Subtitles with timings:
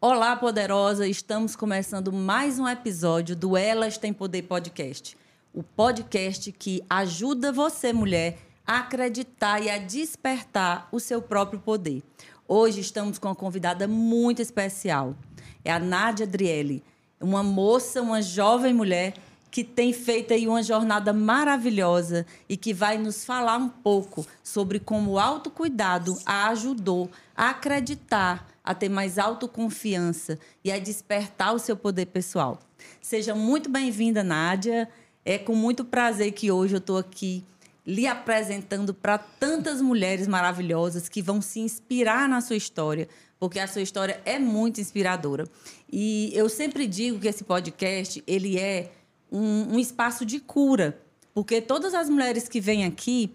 [0.00, 1.08] Olá, poderosa!
[1.08, 5.18] Estamos começando mais um episódio do Elas Têm Poder Podcast.
[5.52, 12.04] O podcast que ajuda você, mulher, a acreditar e a despertar o seu próprio poder.
[12.46, 15.16] Hoje estamos com uma convidada muito especial.
[15.64, 16.84] É a Nádia Adriele,
[17.20, 19.14] uma moça, uma jovem mulher
[19.50, 24.78] que tem feito aí uma jornada maravilhosa e que vai nos falar um pouco sobre
[24.78, 31.58] como o autocuidado a ajudou a acreditar, a ter mais autoconfiança e a despertar o
[31.58, 32.58] seu poder pessoal.
[33.00, 34.86] Seja muito bem-vinda, Nádia.
[35.24, 37.42] É com muito prazer que hoje eu estou aqui
[37.86, 43.08] lhe apresentando para tantas mulheres maravilhosas que vão se inspirar na sua história,
[43.40, 45.48] porque a sua história é muito inspiradora.
[45.90, 48.92] E eu sempre digo que esse podcast ele é
[49.32, 51.00] um, um espaço de cura,
[51.32, 53.34] porque todas as mulheres que vêm aqui,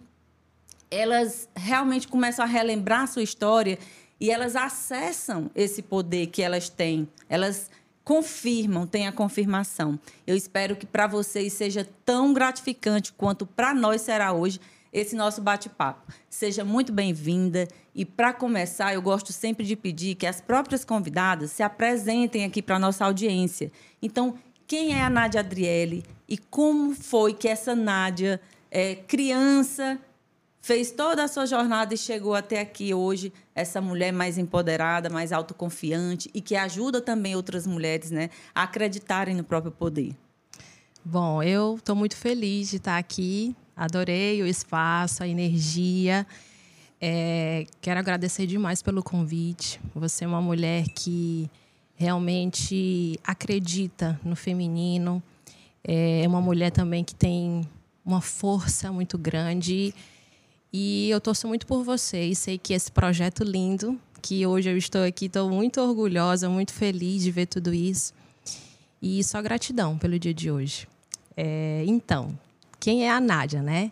[0.91, 3.79] elas realmente começam a relembrar a sua história
[4.23, 7.09] e elas acessam esse poder que elas têm.
[7.27, 7.69] Elas
[8.05, 9.99] confirmam, têm a confirmação.
[10.25, 14.61] Eu espero que para vocês seja tão gratificante quanto para nós será hoje
[14.93, 16.09] esse nosso bate-papo.
[16.29, 17.67] Seja muito bem-vinda.
[17.93, 22.61] E para começar, eu gosto sempre de pedir que as próprias convidadas se apresentem aqui
[22.61, 23.73] para a nossa audiência.
[24.01, 28.39] Então, quem é a Nádia Adriele e como foi que essa Nádia,
[28.71, 29.99] é, criança,
[30.63, 35.33] fez toda a sua jornada e chegou até aqui hoje, essa mulher mais empoderada, mais
[35.33, 40.15] autoconfiante e que ajuda também outras mulheres né, a acreditarem no próprio poder.
[41.03, 46.25] Bom, eu estou muito feliz de estar aqui, adorei o espaço, a energia.
[47.01, 49.81] É, quero agradecer demais pelo convite.
[49.93, 51.51] Você é uma mulher que
[51.93, 55.21] realmente acredita no feminino.
[55.83, 57.67] É uma mulher também que tem
[58.05, 59.93] uma força muito grande.
[60.75, 64.75] E eu torço muito por você e sei que esse projeto lindo, que hoje eu
[64.75, 68.11] estou aqui, estou muito orgulhosa, muito feliz de ver tudo isso.
[68.99, 70.87] E só gratidão pelo dia de hoje.
[71.37, 72.35] É, então,
[72.79, 73.91] quem é a Nádia, né?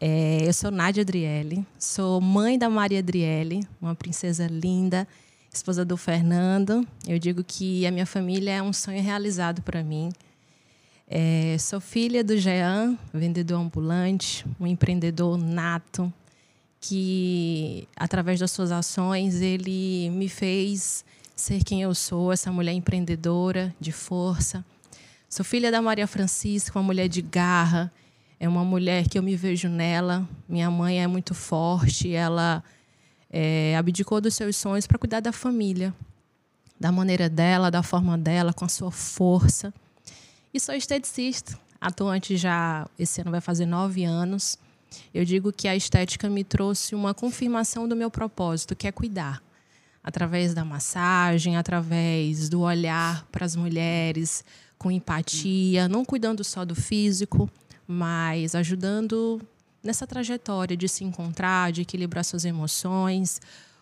[0.00, 5.06] É, eu sou Nádia Adriele, sou mãe da Maria Adriele, uma princesa linda,
[5.52, 6.86] esposa do Fernando.
[7.06, 10.10] Eu digo que a minha família é um sonho realizado para mim.
[11.06, 16.10] É, sou filha do Jean, vendedor ambulante, um empreendedor nato,
[16.82, 21.04] que através das suas ações ele me fez
[21.34, 24.64] ser quem eu sou, essa mulher empreendedora, de força.
[25.28, 27.90] Sou filha da Maria Francisca, uma mulher de garra,
[28.38, 30.28] é uma mulher que eu me vejo nela.
[30.48, 32.62] Minha mãe é muito forte, ela
[33.30, 35.94] é, abdicou dos seus sonhos para cuidar da família,
[36.80, 39.72] da maneira dela, da forma dela, com a sua força.
[40.52, 44.58] E sou esteticista, atuante já, esse ano vai fazer nove anos.
[45.14, 49.42] Eu digo que a estética me trouxe uma confirmação do meu propósito, que é cuidar.
[50.02, 54.44] Através da massagem, através do olhar para as mulheres,
[54.76, 57.48] com empatia, não cuidando só do físico,
[57.86, 59.40] mas ajudando
[59.82, 63.40] nessa trajetória de se encontrar, de equilibrar suas emoções,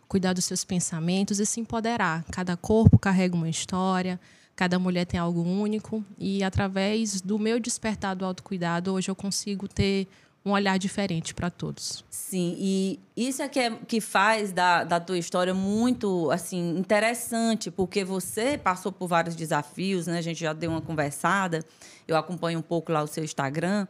[0.09, 2.25] cuidar dos seus pensamentos e se empoderar.
[2.31, 4.21] Cada corpo carrega uma história,
[4.57, 9.69] cada mulher tem algo único e através do meu despertar do autocuidado, hoje eu consigo
[9.69, 10.09] ter
[10.45, 12.05] um olhar diferente para todos.
[12.11, 17.71] Sim, e isso é que, é que faz da, da tua história muito assim interessante,
[17.71, 20.19] porque você passou por vários desafios, né?
[20.19, 21.65] A gente já deu uma conversada,
[22.09, 23.87] eu acompanho um pouco lá o seu Instagram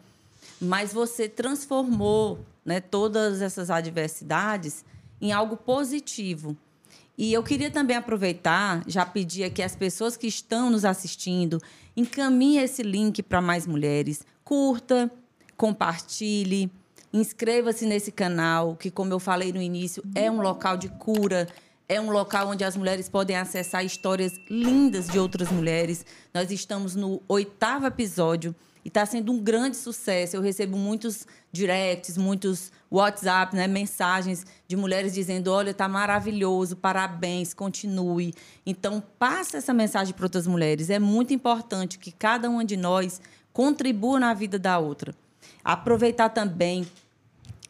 [0.60, 4.84] mas você transformou né, todas essas adversidades
[5.20, 6.56] em algo positivo.
[7.16, 11.60] E eu queria também aproveitar, já pedir aqui às pessoas que estão nos assistindo,
[11.96, 15.10] encaminhe esse link para mais mulheres, curta,
[15.60, 16.72] compartilhe,
[17.12, 21.46] inscreva-se nesse canal, que como eu falei no início, é um local de cura,
[21.86, 26.06] é um local onde as mulheres podem acessar histórias lindas de outras mulheres.
[26.32, 30.34] Nós estamos no oitavo episódio e está sendo um grande sucesso.
[30.34, 37.52] Eu recebo muitos directs, muitos WhatsApp, né, mensagens de mulheres dizendo: olha, está maravilhoso, parabéns,
[37.52, 38.32] continue.
[38.64, 40.88] Então, passe essa mensagem para outras mulheres.
[40.88, 43.20] É muito importante que cada uma de nós
[43.52, 45.14] contribua na vida da outra.
[45.64, 46.86] Aproveitar também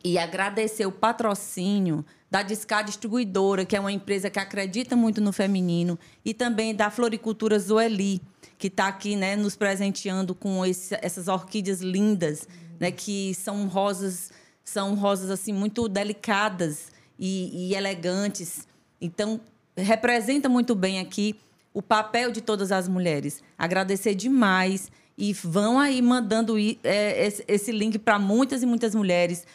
[0.03, 5.33] e agradecer o patrocínio da Discar Distribuidora, que é uma empresa que acredita muito no
[5.33, 8.23] feminino, e também da Floricultura Zoeli
[8.61, 12.47] que está aqui, né, nos presenteando com esse, essas orquídeas lindas,
[12.79, 14.31] né, que são rosas,
[14.63, 18.69] são rosas assim muito delicadas e, e elegantes.
[19.01, 19.41] Então
[19.75, 21.41] representa muito bem aqui
[21.73, 23.43] o papel de todas as mulheres.
[23.57, 24.91] Agradecer demais
[25.21, 29.47] e vão aí mandando é, esse link para muitas e muitas mulheres.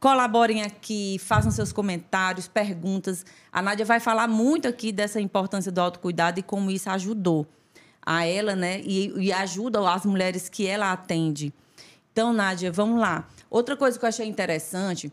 [0.00, 3.24] colaborem aqui, façam seus comentários, perguntas.
[3.52, 7.46] A Nádia vai falar muito aqui dessa importância do autocuidado e como isso ajudou
[8.04, 8.80] a ela, né?
[8.80, 11.54] E, e ajuda as mulheres que ela atende.
[12.10, 13.28] Então, Nádia, vamos lá.
[13.48, 15.12] Outra coisa que eu achei interessante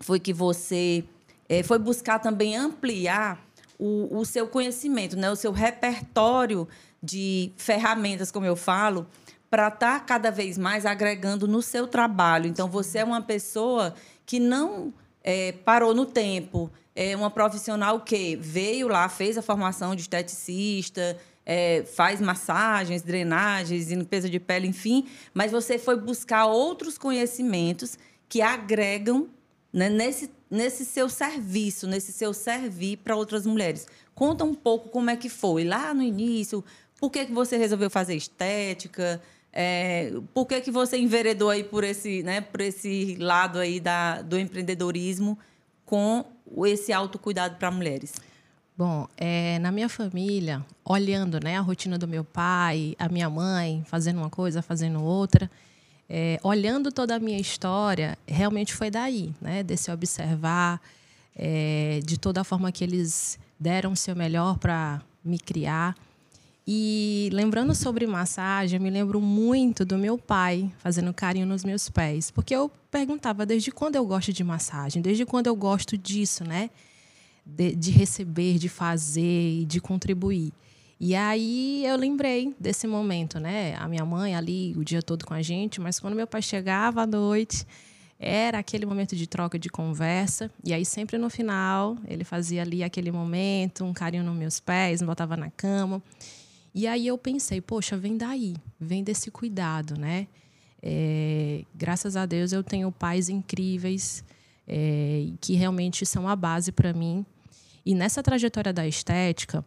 [0.00, 1.04] foi que você
[1.48, 3.38] é, foi buscar também ampliar
[3.78, 5.30] o, o seu conhecimento, né?
[5.30, 6.66] o seu repertório
[7.00, 9.06] de ferramentas, como eu falo,
[9.50, 12.46] para estar tá cada vez mais agregando no seu trabalho.
[12.46, 13.94] Então, você é uma pessoa
[14.26, 14.92] que não
[15.22, 21.16] é, parou no tempo, é uma profissional que veio lá, fez a formação de esteticista,
[21.46, 27.98] é, faz massagens, drenagens, limpeza de pele, enfim, mas você foi buscar outros conhecimentos
[28.28, 29.28] que agregam
[29.72, 33.86] né, nesse, nesse seu serviço, nesse seu servir para outras mulheres.
[34.14, 36.62] Conta um pouco como é que foi lá no início,
[37.00, 39.22] por que, que você resolveu fazer estética,
[39.52, 44.22] é, por que, que você enveredou aí por esse, né, por esse lado aí da,
[44.22, 45.38] do empreendedorismo
[45.84, 46.24] com
[46.64, 48.12] esse autocuidado para mulheres?
[48.76, 53.82] Bom, é, na minha família, olhando né, a rotina do meu pai, a minha mãe,
[53.86, 55.50] fazendo uma coisa, fazendo outra,
[56.08, 60.80] é, olhando toda a minha história, realmente foi daí, né, desse observar,
[61.34, 65.96] é, de toda a forma que eles deram o seu melhor para me criar.
[66.70, 71.88] E lembrando sobre massagem, eu me lembro muito do meu pai fazendo carinho nos meus
[71.88, 76.44] pés, porque eu perguntava desde quando eu gosto de massagem, desde quando eu gosto disso,
[76.44, 76.68] né?
[77.42, 80.52] De, de receber, de fazer e de contribuir.
[81.00, 83.74] E aí eu lembrei desse momento, né?
[83.76, 87.00] A minha mãe ali o dia todo com a gente, mas quando meu pai chegava
[87.00, 87.66] à noite,
[88.20, 90.50] era aquele momento de troca de conversa.
[90.62, 95.00] E aí sempre no final ele fazia ali aquele momento, um carinho nos meus pés,
[95.00, 96.02] me botava na cama.
[96.78, 100.28] E aí eu pensei, poxa, vem daí, vem desse cuidado, né?
[100.80, 104.22] É, graças a Deus eu tenho pais incríveis
[104.64, 107.26] é, que realmente são a base para mim.
[107.84, 109.66] E nessa trajetória da estética,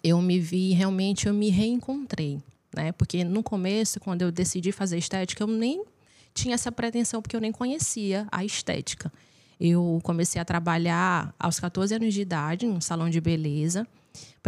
[0.00, 2.40] eu me vi realmente, eu me reencontrei,
[2.72, 2.92] né?
[2.92, 5.84] Porque no começo, quando eu decidi fazer estética, eu nem
[6.32, 9.12] tinha essa pretensão porque eu nem conhecia a estética.
[9.58, 13.84] Eu comecei a trabalhar aos 14 anos de idade em um salão de beleza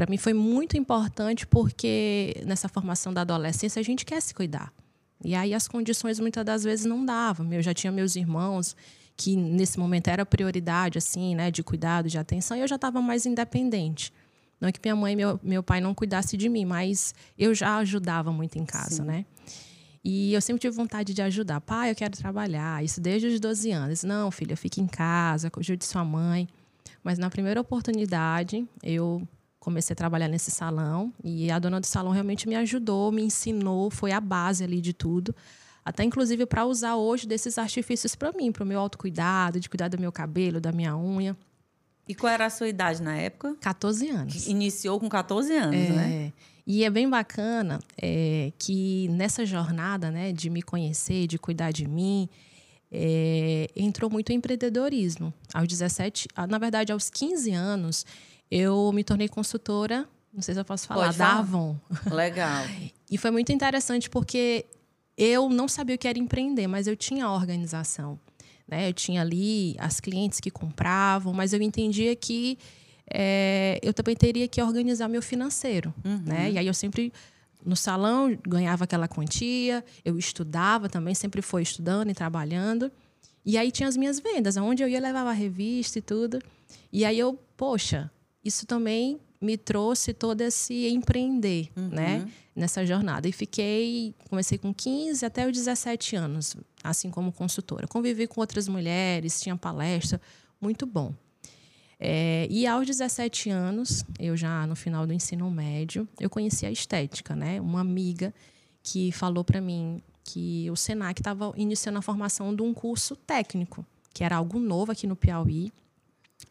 [0.00, 4.72] para mim foi muito importante porque nessa formação da adolescência a gente quer se cuidar.
[5.22, 7.52] E aí as condições muitas das vezes não davam.
[7.52, 8.74] Eu já tinha meus irmãos
[9.14, 13.02] que nesse momento era prioridade assim, né, de cuidado, de atenção, e eu já estava
[13.02, 14.10] mais independente.
[14.58, 17.54] Não é que minha mãe e meu, meu pai não cuidassem de mim, mas eu
[17.54, 19.02] já ajudava muito em casa, Sim.
[19.02, 19.26] né?
[20.02, 21.60] E eu sempre tive vontade de ajudar.
[21.60, 22.82] Pai, eu quero trabalhar.
[22.82, 24.02] Isso desde os 12 anos.
[24.02, 26.48] Não, filha, fique em casa, ajude sua mãe.
[27.04, 29.28] Mas na primeira oportunidade, eu
[29.60, 33.90] comecei a trabalhar nesse salão e a dona do salão realmente me ajudou, me ensinou,
[33.90, 35.36] foi a base ali de tudo.
[35.84, 39.88] Até inclusive para usar hoje desses artifícios para mim, para o meu autocuidado, de cuidar
[39.88, 41.36] do meu cabelo, da minha unha.
[42.08, 43.54] E qual era a sua idade na época?
[43.60, 44.46] 14 anos.
[44.46, 46.32] Iniciou com 14 anos, é, né?
[46.66, 51.86] E é bem bacana é, que nessa jornada né, de me conhecer, de cuidar de
[51.86, 52.28] mim,
[52.90, 55.32] é, entrou muito empreendedorismo.
[55.54, 58.06] Aos 17, na verdade, aos 15 anos,
[58.50, 61.34] eu me tornei consultora, não sei se eu posso falar, Pode falar.
[61.34, 61.76] da Avon.
[62.10, 62.64] Legal.
[63.10, 64.66] e foi muito interessante porque
[65.16, 68.18] eu não sabia o que era empreender, mas eu tinha organização.
[68.66, 68.88] Né?
[68.88, 72.58] Eu tinha ali as clientes que compravam, mas eu entendia que
[73.12, 75.92] é, eu também teria que organizar meu financeiro.
[76.04, 76.22] Uhum.
[76.24, 76.52] Né?
[76.52, 77.12] E aí eu sempre
[77.64, 82.90] no salão ganhava aquela quantia, eu estudava também, sempre foi estudando e trabalhando.
[83.44, 86.38] E aí tinha as minhas vendas, onde eu ia levava a revista e tudo.
[86.92, 88.10] E aí eu, poxa,
[88.44, 91.88] isso também me trouxe todo esse empreender, uhum.
[91.88, 93.26] né, nessa jornada.
[93.26, 97.86] E fiquei, comecei com 15 até os 17 anos, assim como consultora.
[97.86, 100.20] Convivi com outras mulheres, tinha palestra,
[100.60, 101.14] muito bom.
[101.98, 106.70] É, e aos 17 anos, eu já no final do ensino médio, eu conheci a
[106.70, 107.60] estética, né?
[107.60, 108.34] Uma amiga
[108.82, 113.84] que falou para mim que o Senac estava iniciando a formação de um curso técnico,
[114.14, 115.72] que era algo novo aqui no Piauí.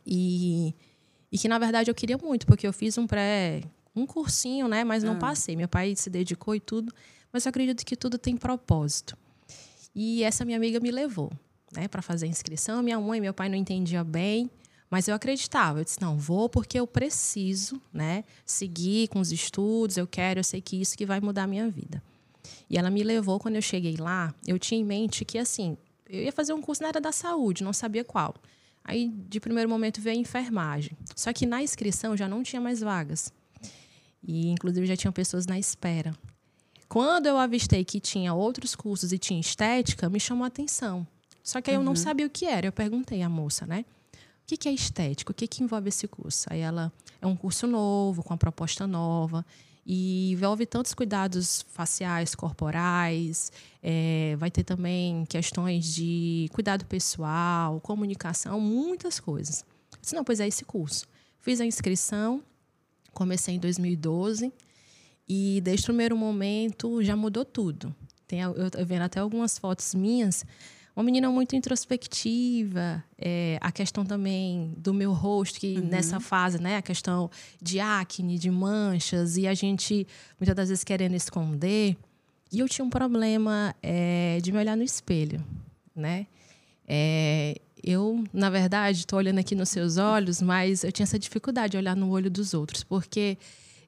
[0.06, 0.76] E
[1.32, 3.62] e que, na verdade, eu queria muito, porque eu fiz um pré.
[3.96, 4.84] um cursinho, né?
[4.84, 5.20] Mas não ah.
[5.20, 5.56] passei.
[5.56, 6.94] Meu pai se dedicou e tudo.
[7.32, 9.16] Mas eu acredito que tudo tem propósito.
[9.94, 11.32] E essa minha amiga me levou,
[11.74, 12.82] né, para fazer a inscrição.
[12.82, 14.50] Minha mãe e meu pai não entendiam bem,
[14.90, 15.80] mas eu acreditava.
[15.80, 19.98] Eu disse: não, vou porque eu preciso, né, seguir com os estudos.
[19.98, 22.02] Eu quero, eu sei que isso que vai mudar a minha vida.
[22.70, 23.40] E ela me levou.
[23.40, 26.82] Quando eu cheguei lá, eu tinha em mente que, assim, eu ia fazer um curso
[26.82, 28.36] na área da saúde, não sabia qual.
[28.90, 30.98] Aí, de primeiro momento, veio a enfermagem.
[31.16, 33.32] Só que na inscrição já não tinha mais vagas.
[34.24, 36.12] E, inclusive, já tinham pessoas na espera.
[36.88, 41.06] Quando eu avistei que tinha outros cursos e tinha estética, me chamou a atenção.
[41.44, 42.66] Só que aí eu não sabia o que era.
[42.66, 43.86] Eu perguntei à moça, né?
[44.12, 45.32] O que, que é estética?
[45.32, 46.48] O que, que envolve esse curso?
[46.50, 46.92] Aí ela
[47.22, 49.46] é um curso novo, com uma proposta nova.
[49.92, 58.60] E envolve tantos cuidados faciais, corporais, é, vai ter também questões de cuidado pessoal, comunicação,
[58.60, 59.66] muitas coisas.
[60.00, 61.08] Disse, não, pois é esse curso.
[61.40, 62.44] Fiz a inscrição,
[63.16, 64.54] comecei em 2012
[65.28, 67.96] e desde o primeiro momento já mudou tudo.
[68.28, 70.46] Tem, eu vendo até algumas fotos minhas,
[71.00, 75.86] uma menina muito introspectiva, é, a questão também do meu rosto, que uhum.
[75.86, 80.06] nessa fase, né, a questão de acne, de manchas, e a gente
[80.38, 81.96] muitas das vezes querendo esconder.
[82.52, 85.42] E eu tinha um problema é, de me olhar no espelho,
[85.96, 86.28] né?
[86.86, 91.72] É, eu, na verdade, estou olhando aqui nos seus olhos, mas eu tinha essa dificuldade
[91.72, 93.38] de olhar no olho dos outros, porque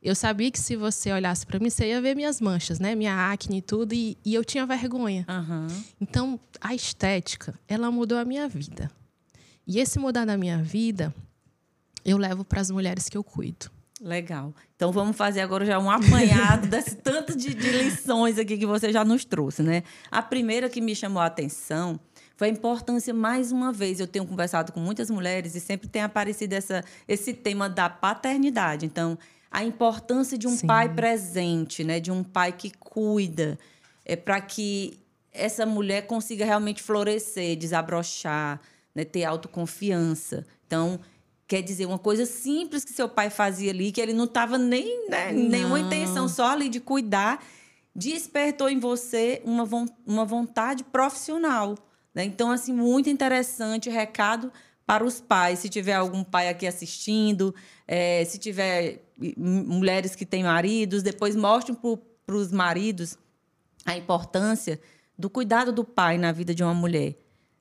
[0.02, 2.96] eu sabia que se você olhasse para mim, você ia ver minhas manchas, né?
[2.96, 5.26] Minha acne e tudo, e, e eu tinha vergonha.
[5.30, 5.68] Uhum.
[6.00, 8.90] Então, a estética, ela mudou a minha vida.
[9.68, 11.14] E esse mudar da minha vida,
[12.04, 13.70] eu levo para as mulheres que eu cuido.
[14.02, 14.52] Legal.
[14.76, 18.92] Então vamos fazer agora já um apanhado desse tanto de, de, lições aqui que você
[18.92, 19.84] já nos trouxe, né?
[20.10, 22.00] A primeira que me chamou a atenção
[22.36, 26.02] foi a importância, mais uma vez, eu tenho conversado com muitas mulheres e sempre tem
[26.02, 28.88] aparecido essa, esse tema da paternidade.
[28.88, 29.16] Então,
[29.52, 30.66] a importância de um Sim.
[30.66, 32.00] pai presente, né?
[32.00, 33.60] De um pai que cuida,
[34.06, 34.98] é para que
[35.34, 38.62] essa mulher consiga realmente florescer, desabrochar,
[38.96, 39.04] né?
[39.04, 40.46] ter autoconfiança.
[40.66, 41.00] Então,
[41.48, 45.10] quer dizer, uma coisa simples que seu pai fazia ali, que ele não estava nem
[45.10, 47.44] né, nenhuma intenção, só ali de cuidar,
[47.94, 49.68] despertou em você uma,
[50.06, 51.78] uma vontade profissional.
[52.14, 52.24] Né?
[52.24, 54.52] Então, assim, muito interessante, recado
[54.92, 57.56] para os pais, se tiver algum pai aqui assistindo,
[57.88, 59.00] é, se tiver
[59.38, 61.78] mulheres que têm maridos, depois mostrem
[62.26, 63.18] para os maridos
[63.86, 64.82] a importância
[65.18, 67.16] do cuidado do pai na vida de uma mulher.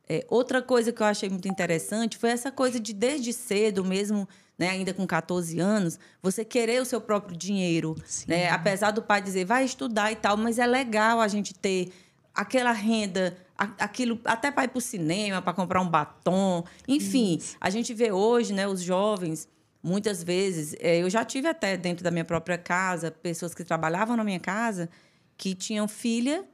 [0.09, 4.29] É, outra coisa que eu achei muito interessante foi essa coisa de, desde cedo, mesmo
[4.59, 7.95] né, ainda com 14 anos, você querer o seu próprio dinheiro.
[8.27, 8.51] Né?
[8.51, 11.93] Apesar do pai dizer, vai estudar e tal, mas é legal a gente ter
[12.35, 13.37] aquela renda
[13.79, 17.57] aquilo até para ir para o cinema, para comprar um batom, enfim, Isso.
[17.61, 19.49] a gente vê hoje, né, os jovens
[19.83, 24.17] muitas vezes, é, eu já tive até dentro da minha própria casa pessoas que trabalhavam
[24.17, 24.89] na minha casa
[25.37, 26.45] que tinham filha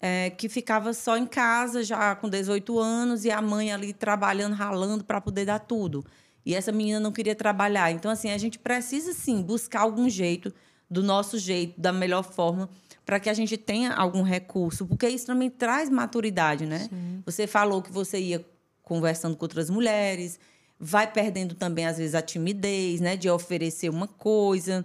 [0.00, 4.52] é, que ficava só em casa já com 18 anos e a mãe ali trabalhando,
[4.52, 6.04] ralando para poder dar tudo.
[6.44, 7.90] E essa menina não queria trabalhar.
[7.90, 10.52] Então assim, a gente precisa sim buscar algum jeito
[10.90, 12.68] do nosso jeito, da melhor forma
[13.04, 16.88] para que a gente tenha algum recurso, porque isso também traz maturidade, né?
[16.90, 17.22] Sim.
[17.26, 18.44] Você falou que você ia
[18.82, 20.38] conversando com outras mulheres,
[20.78, 24.84] vai perdendo também às vezes a timidez, né, de oferecer uma coisa.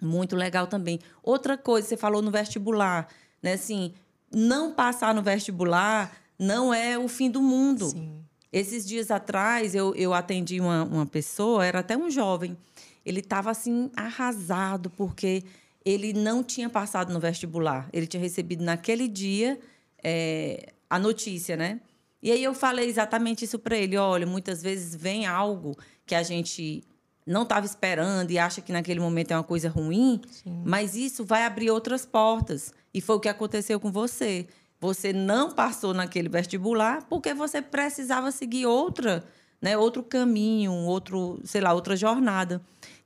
[0.00, 0.98] Muito legal também.
[1.22, 3.08] Outra coisa, você falou no vestibular,
[3.42, 3.94] né, assim,
[4.30, 7.90] não passar no vestibular não é o fim do mundo.
[7.90, 8.22] Sim.
[8.52, 12.56] Esses dias atrás, eu, eu atendi uma, uma pessoa, era até um jovem.
[13.04, 15.44] Ele estava assim, arrasado, porque
[15.84, 17.88] ele não tinha passado no vestibular.
[17.92, 19.58] Ele tinha recebido naquele dia
[20.02, 21.80] é, a notícia, né?
[22.22, 23.96] E aí eu falei exatamente isso para ele.
[23.96, 26.82] Olha, muitas vezes vem algo que a gente
[27.26, 30.62] não estava esperando e acha que naquele momento é uma coisa ruim, Sim.
[30.64, 32.72] mas isso vai abrir outras portas.
[32.92, 34.46] E foi o que aconteceu com você.
[34.80, 39.24] Você não passou naquele vestibular porque você precisava seguir outra,
[39.60, 42.60] né, outro caminho, outro, sei lá, outra jornada.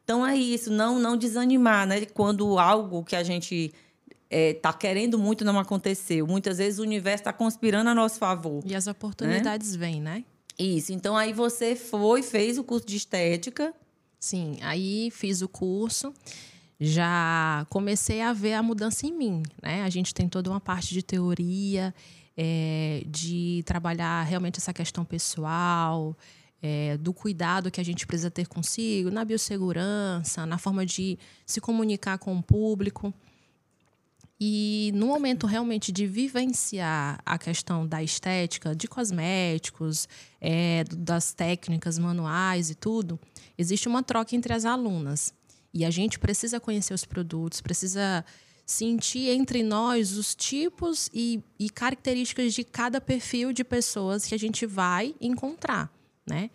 [0.07, 2.07] Então é isso, não não desanimar, né?
[2.07, 3.75] Quando algo que a gente
[4.31, 6.25] está é, querendo muito não aconteceu.
[6.29, 8.63] Muitas vezes o universo está conspirando a nosso favor.
[8.65, 9.79] E as oportunidades né?
[9.79, 10.25] vêm, né?
[10.57, 10.93] Isso.
[10.93, 13.75] Então aí você foi, fez o curso de estética.
[14.21, 16.15] Sim, aí fiz o curso.
[16.79, 19.83] Já comecei a ver a mudança em mim, né?
[19.83, 21.93] A gente tem toda uma parte de teoria,
[22.37, 26.17] é, de trabalhar realmente essa questão pessoal,
[26.63, 31.61] é, do cuidado que a gente precisa ter consigo, na biossegurança, na forma de se
[31.61, 33.13] comunicar com o público.
[34.39, 40.07] E no momento realmente de vivenciar a questão da estética, de cosméticos,
[40.41, 43.19] é, das técnicas manuais e tudo,
[43.57, 45.33] existe uma troca entre as alunas.
[45.73, 48.25] E a gente precisa conhecer os produtos, precisa
[48.67, 54.39] sentir entre nós os tipos e, e características de cada perfil de pessoas que a
[54.39, 55.96] gente vai encontrar
[56.27, 56.51] né?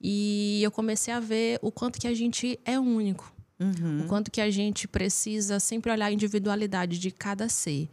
[0.00, 3.32] E eu comecei a ver o quanto que a gente é único.
[3.58, 4.02] Uhum.
[4.04, 7.88] O quanto que a gente precisa sempre olhar a individualidade de cada ser.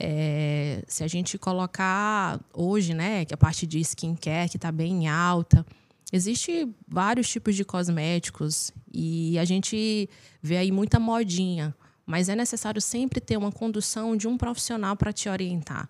[0.00, 5.08] É, se a gente colocar hoje, né, que a parte de skincare que está bem
[5.08, 5.66] alta,
[6.12, 10.08] existe vários tipos de cosméticos e a gente
[10.42, 11.74] vê aí muita modinha,
[12.06, 15.88] mas é necessário sempre ter uma condução de um profissional para te orientar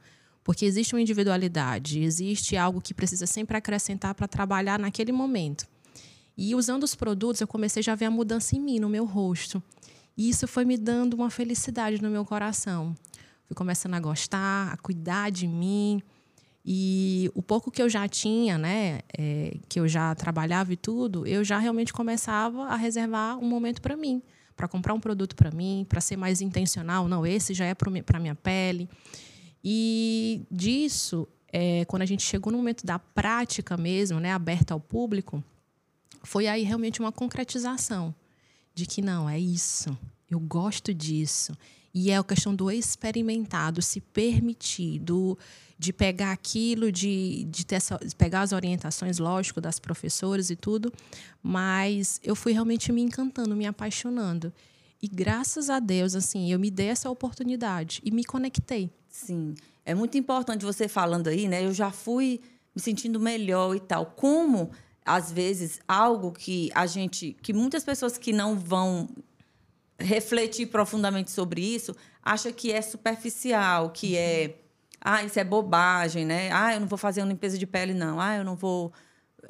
[0.49, 5.69] Porque existe uma individualidade, existe algo que precisa sempre acrescentar para trabalhar naquele momento.
[6.39, 9.05] E usando os produtos, eu comecei já a ver a mudança em mim, no meu
[9.05, 9.63] rosto.
[10.17, 12.97] E isso foi me dando uma felicidade no meu coração.
[13.45, 16.03] Fui começando a gostar, a cuidar de mim.
[16.65, 21.27] E o pouco que eu já tinha, né, é, que eu já trabalhava e tudo,
[21.27, 24.23] eu já realmente começava a reservar um momento para mim,
[24.57, 27.07] para comprar um produto para mim, para ser mais intencional.
[27.07, 28.89] Não, esse já é para minha pele.
[29.63, 34.81] E disso, é, quando a gente chegou no momento da prática mesmo, né, aberta ao
[34.81, 35.43] público,
[36.23, 38.15] foi aí realmente uma concretização
[38.75, 39.97] de que não, é isso,
[40.31, 41.53] eu gosto disso.
[41.93, 45.37] E é a questão do experimentar, do se permitir, do,
[45.79, 50.55] de pegar aquilo, de, de, ter essa, de pegar as orientações, lógico, das professoras e
[50.55, 50.93] tudo,
[51.43, 54.53] mas eu fui realmente me encantando, me apaixonando.
[55.03, 58.91] E graças a Deus, assim, eu me dei essa oportunidade e me conectei.
[59.27, 59.55] Sim.
[59.85, 61.65] É muito importante você falando aí, né?
[61.65, 62.41] Eu já fui
[62.75, 64.07] me sentindo melhor e tal.
[64.07, 64.71] Como
[65.09, 67.35] às vezes, algo que a gente.
[67.43, 69.09] que muitas pessoas que não vão
[69.99, 74.61] refletir profundamente sobre isso acha que é superficial, que é.
[75.01, 76.51] Ah, isso é bobagem, né?
[76.53, 78.21] Ah, eu não vou fazer uma limpeza de pele, não.
[78.21, 78.93] Ah, eu não vou.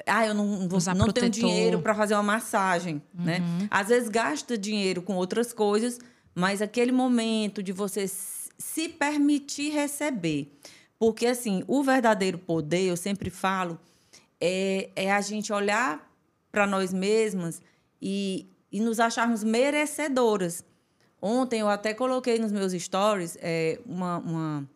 [0.05, 3.39] Ah, eu não, vou, não tenho dinheiro para fazer uma massagem, né?
[3.39, 3.57] uhum.
[3.57, 3.67] né?
[3.69, 5.99] Às vezes gasta dinheiro com outras coisas,
[6.33, 8.07] mas aquele momento de você
[8.59, 10.51] se permitir receber.
[10.99, 13.79] Porque, assim, o verdadeiro poder, eu sempre falo,
[14.39, 16.05] é, é a gente olhar
[16.51, 17.61] para nós mesmas
[18.01, 20.63] e, e nos acharmos merecedoras.
[21.21, 24.69] Ontem eu até coloquei nos meus stories é, uma, uma,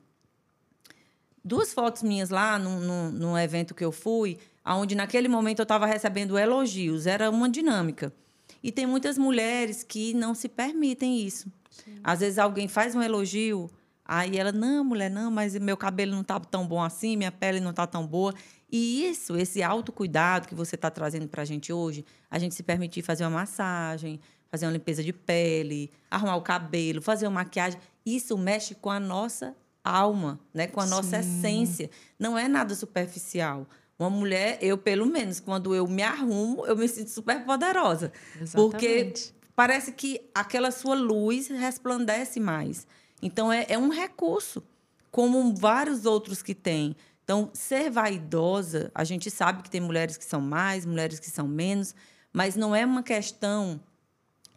[1.44, 5.64] duas fotos minhas lá num, num, num evento que eu fui, onde naquele momento eu
[5.64, 7.06] estava recebendo elogios.
[7.06, 8.14] Era uma dinâmica.
[8.62, 11.52] E tem muitas mulheres que não se permitem isso.
[11.74, 12.00] Sim.
[12.04, 13.70] Às vezes alguém faz um elogio,
[14.06, 17.60] aí ela, não, mulher, não, mas meu cabelo não está tão bom assim, minha pele
[17.60, 18.34] não está tão boa.
[18.72, 22.64] E isso, esse autocuidado que você está trazendo para a gente hoje, a gente se
[22.64, 27.80] permitir fazer uma massagem, fazer uma limpeza de pele, arrumar o cabelo, fazer uma maquiagem,
[28.06, 30.68] isso mexe com a nossa alma, né?
[30.68, 31.40] com a nossa Sim.
[31.40, 31.90] essência.
[32.18, 33.68] Não é nada superficial.
[33.98, 38.12] Uma mulher, eu pelo menos, quando eu me arrumo, eu me sinto super poderosa.
[38.40, 38.54] Exatamente.
[38.56, 42.88] Porque parece que aquela sua luz resplandece mais.
[43.22, 44.64] Então, é, é um recurso,
[45.12, 46.96] como vários outros que tem.
[47.24, 51.48] Então, ser vaidosa, a gente sabe que tem mulheres que são mais, mulheres que são
[51.48, 51.96] menos,
[52.34, 53.80] mas não é uma questão,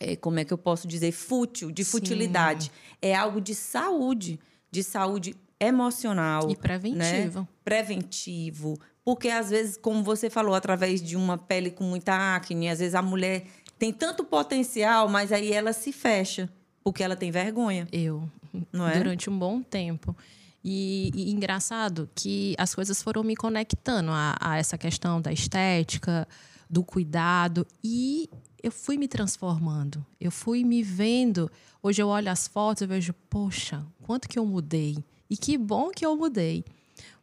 [0.00, 2.64] é, como é que eu posso dizer, fútil, de futilidade.
[2.64, 2.70] Sim.
[3.02, 6.50] É algo de saúde, de saúde emocional.
[6.50, 7.40] E preventivo.
[7.40, 7.48] Né?
[7.64, 8.80] Preventivo.
[9.04, 12.96] Porque, às vezes, como você falou, através de uma pele com muita acne, às vezes
[12.96, 13.44] a mulher
[13.78, 16.50] tem tanto potencial, mas aí ela se fecha,
[16.82, 17.86] porque ela tem vergonha.
[17.92, 18.28] Eu.
[18.72, 18.96] Não é?
[18.96, 20.16] Durante um bom tempo.
[20.64, 26.26] E, e, engraçado que as coisas foram me conectando a, a, essa questão da estética,
[26.68, 27.66] do cuidado.
[27.84, 28.28] E
[28.60, 30.04] eu fui me transformando.
[30.20, 31.48] Eu fui me vendo.
[31.80, 34.98] Hoje eu olho as fotos e vejo, poxa, quanto que eu mudei.
[35.30, 36.64] E que bom que eu mudei.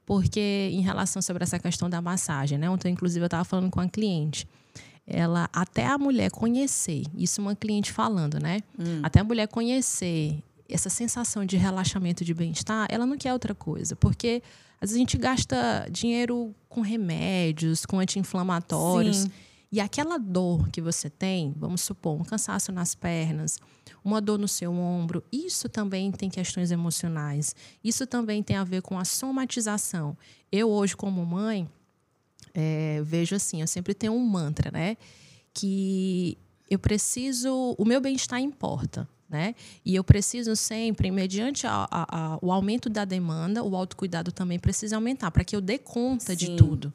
[0.05, 2.69] Porque em relação sobre essa questão da massagem, né?
[2.69, 4.47] Ontem, inclusive, eu estava falando com a cliente.
[5.05, 8.61] Ela, até a mulher conhecer, isso uma cliente falando, né?
[8.79, 9.01] Hum.
[9.03, 13.95] Até a mulher conhecer essa sensação de relaxamento, de bem-estar, ela não quer outra coisa.
[13.95, 14.41] Porque
[14.79, 19.27] às vezes a gente gasta dinheiro com remédios, com anti-inflamatórios.
[19.71, 23.59] E aquela dor que você tem, vamos supor, um cansaço nas pernas,
[24.03, 27.55] uma dor no seu ombro, isso também tem questões emocionais.
[27.83, 30.15] Isso também tem a ver com a somatização.
[30.51, 31.67] Eu, hoje, como mãe,
[32.53, 34.97] é, vejo assim: eu sempre tenho um mantra, né?
[35.53, 36.37] Que
[36.69, 37.75] eu preciso.
[37.77, 39.07] O meu bem-estar importa.
[39.29, 39.55] Né?
[39.83, 44.59] E eu preciso sempre, mediante a, a, a, o aumento da demanda, o autocuidado também
[44.59, 46.35] precisa aumentar, para que eu dê conta Sim.
[46.35, 46.93] de tudo.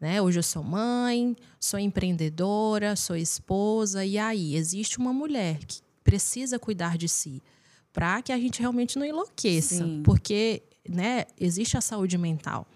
[0.00, 0.20] Né?
[0.20, 6.58] Hoje eu sou mãe, sou empreendedora, sou esposa, e aí existe uma mulher que precisa
[6.58, 7.40] cuidar de si,
[7.92, 10.02] para que a gente realmente não enlouqueça, Sim.
[10.02, 12.66] porque né, existe a saúde mental.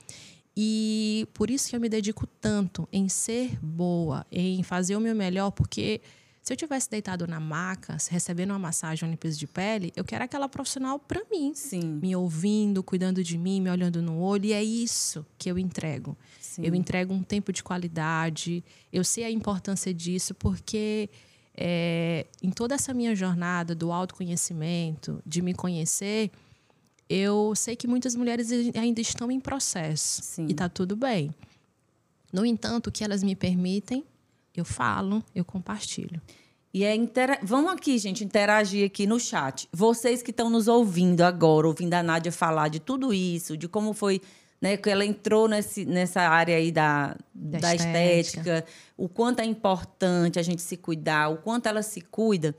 [0.57, 5.14] E por isso que eu me dedico tanto em ser boa, em fazer o meu
[5.14, 6.01] melhor, porque
[6.47, 10.23] se eu tivesse deitado na maca, recebendo uma massagem, uma limpeza de pele, eu quero
[10.23, 11.53] aquela profissional para mim.
[11.57, 11.99] Sim.
[12.01, 14.47] Me ouvindo, cuidando de mim, me olhando no olho.
[14.47, 16.16] E é isso que eu entrego.
[16.40, 16.64] Sim.
[16.64, 18.62] Eu entrego um tempo de qualidade.
[18.92, 21.11] Eu sei a importância disso, porque
[21.57, 26.31] é, em toda essa minha jornada do autoconhecimento, de me conhecer,
[27.09, 30.23] eu sei que muitas mulheres ainda estão em processo.
[30.23, 30.47] Sim.
[30.49, 31.35] E está tudo bem.
[32.33, 34.05] No entanto, o que elas me permitem
[34.57, 36.21] eu falo, eu compartilho.
[36.73, 37.38] E é intera...
[37.42, 39.69] Vamos aqui, gente, interagir aqui no chat.
[39.73, 43.92] Vocês que estão nos ouvindo agora, ouvindo a Nádia falar de tudo isso, de como
[43.92, 44.21] foi
[44.61, 48.21] né, que ela entrou nesse, nessa área aí da, da, da estética.
[48.21, 48.66] estética,
[48.97, 52.55] o quanto é importante a gente se cuidar, o quanto ela se cuida.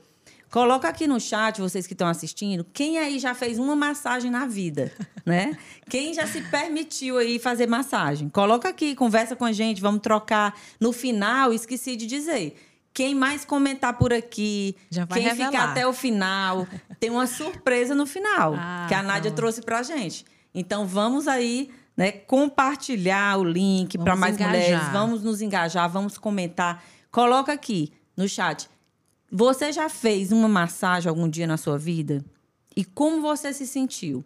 [0.50, 4.46] Coloca aqui no chat, vocês que estão assistindo, quem aí já fez uma massagem na
[4.46, 4.90] vida,
[5.24, 5.56] né?
[5.90, 8.28] Quem já se permitiu aí fazer massagem?
[8.30, 10.54] Coloca aqui, conversa com a gente, vamos trocar.
[10.80, 12.56] No final, esqueci de dizer,
[12.94, 14.74] quem mais comentar por aqui,
[15.12, 15.52] quem revelar.
[15.52, 16.66] ficar até o final,
[16.98, 19.36] tem uma surpresa no final ah, que a Nádia tá.
[19.36, 20.24] trouxe pra gente.
[20.54, 24.52] Então vamos aí, né, compartilhar o link para mais engajar.
[24.52, 26.82] mulheres, vamos nos engajar, vamos comentar.
[27.10, 28.68] Coloca aqui no chat.
[29.30, 32.24] Você já fez uma massagem algum dia na sua vida?
[32.74, 34.24] E como você se sentiu?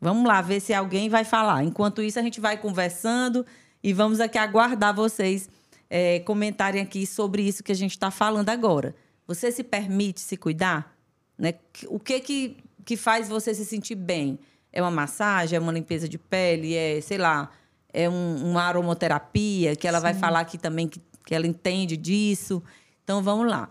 [0.00, 1.64] Vamos lá ver se alguém vai falar.
[1.64, 3.44] Enquanto isso, a gente vai conversando
[3.82, 5.48] e vamos aqui aguardar vocês
[5.88, 8.94] é, comentarem aqui sobre isso que a gente está falando agora.
[9.26, 10.94] Você se permite se cuidar?
[11.36, 11.54] Né?
[11.86, 14.38] O que, que, que faz você se sentir bem?
[14.72, 15.56] É uma massagem?
[15.56, 16.74] É uma limpeza de pele?
[16.74, 17.50] É, sei lá,
[17.92, 20.02] é um, uma aromoterapia, que ela Sim.
[20.02, 22.62] vai falar aqui também que, que ela entende disso.
[23.02, 23.70] Então, vamos lá.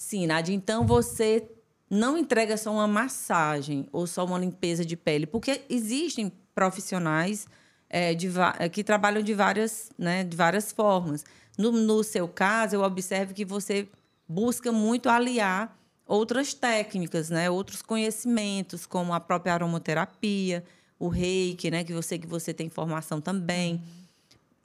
[0.00, 1.46] Sim, Nádia, então você
[1.90, 7.46] não entrega só uma massagem ou só uma limpeza de pele, porque existem profissionais
[7.90, 8.30] é, de,
[8.72, 11.22] que trabalham de várias, né, de várias formas.
[11.58, 13.86] No, no seu caso, eu observo que você
[14.26, 17.50] busca muito aliar outras técnicas, né?
[17.50, 20.64] outros conhecimentos, como a própria aromaterapia,
[20.98, 21.84] o reiki, né?
[21.84, 23.82] que sei que você tem formação também.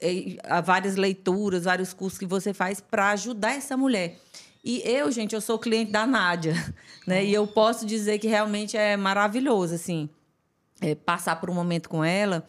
[0.00, 4.18] E, há várias leituras, vários cursos que você faz para ajudar essa mulher.
[4.66, 6.54] E eu, gente, eu sou cliente da Nádia,
[7.06, 7.24] né?
[7.24, 10.10] E eu posso dizer que realmente é maravilhoso, assim,
[10.80, 12.46] é, passar por um momento com ela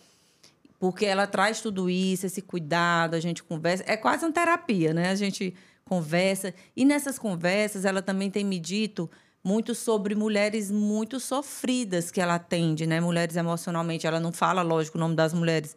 [0.79, 3.83] porque ela traz tudo isso, esse cuidado, a gente conversa.
[3.87, 5.09] É quase uma terapia, né?
[5.09, 5.53] A gente
[5.83, 6.53] conversa.
[6.75, 9.09] E nessas conversas, ela também tem me dito
[9.43, 12.99] muito sobre mulheres muito sofridas que ela atende, né?
[12.99, 14.05] Mulheres emocionalmente.
[14.05, 15.75] Ela não fala, lógico, o nome das mulheres,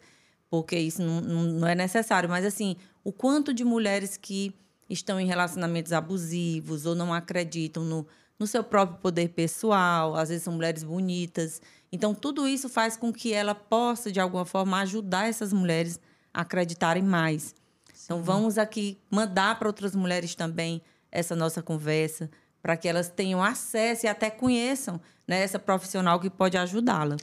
[0.50, 2.28] porque isso não, não, é necessário.
[2.28, 4.54] Mas, assim, o quanto de mulheres que
[4.90, 8.06] estão em relacionamentos abusivos ou não acreditam no,
[8.38, 13.12] no seu próprio poder pessoal, às vezes são mulheres bonitas então, tudo isso faz com
[13.12, 16.00] que ela possa, de alguma forma, ajudar essas mulheres
[16.32, 17.54] a acreditarem mais.
[17.84, 18.04] Então, Sim.
[18.04, 22.30] Então, vamos aqui mandar para outras mulheres também essa nossa conversa,
[22.62, 27.16] para que elas tenham acesso e até conheçam né, essa profissional que pode ajudá-la.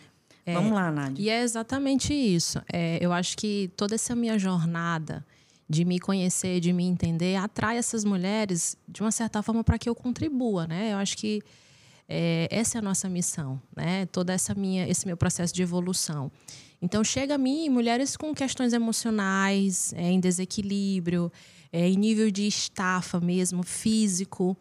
[0.45, 1.23] É, vamos lá, Nádia.
[1.23, 2.61] E é exatamente isso.
[2.71, 5.25] É, eu acho que toda essa minha jornada
[5.69, 9.89] de me conhecer, de me entender, atrai essas mulheres de uma certa forma para que
[9.89, 10.93] eu contribua, né?
[10.93, 11.41] Eu acho que
[12.07, 14.05] é, essa é a nossa missão, né?
[14.07, 16.31] Toda essa minha, esse meu processo de evolução.
[16.81, 21.31] Então chega a mim mulheres com questões emocionais, é, em desequilíbrio,
[21.71, 24.55] é, em nível de estafa mesmo, físico.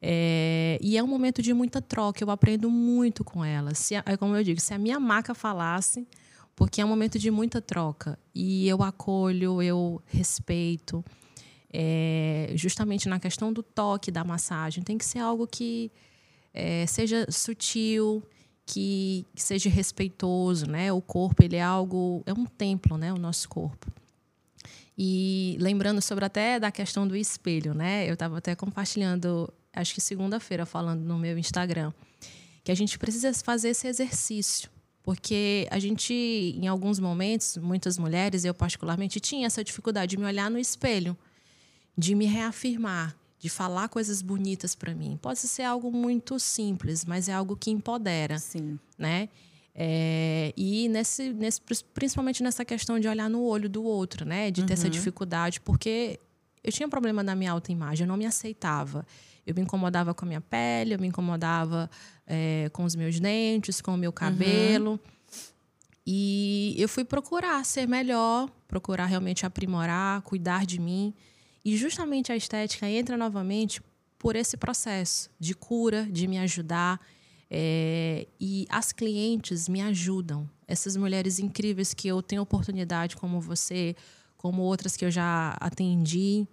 [0.00, 2.22] É, e é um momento de muita troca.
[2.22, 3.78] Eu aprendo muito com elas.
[3.78, 6.06] Se, é como eu digo, se a minha maca falasse,
[6.58, 11.04] porque é um momento de muita troca e eu acolho, eu respeito.
[11.72, 15.92] É, justamente na questão do toque, da massagem, tem que ser algo que
[16.52, 18.24] é, seja sutil,
[18.66, 20.92] que, que, seja respeitoso, né?
[20.92, 23.12] O corpo ele é algo, é um templo, né?
[23.12, 23.86] O nosso corpo.
[24.98, 28.04] E lembrando sobre até da questão do espelho, né?
[28.10, 31.92] Eu estava até compartilhando, acho que segunda-feira, falando no meu Instagram,
[32.64, 34.68] que a gente precisa fazer esse exercício,
[35.08, 40.26] porque a gente, em alguns momentos, muitas mulheres, eu particularmente, tinha essa dificuldade de me
[40.26, 41.16] olhar no espelho,
[41.96, 45.18] de me reafirmar, de falar coisas bonitas para mim.
[45.22, 48.78] Pode ser algo muito simples, mas é algo que empodera, Sim.
[48.98, 49.30] né?
[49.74, 51.62] É, e nesse, nesse,
[51.94, 54.50] principalmente nessa questão de olhar no olho do outro, né?
[54.50, 54.74] De ter uhum.
[54.74, 56.20] essa dificuldade, porque
[56.62, 59.06] eu tinha um problema na minha autoimagem, eu não me aceitava.
[59.48, 61.90] Eu me incomodava com a minha pele, eu me incomodava
[62.26, 64.90] é, com os meus dentes, com o meu cabelo.
[64.90, 64.98] Uhum.
[66.06, 71.14] E eu fui procurar ser melhor, procurar realmente aprimorar, cuidar de mim.
[71.64, 73.80] E justamente a estética entra novamente
[74.18, 77.00] por esse processo de cura, de me ajudar.
[77.50, 80.46] É, e as clientes me ajudam.
[80.66, 83.96] Essas mulheres incríveis que eu tenho oportunidade, como você,
[84.36, 86.46] como outras que eu já atendi,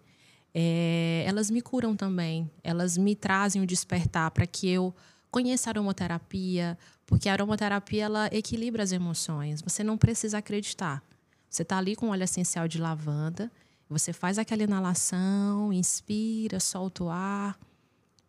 [0.55, 2.49] é, elas me curam também.
[2.63, 4.95] Elas me trazem o despertar para que eu
[5.29, 9.61] conheça a aromaterapia, porque a aromaterapia ela equilibra as emoções.
[9.61, 11.03] Você não precisa acreditar.
[11.49, 13.51] Você está ali com óleo essencial de lavanda
[13.89, 17.57] você faz aquela inalação, inspira, solta o ar.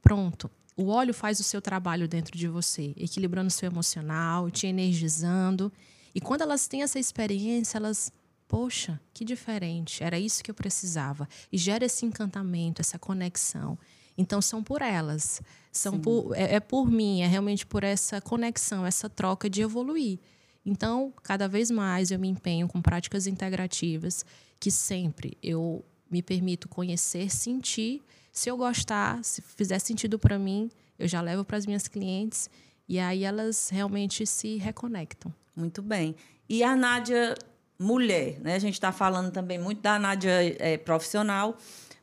[0.02, 0.50] Pronto.
[0.76, 5.72] O óleo faz o seu trabalho dentro de você, equilibrando o seu emocional, te energizando.
[6.14, 8.12] E quando elas têm essa experiência, elas,
[8.48, 11.28] poxa, que diferente, era isso que eu precisava.
[11.50, 13.78] E gera esse encantamento, essa conexão.
[14.16, 18.86] Então são por elas, são por, é, é por mim, é realmente por essa conexão,
[18.86, 20.18] essa troca de evoluir.
[20.64, 24.24] Então, cada vez mais eu me empenho com práticas integrativas
[24.58, 28.02] que sempre eu me permito conhecer, sentir.
[28.32, 32.50] Se eu gostar, se fizer sentido para mim, eu já levo para as minhas clientes
[32.88, 35.32] e aí elas realmente se reconectam.
[35.54, 36.16] Muito bem.
[36.48, 37.34] E a Nádia
[37.78, 38.54] mulher, né?
[38.54, 41.56] A gente está falando também muito da Nádia é, profissional,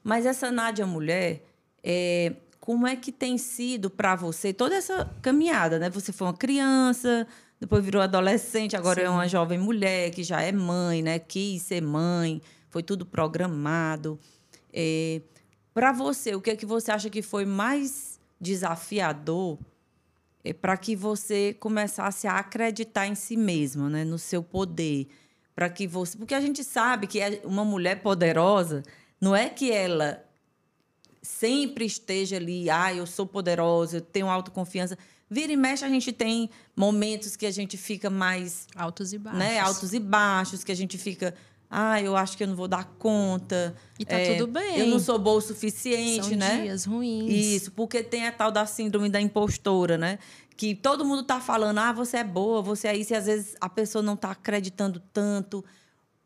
[0.03, 1.43] mas essa Nádia mulher,
[1.83, 5.89] é, como é que tem sido para você toda essa caminhada, né?
[5.89, 7.27] Você foi uma criança,
[7.59, 9.07] depois virou adolescente, agora é Sim.
[9.07, 11.19] é uma jovem mulher que já é mãe, né?
[11.19, 14.19] Quis ser mãe, foi tudo programado.
[14.71, 15.21] É,
[15.73, 19.57] para você, o que é que você acha que foi mais desafiador
[20.43, 24.03] é, para que você começasse a acreditar em si mesma, né?
[24.03, 25.07] No seu poder,
[25.55, 28.83] para que você, porque a gente sabe que é uma mulher poderosa
[29.23, 30.21] não é que ela
[31.21, 34.97] sempre esteja ali, ah, eu sou poderosa, eu tenho autoconfiança.
[35.29, 38.67] Vira e mexe, a gente tem momentos que a gente fica mais.
[38.75, 39.39] Altos e baixos.
[39.39, 39.59] Né?
[39.59, 41.33] Altos e baixos, que a gente fica.
[41.69, 43.73] Ah, eu acho que eu não vou dar conta.
[43.97, 44.77] E tá é, tudo bem.
[44.77, 46.63] Eu não sou boa o suficiente, São né?
[46.63, 47.31] dias ruins.
[47.31, 50.19] Isso, porque tem a tal da síndrome da impostora, né?
[50.55, 53.55] Que todo mundo tá falando, ah, você é boa, você é isso, e às vezes
[53.59, 55.63] a pessoa não tá acreditando tanto.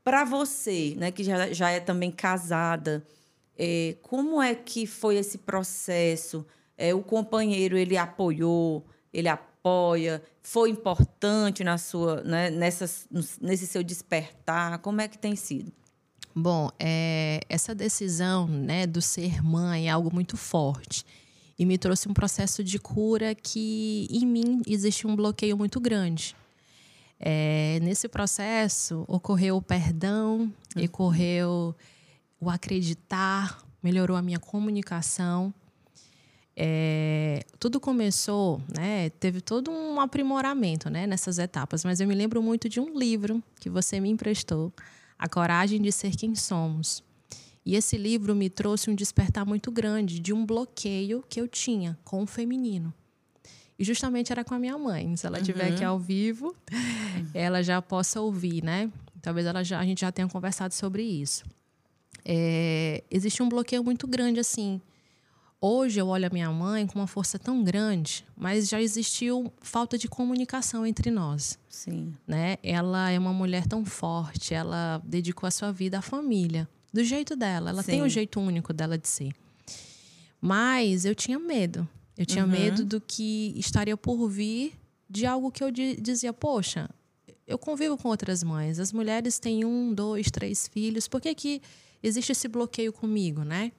[0.04, 3.06] Para você, né, que já, já é também casada,
[3.58, 6.46] é, como é que foi esse processo?
[6.78, 8.86] É, o companheiro, ele apoiou?
[9.18, 13.08] ele apoia, foi importante na sua, né, nessas,
[13.42, 14.78] nesse seu despertar?
[14.80, 15.72] Como é que tem sido?
[16.36, 21.04] Bom, é, essa decisão né, do ser mãe é algo muito forte
[21.58, 26.36] e me trouxe um processo de cura que em mim existe um bloqueio muito grande.
[27.20, 30.84] É, nesse processo ocorreu o perdão, uhum.
[30.86, 31.76] ocorreu
[32.40, 35.52] o acreditar, melhorou a minha comunicação.
[36.56, 39.10] É, tudo começou, né?
[39.12, 41.08] Teve todo um aprimoramento, né?
[41.08, 41.84] Nessas etapas.
[41.84, 44.72] Mas eu me lembro muito de um livro que você me emprestou,
[45.18, 47.04] A Coragem de Ser Quem Somos.
[47.68, 52.00] E esse livro me trouxe um despertar muito grande de um bloqueio que eu tinha
[52.06, 52.94] com o feminino.
[53.78, 55.18] E justamente era com a minha mãe.
[55.18, 55.76] Se ela estiver uhum.
[55.76, 56.56] aqui ao vivo,
[57.36, 58.90] ela já possa ouvir, né?
[59.22, 61.44] Talvez ela já, a gente já tenha conversado sobre isso.
[62.24, 64.80] É, existe um bloqueio muito grande, assim,
[65.60, 69.98] Hoje eu olho a minha mãe com uma força tão grande, mas já existiu falta
[69.98, 71.58] de comunicação entre nós.
[71.68, 72.14] Sim.
[72.28, 72.58] Né?
[72.62, 77.36] Ela é uma mulher tão forte, ela dedicou a sua vida à família, do jeito
[77.36, 77.70] dela.
[77.70, 77.92] Ela Sim.
[77.92, 79.34] tem um jeito único dela de ser.
[80.42, 81.88] Mas eu tinha medo.
[82.18, 82.52] Eu tinha uhum.
[82.52, 84.74] medo do que estaria por vir
[85.10, 86.90] de algo que eu dizia, poxa,
[87.46, 88.80] eu convivo com outras mães.
[88.80, 91.08] As mulheres têm um, dois, três filhos.
[91.08, 91.62] Por que, que
[92.02, 93.72] existe esse bloqueio comigo, né?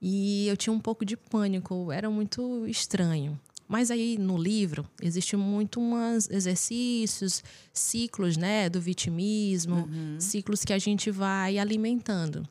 [0.00, 3.38] E eu tinha um pouco de pânico, era muito estranho.
[3.68, 10.18] Mas aí no livro existe muito uns exercícios, ciclos, né, do vitimismo, uhum.
[10.18, 12.48] ciclos que a gente vai alimentando.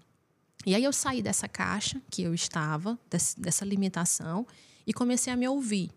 [0.63, 2.99] E aí eu saí dessa caixa que eu estava,
[3.37, 4.45] dessa limitação,
[4.85, 5.89] e comecei a me ouvir.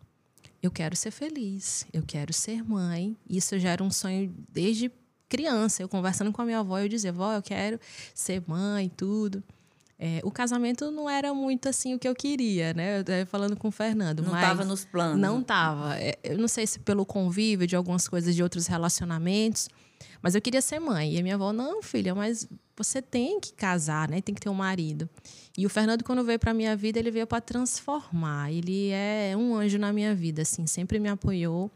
[0.63, 3.17] Eu quero ser feliz, eu quero ser mãe.
[3.29, 4.91] Isso já era um sonho desde
[5.29, 5.83] criança.
[5.83, 7.81] Eu conversando com a minha avó, eu dizia, vó, eu quero
[8.15, 9.43] ser mãe, tudo.
[10.03, 13.01] É, o casamento não era muito assim o que eu queria, né?
[13.01, 14.23] Eu falando com o Fernando.
[14.23, 15.21] Não estava nos planos.
[15.21, 15.95] Não estava.
[16.01, 19.69] É, eu não sei se pelo convívio de algumas coisas de outros relacionamentos,
[20.23, 21.17] mas eu queria ser mãe.
[21.17, 24.23] E a minha avó, não, filha, mas você tem que casar, né?
[24.23, 25.07] Tem que ter um marido.
[25.55, 28.51] E o Fernando, quando veio para minha vida, ele veio para transformar.
[28.51, 31.71] Ele é um anjo na minha vida, assim, sempre me apoiou.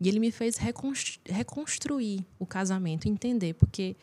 [0.00, 3.94] E ele me fez reconstruir o casamento, entender, porque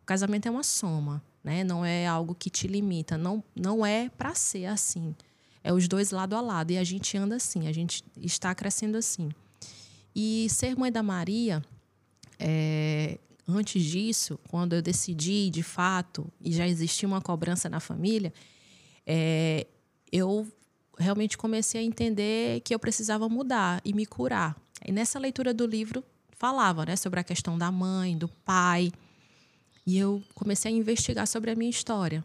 [0.00, 1.62] o casamento é uma soma né?
[1.62, 5.14] Não é algo que te limita, não não é para ser assim.
[5.62, 8.98] É os dois lado a lado e a gente anda assim, a gente está crescendo
[8.98, 9.30] assim.
[10.14, 11.62] E ser mãe da Maria,
[12.36, 18.32] é, antes disso, quando eu decidi de fato e já existia uma cobrança na família,
[19.06, 19.68] é,
[20.10, 20.48] eu
[20.98, 24.56] realmente comecei a entender que eu precisava mudar e me curar.
[24.84, 28.90] E nessa leitura do livro falava, né, sobre a questão da mãe, do pai,
[29.86, 32.24] e eu comecei a investigar sobre a minha história.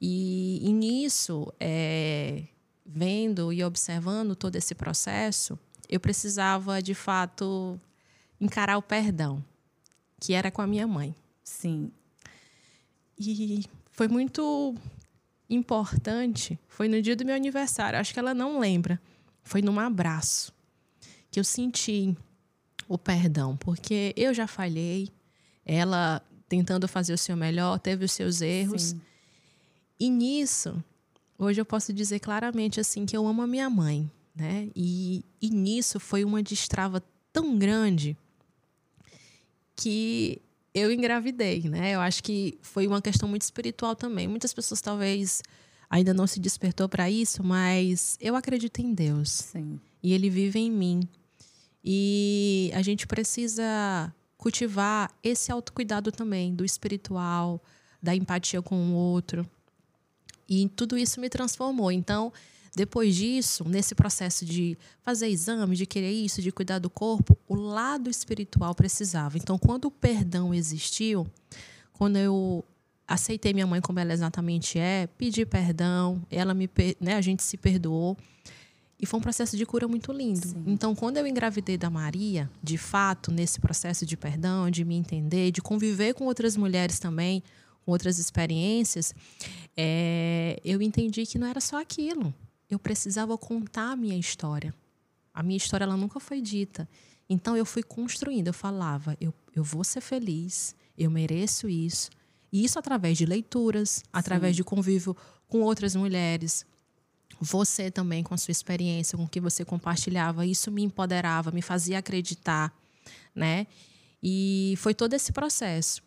[0.00, 2.42] E, e nisso, é,
[2.84, 5.56] vendo e observando todo esse processo,
[5.88, 7.80] eu precisava, de fato,
[8.40, 9.44] encarar o perdão,
[10.18, 11.14] que era com a minha mãe.
[11.44, 11.92] Sim.
[13.16, 14.74] E foi muito
[15.48, 16.58] importante.
[16.66, 19.00] Foi no dia do meu aniversário, acho que ela não lembra.
[19.44, 20.52] Foi num abraço
[21.30, 22.16] que eu senti
[22.88, 25.08] o perdão, porque eu já falhei,
[25.64, 26.20] ela
[26.52, 28.82] tentando fazer o seu melhor, teve os seus erros.
[28.82, 29.00] Sim.
[29.98, 30.84] E nisso,
[31.38, 34.68] hoje eu posso dizer claramente assim que eu amo a minha mãe, né?
[34.76, 38.14] E, e nisso foi uma destrava tão grande
[39.74, 40.42] que
[40.74, 41.94] eu engravidei, né?
[41.94, 44.28] Eu acho que foi uma questão muito espiritual também.
[44.28, 45.42] Muitas pessoas talvez
[45.88, 49.30] ainda não se despertou para isso, mas eu acredito em Deus.
[49.30, 49.80] Sim.
[50.02, 51.08] E ele vive em mim.
[51.82, 57.62] E a gente precisa cultivar esse autocuidado também do espiritual,
[58.02, 59.48] da empatia com o outro.
[60.48, 61.92] E tudo isso me transformou.
[61.92, 62.32] Então,
[62.74, 67.54] depois disso, nesse processo de fazer exame, de querer isso, de cuidar do corpo, o
[67.54, 69.38] lado espiritual precisava.
[69.38, 71.24] Então, quando o perdão existiu,
[71.92, 72.64] quando eu
[73.06, 76.68] aceitei minha mãe como ela exatamente é, pedi perdão, ela me,
[77.00, 78.16] né, a gente se perdoou.
[79.02, 80.46] E foi um processo de cura muito lindo.
[80.46, 80.62] Sim.
[80.64, 85.50] Então, quando eu engravidei da Maria, de fato, nesse processo de perdão, de me entender,
[85.50, 87.42] de conviver com outras mulheres também,
[87.84, 89.12] com outras experiências,
[89.76, 92.32] é, eu entendi que não era só aquilo
[92.74, 94.74] eu precisava contar a minha história.
[95.34, 96.88] A minha história ela nunca foi dita.
[97.28, 102.10] Então eu fui construindo, eu falava, eu, eu vou ser feliz, eu mereço isso.
[102.50, 104.62] E isso através de leituras, através Sim.
[104.62, 106.64] de convívio com outras mulheres.
[107.44, 111.60] Você também, com a sua experiência, com o que você compartilhava, isso me empoderava, me
[111.60, 112.72] fazia acreditar,
[113.34, 113.66] né?
[114.22, 116.00] E foi todo esse processo.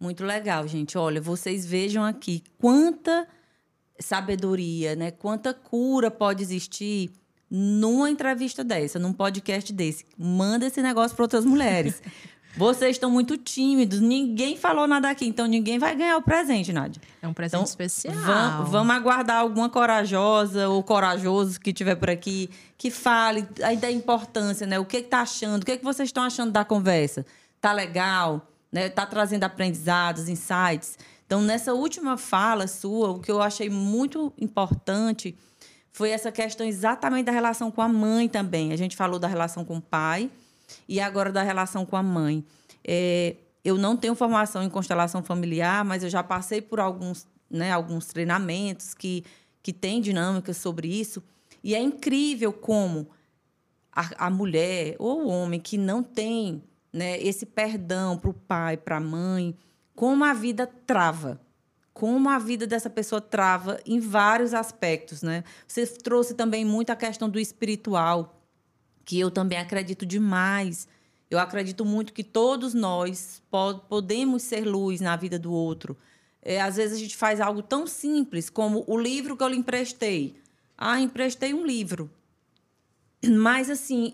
[0.00, 0.96] Muito legal, gente.
[0.96, 3.28] Olha, vocês vejam aqui quanta
[4.00, 5.10] sabedoria, né?
[5.10, 7.10] Quanta cura pode existir
[7.50, 10.06] numa entrevista dessa, num podcast desse.
[10.16, 12.02] Manda esse negócio para outras mulheres.
[12.56, 17.02] Vocês estão muito tímidos, ninguém falou nada aqui, então ninguém vai ganhar o presente, Nádia.
[17.20, 18.14] É um presente então, especial.
[18.14, 23.90] Vamos, vamos aguardar alguma corajosa ou corajoso que tiver por aqui que fale aí da
[23.90, 24.78] importância, né?
[24.78, 25.62] O que está achando?
[25.62, 27.26] O que, que vocês estão achando da conversa?
[27.60, 28.46] Tá legal?
[28.70, 28.88] Né?
[28.88, 30.96] Tá trazendo aprendizados, insights?
[31.26, 35.36] Então, nessa última fala sua, o que eu achei muito importante
[35.90, 38.72] foi essa questão exatamente da relação com a mãe também.
[38.72, 40.30] A gente falou da relação com o pai
[40.88, 42.44] e agora da relação com a mãe.
[42.86, 47.72] É, eu não tenho formação em constelação familiar, mas eu já passei por alguns, né,
[47.72, 49.24] alguns treinamentos que,
[49.62, 51.22] que têm dinâmicas sobre isso.
[51.62, 53.08] E é incrível como
[53.90, 58.76] a, a mulher ou o homem que não tem né, esse perdão para o pai,
[58.76, 59.56] para a mãe,
[59.94, 61.40] como a vida trava.
[61.92, 65.44] Como a vida dessa pessoa trava em vários aspectos, né?
[65.66, 68.33] Você trouxe também muito a questão do espiritual,
[69.04, 70.88] que eu também acredito demais.
[71.30, 73.42] Eu acredito muito que todos nós
[73.88, 75.96] podemos ser luz na vida do outro.
[76.42, 79.56] É, às vezes a gente faz algo tão simples como o livro que eu lhe
[79.56, 80.36] emprestei.
[80.76, 82.10] Ah, emprestei um livro.
[83.24, 84.12] Mas, assim,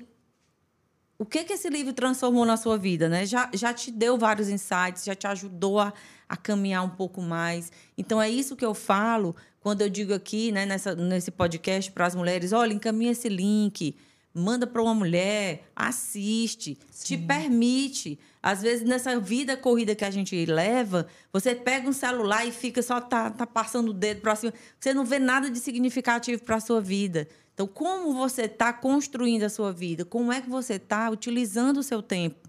[1.19, 3.27] o que, que esse livro transformou na sua vida, né?
[3.27, 5.93] Já, já te deu vários insights, já te ajudou a,
[6.29, 7.73] a caminhar um pouco mais.
[7.99, 12.07] Então, é isso que eu falo quando eu digo aqui, né, nessa, nesse podcast para
[12.07, 13.97] as mulheres: olha, encaminha esse link,
[14.33, 17.17] manda para uma mulher, assiste, Sim.
[17.17, 18.19] te permite.
[18.43, 22.81] Às vezes, nessa vida corrida que a gente leva, você pega um celular e fica
[22.83, 24.55] só tá, tá passando o dedo para cima.
[24.79, 27.29] Você não vê nada de significativo para a sua vida.
[27.53, 30.05] Então, como você está construindo a sua vida?
[30.05, 32.49] Como é que você está utilizando o seu tempo?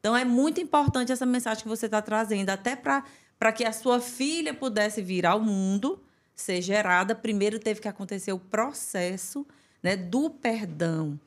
[0.00, 4.00] Então, é muito importante essa mensagem que você está trazendo, até para que a sua
[4.00, 6.02] filha pudesse vir ao mundo,
[6.34, 7.14] ser gerada.
[7.14, 9.46] Primeiro teve que acontecer o processo
[9.82, 11.18] né, do perdão.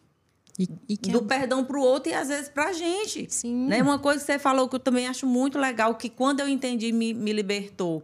[0.58, 1.22] E, e do é...
[1.24, 3.28] perdão para o outro e às vezes para a gente.
[3.30, 3.68] Sim.
[3.68, 3.82] Né?
[3.82, 6.92] Uma coisa que você falou que eu também acho muito legal, que quando eu entendi,
[6.92, 8.04] me, me libertou.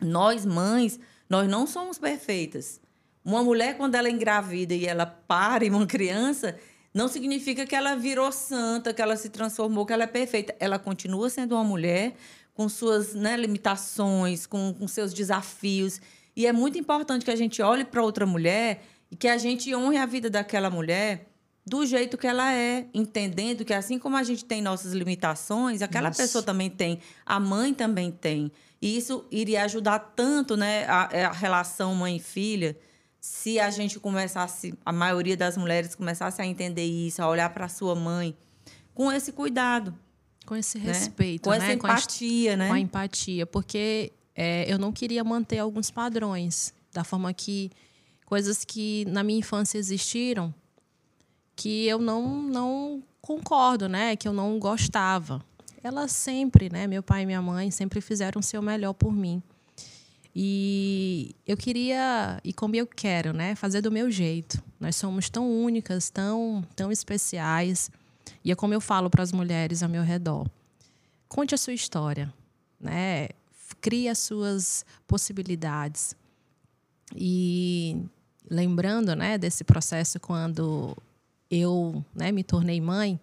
[0.00, 2.80] Nós, mães, nós não somos perfeitas.
[3.24, 6.56] Uma mulher, quando ela é engravida e ela para em uma criança,
[6.92, 10.54] não significa que ela virou santa, que ela se transformou, que ela é perfeita.
[10.58, 12.14] Ela continua sendo uma mulher
[12.54, 16.00] com suas né, limitações, com, com seus desafios.
[16.34, 19.74] E é muito importante que a gente olhe para outra mulher e que a gente
[19.74, 21.26] honre a vida daquela mulher
[21.66, 26.10] do jeito que ela é, entendendo que assim como a gente tem nossas limitações, aquela
[26.10, 26.20] Isso.
[26.20, 28.50] pessoa também tem, a mãe também tem.
[28.82, 32.76] E isso iria ajudar tanto né, a, a relação mãe-filha
[33.20, 37.68] se a gente começasse, a maioria das mulheres começasse a entender isso, a olhar para
[37.68, 38.34] sua mãe
[38.94, 39.94] com esse cuidado.
[40.46, 40.86] Com esse né?
[40.86, 41.58] respeito, com né?
[41.58, 42.68] essa empatia, com né?
[42.68, 47.70] Com a empatia, porque é, eu não queria manter alguns padrões, da forma que
[48.30, 50.54] coisas que na minha infância existiram,
[51.56, 54.14] que eu não, não concordo, né?
[54.14, 55.44] Que eu não gostava.
[55.82, 56.86] Elas sempre, né?
[56.86, 59.42] Meu pai e minha mãe sempre fizeram o seu melhor por mim.
[60.32, 64.62] E eu queria, e como eu quero, né, fazer do meu jeito.
[64.78, 67.90] Nós somos tão únicas, tão, tão especiais.
[68.44, 70.48] E é como eu falo para as mulheres ao meu redor.
[71.28, 72.32] Conte a sua história,
[72.80, 73.30] né?
[73.80, 76.14] Crie as suas possibilidades.
[77.16, 78.04] E
[78.50, 80.96] lembrando, né, desse processo quando
[81.48, 83.18] eu, né, me tornei mãe,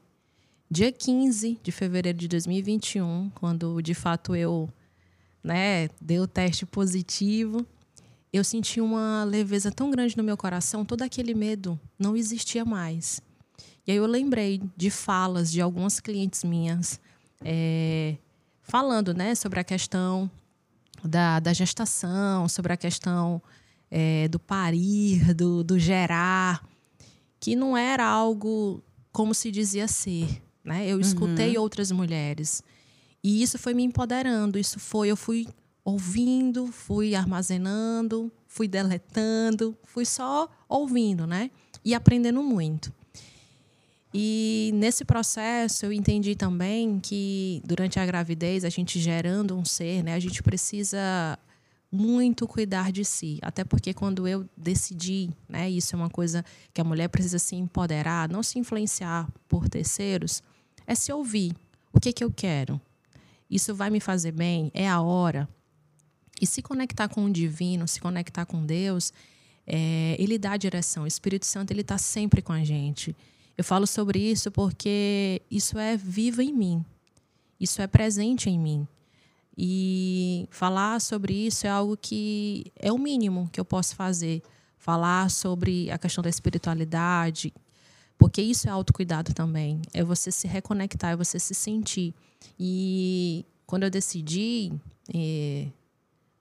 [0.72, 4.70] dia 15 de fevereiro de 2021, quando de fato eu,
[5.44, 7.66] né, dei o teste positivo,
[8.32, 13.22] eu senti uma leveza tão grande no meu coração, todo aquele medo não existia mais.
[13.86, 17.00] E aí eu lembrei de falas de algumas clientes minhas
[17.44, 18.18] é,
[18.62, 20.30] falando, né, sobre a questão
[21.04, 23.42] da, da gestação, sobre a questão
[23.90, 26.68] é, do parir, do, do gerar,
[27.40, 30.42] que não era algo como se dizia ser.
[30.64, 30.88] Né?
[30.88, 31.64] Eu escutei uhum.
[31.64, 32.62] outras mulheres.
[33.24, 34.60] E isso foi me empoderando.
[34.60, 35.48] Isso foi, eu fui
[35.84, 41.50] ouvindo, fui armazenando, fui deletando, fui só ouvindo, né?
[41.84, 42.92] E aprendendo muito.
[44.14, 50.04] E nesse processo eu entendi também que durante a gravidez, a gente gerando um ser,
[50.04, 51.38] né, a gente precisa
[51.92, 53.40] muito cuidar de si.
[53.42, 57.56] Até porque quando eu decidi, né, isso é uma coisa que a mulher precisa se
[57.56, 60.44] empoderar, não se influenciar por terceiros,
[60.86, 61.56] é se ouvir.
[61.94, 62.80] O que, que eu quero?
[63.50, 64.70] Isso vai me fazer bem?
[64.74, 65.48] É a hora?
[66.40, 69.12] E se conectar com o divino, se conectar com Deus,
[69.66, 71.04] é, ele dá a direção.
[71.04, 73.16] O Espírito Santo ele está sempre com a gente.
[73.58, 76.86] Eu falo sobre isso porque isso é vivo em mim.
[77.60, 78.88] Isso é presente em mim.
[79.58, 84.44] E falar sobre isso é algo que é o mínimo que eu posso fazer.
[84.78, 87.52] Falar sobre a questão da espiritualidade,
[88.18, 89.82] porque isso é autocuidado também.
[89.94, 92.14] É você se reconectar, é você se sentir.
[92.60, 94.72] E quando eu decidi
[95.14, 95.68] eh,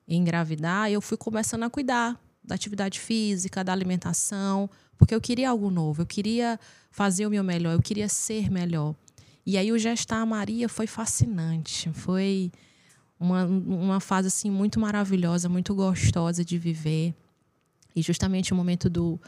[0.07, 5.71] engravidar, eu fui começando a cuidar da atividade física, da alimentação, porque eu queria algo
[5.71, 6.61] novo, eu queria
[6.91, 8.95] fazer o meu melhor, eu queria ser melhor.
[9.45, 12.51] E aí o gestar a Maria foi fascinante, foi
[13.19, 17.15] uma, uma fase assim muito maravilhosa, muito gostosa de viver.
[17.95, 19.21] E justamente o momento do,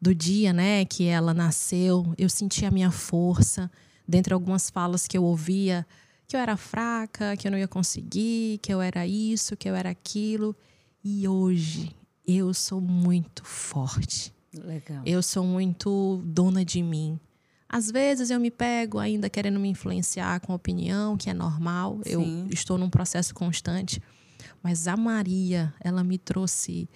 [0.00, 3.70] do dia, né, que ela nasceu, eu senti a minha força,
[4.06, 5.86] dentre algumas falas que eu ouvia,
[6.26, 9.74] que eu era fraca, que eu não ia conseguir, que eu era isso, que eu
[9.74, 10.54] era aquilo.
[11.02, 11.94] E hoje
[12.26, 14.32] eu sou muito forte.
[14.52, 15.02] Legal.
[15.06, 17.18] Eu sou muito dona de mim.
[17.72, 22.00] Às vezes eu me pego ainda querendo me influenciar com opinião, que é normal.
[22.04, 22.42] Sim.
[22.42, 23.98] Eu estou num processo constante.
[24.62, 26.86] Mas a Maria, ela me trouxe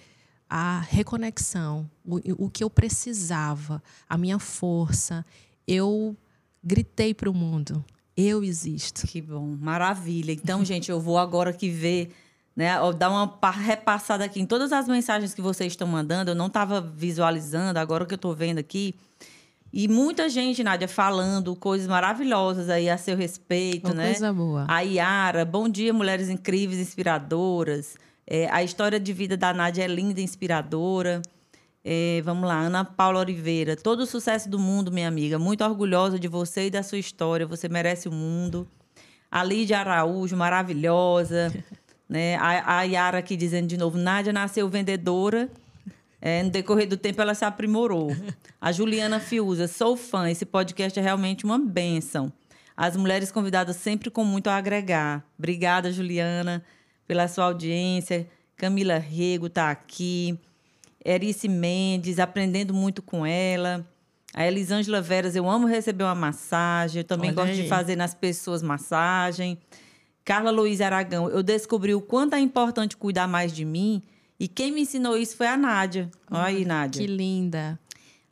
[0.47, 5.25] a reconexão, o, o que eu precisava, a minha força.
[5.67, 6.15] Eu
[6.63, 7.83] gritei para o mundo:
[8.15, 9.07] eu existo.
[9.07, 10.31] Que bom, maravilha.
[10.31, 12.13] Então, gente, eu vou agora que ver
[12.55, 12.73] né?
[12.97, 16.31] Dar uma repassada aqui em todas as mensagens que vocês estão mandando.
[16.31, 18.95] Eu não estava visualizando, agora que eu estou vendo aqui.
[19.71, 24.11] E muita gente, Nádia, falando coisas maravilhosas aí a seu respeito, Uma né?
[24.11, 24.65] Coisa boa.
[24.67, 27.95] A Yara, bom dia, mulheres incríveis, inspiradoras.
[28.25, 31.21] É, a história de vida da Nádia é linda, inspiradora.
[31.83, 33.75] É, vamos lá, Ana Paula Oliveira.
[33.75, 35.37] Todo o sucesso do mundo, minha amiga.
[35.39, 37.45] Muito orgulhosa de você e da sua história.
[37.45, 38.67] Você merece o mundo.
[39.31, 41.53] A Lídia Araújo, maravilhosa.
[42.07, 42.35] né?
[42.37, 45.49] A, a Yara aqui dizendo de novo: Nádia nasceu vendedora
[46.21, 48.15] é, no decorrer do tempo, ela se aprimorou.
[48.59, 50.29] A Juliana Fiuza, sou fã.
[50.29, 52.31] Esse podcast é realmente uma benção.
[52.75, 55.23] As mulheres convidadas sempre com muito a agregar.
[55.37, 56.63] Obrigada, Juliana,
[57.07, 58.27] pela sua audiência.
[58.55, 60.39] Camila Rego está aqui.
[61.05, 63.87] Erice Mendes, aprendendo muito com ela.
[64.33, 67.01] A Elisângela Veras, eu amo receber uma massagem.
[67.01, 67.63] Eu também Olha gosto aí.
[67.63, 69.57] de fazer nas pessoas massagem.
[70.25, 74.03] Carla Luiz Aragão, eu descobri o quanto é importante cuidar mais de mim
[74.39, 76.09] e quem me ensinou isso foi a Nádia.
[76.29, 77.01] Olha aí, Nádia.
[77.01, 77.79] Que linda.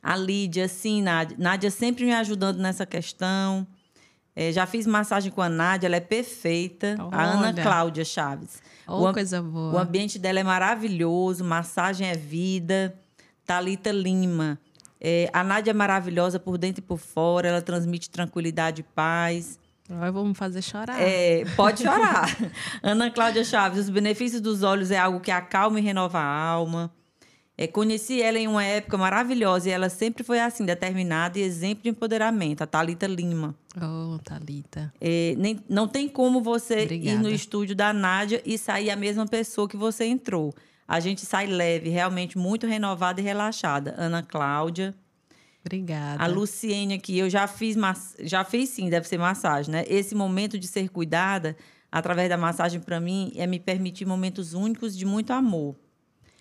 [0.02, 1.36] A Lídia, sim, Nádia.
[1.38, 3.66] Nádia sempre me ajudando nessa questão.
[4.36, 6.94] É, já fiz massagem com a Nádia, ela é perfeita.
[6.98, 7.16] Olha.
[7.16, 8.62] A Ana Cláudia Chaves.
[8.86, 9.74] Oh, o, coisa boa.
[9.74, 12.94] O ambiente dela é maravilhoso, massagem é vida.
[13.44, 14.60] Talita Lima.
[15.00, 19.58] É, a Nádia é maravilhosa por dentro e por fora, ela transmite tranquilidade e paz.
[19.90, 21.00] Agora vamos fazer chorar.
[21.00, 22.36] É, pode chorar.
[22.82, 26.92] Ana Cláudia Chaves, os benefícios dos olhos é algo que acalma e renova a alma.
[27.58, 31.84] É, conheci ela em uma época maravilhosa e ela sempre foi assim, determinada e exemplo
[31.84, 33.54] de empoderamento, a Talita Lima.
[33.76, 34.92] Oh, Talita.
[35.00, 37.16] É, nem, não tem como você Obrigada.
[37.16, 40.54] ir no estúdio da Nádia e sair a mesma pessoa que você entrou.
[40.86, 43.94] A gente sai leve, realmente muito renovada e relaxada.
[43.96, 44.94] Ana Cláudia.
[45.66, 46.22] Obrigada.
[46.22, 47.76] A Luciene aqui, eu já fiz,
[48.20, 49.84] já fiz sim, deve ser massagem, né?
[49.88, 51.56] Esse momento de ser cuidada
[51.90, 55.74] através da massagem para mim é me permitir momentos únicos de muito amor.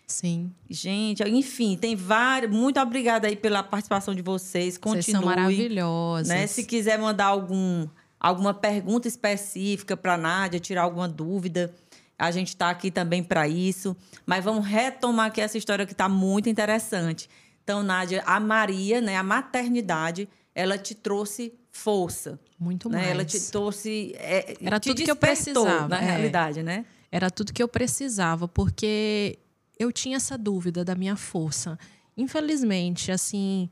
[0.05, 0.51] Sim.
[0.69, 2.51] Gente, enfim, tem vários.
[2.51, 4.77] Muito obrigada aí pela participação de vocês.
[4.77, 5.03] Continue.
[5.03, 6.27] Vocês são maravilhosas.
[6.27, 6.45] Né?
[6.45, 7.87] Se quiser mandar algum,
[8.19, 11.73] alguma pergunta específica para Nádia, tirar alguma dúvida,
[12.17, 13.97] A gente está aqui também para isso.
[14.23, 17.27] Mas vamos retomar aqui essa história que está muito interessante.
[17.65, 22.39] Então, Nádia, a Maria, né, a maternidade, ela te trouxe força.
[22.59, 22.99] Muito né?
[22.99, 23.09] mais.
[23.09, 24.13] Ela te trouxe.
[24.17, 25.87] É, Era te tudo que eu precisava.
[25.87, 26.05] Na é.
[26.05, 26.85] realidade, né?
[27.11, 29.39] Era tudo que eu precisava, porque
[29.79, 31.75] eu tinha essa dúvida da minha força.
[32.15, 33.67] Infelizmente, assim,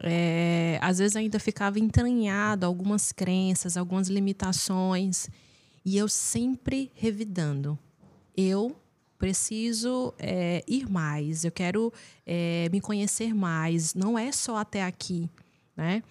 [0.00, 5.28] é, às vezes ainda ficava entranhado algumas crenças, algumas limitações,
[5.84, 7.78] e eu sempre revidando.
[8.36, 8.76] Eu
[9.20, 11.92] preciso é, ir mais, eu quero
[12.26, 15.28] é, me conhecer mais, não é só até aqui,
[15.76, 16.02] né?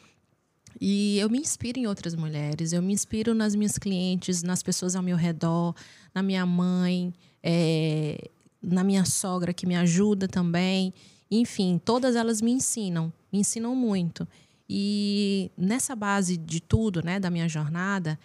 [0.80, 4.96] E eu me inspiro em outras mulheres, eu me inspiro nas minhas clientes, nas pessoas
[4.96, 5.76] ao meu redor,
[6.14, 8.30] na minha mãe, é,
[8.62, 10.94] na minha sogra que me ajuda também.
[11.32, 14.28] Enfim, todas elas me ensinam, me ensinam muito.
[14.70, 18.20] E nessa base de tudo, né, da minha jornada,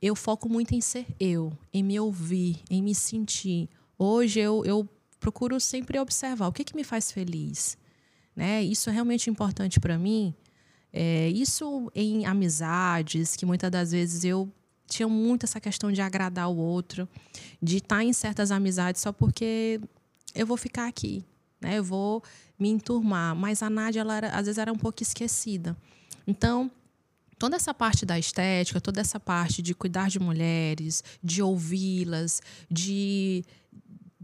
[0.00, 3.68] eu foco muito em ser eu, em me ouvir, em me sentir.
[3.98, 4.88] Hoje eu, eu
[5.18, 7.76] procuro sempre observar o que, que me faz feliz.
[8.34, 8.62] Né?
[8.62, 10.34] Isso é realmente importante para mim.
[10.92, 14.50] É, isso em amizades, que muitas das vezes eu
[14.86, 17.08] tinha muito essa questão de agradar o outro,
[17.60, 19.80] de estar em certas amizades só porque
[20.34, 21.24] eu vou ficar aqui,
[21.60, 21.78] né?
[21.78, 22.22] Eu vou
[22.58, 23.34] me enturmar.
[23.34, 25.76] Mas a Nádia, ela era, às vezes, era um pouco esquecida.
[26.26, 26.70] Então,
[27.38, 32.40] toda essa parte da estética, toda essa parte de cuidar de mulheres, de ouvi-las,
[32.70, 33.44] de,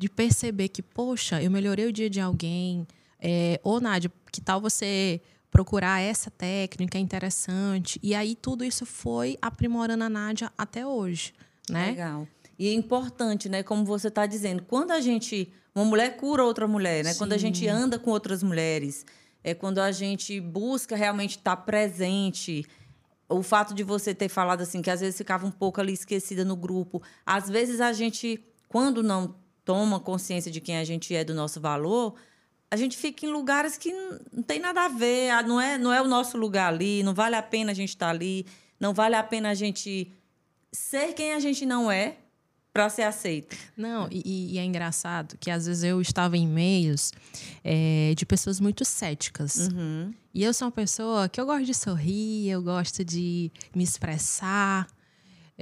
[0.02, 2.84] de perceber que, poxa, eu melhorei o dia de alguém.
[3.20, 8.00] É, Ô, Nádia, que tal você procurar essa técnica interessante.
[8.02, 11.32] E aí tudo isso foi aprimorando a Nádia até hoje,
[11.70, 11.90] né?
[11.90, 12.26] Legal.
[12.58, 13.62] E é importante, né?
[13.62, 15.52] Como você está dizendo, quando a gente.
[15.72, 17.12] Uma mulher cura outra mulher, né?
[17.12, 17.18] Sim.
[17.18, 19.06] Quando a gente anda com outras mulheres,
[19.42, 22.66] é quando a gente busca realmente estar tá presente.
[23.28, 26.44] O fato de você ter falado assim, que às vezes ficava um pouco ali esquecida
[26.44, 27.00] no grupo.
[27.24, 31.60] Às vezes a gente, quando não toma consciência de quem a gente é, do nosso
[31.60, 32.14] valor,
[32.70, 33.92] a gente fica em lugares que
[34.32, 37.36] não tem nada a ver, não é, não é o nosso lugar ali, não vale
[37.36, 38.46] a pena a gente estar tá ali,
[38.80, 40.10] não vale a pena a gente
[40.72, 42.16] ser quem a gente não é
[42.72, 43.54] para ser aceito.
[43.76, 47.12] Não, e, e, é engraçado que às vezes eu estava em meios
[47.62, 49.68] é, de pessoas muito céticas.
[49.68, 50.14] Uhum.
[50.32, 54.88] E eu sou uma pessoa que eu gosto de sorrir, eu gosto de me expressar.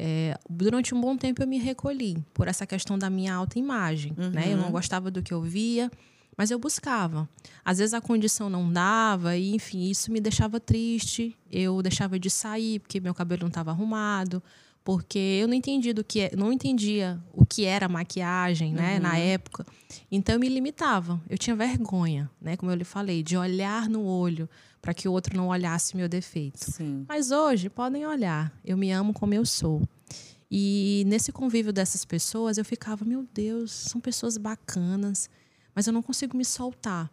[0.02, 4.14] É, durante um bom tempo eu me recolhi por essa questão da minha autoimagem.
[4.16, 4.30] Uhum.
[4.30, 4.52] Né?
[4.54, 5.90] Eu não gostava do que eu via.
[6.38, 7.28] Mas eu buscava.
[7.62, 11.36] Às vezes a condição não dava, e enfim, isso me deixava triste.
[11.52, 14.42] Eu deixava de sair porque meu cabelo não estava arrumado,
[14.82, 19.02] porque eu não entendia do que é, não entendia o que era maquiagem, né, uhum.
[19.02, 19.66] na época.
[20.10, 21.20] Então eu me limitava.
[21.28, 24.48] Eu tinha vergonha, né, como eu lhe falei, de olhar no olho
[24.80, 26.58] para que o outro não olhasse meu defeito.
[26.58, 27.04] Sim.
[27.08, 28.52] Mas hoje podem olhar.
[28.64, 29.82] Eu me amo como eu sou.
[30.50, 35.28] E nesse convívio dessas pessoas, eu ficava, meu Deus, são pessoas bacanas
[35.74, 37.10] mas eu não consigo me soltar.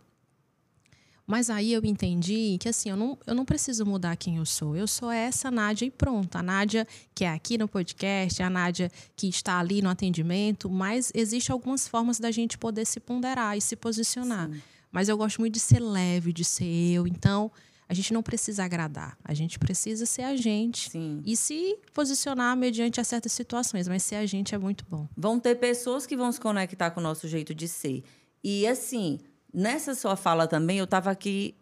[1.26, 4.78] Mas aí eu entendi que assim, eu não, eu não preciso mudar quem eu sou.
[4.78, 6.38] Eu sou essa Nádia e pronto.
[6.38, 11.12] A Nádia que é aqui no podcast, a Nádia que está ali no atendimento, mas
[11.14, 14.50] existe algumas formas da gente poder se ponderar e se posicionar.
[14.50, 14.62] Sim.
[14.92, 17.06] Mas eu gosto muito de ser leve, de ser eu.
[17.08, 17.52] Então,
[17.90, 19.18] a gente não precisa agradar.
[19.24, 21.22] A gente precisa ser a gente Sim.
[21.26, 23.88] e se posicionar mediante a certas situações.
[23.88, 25.08] Mas ser a gente é muito bom.
[25.16, 28.04] Vão ter pessoas que vão se conectar com o nosso jeito de ser.
[28.44, 29.20] E assim,
[29.54, 31.56] nessa sua fala também, eu estava aqui,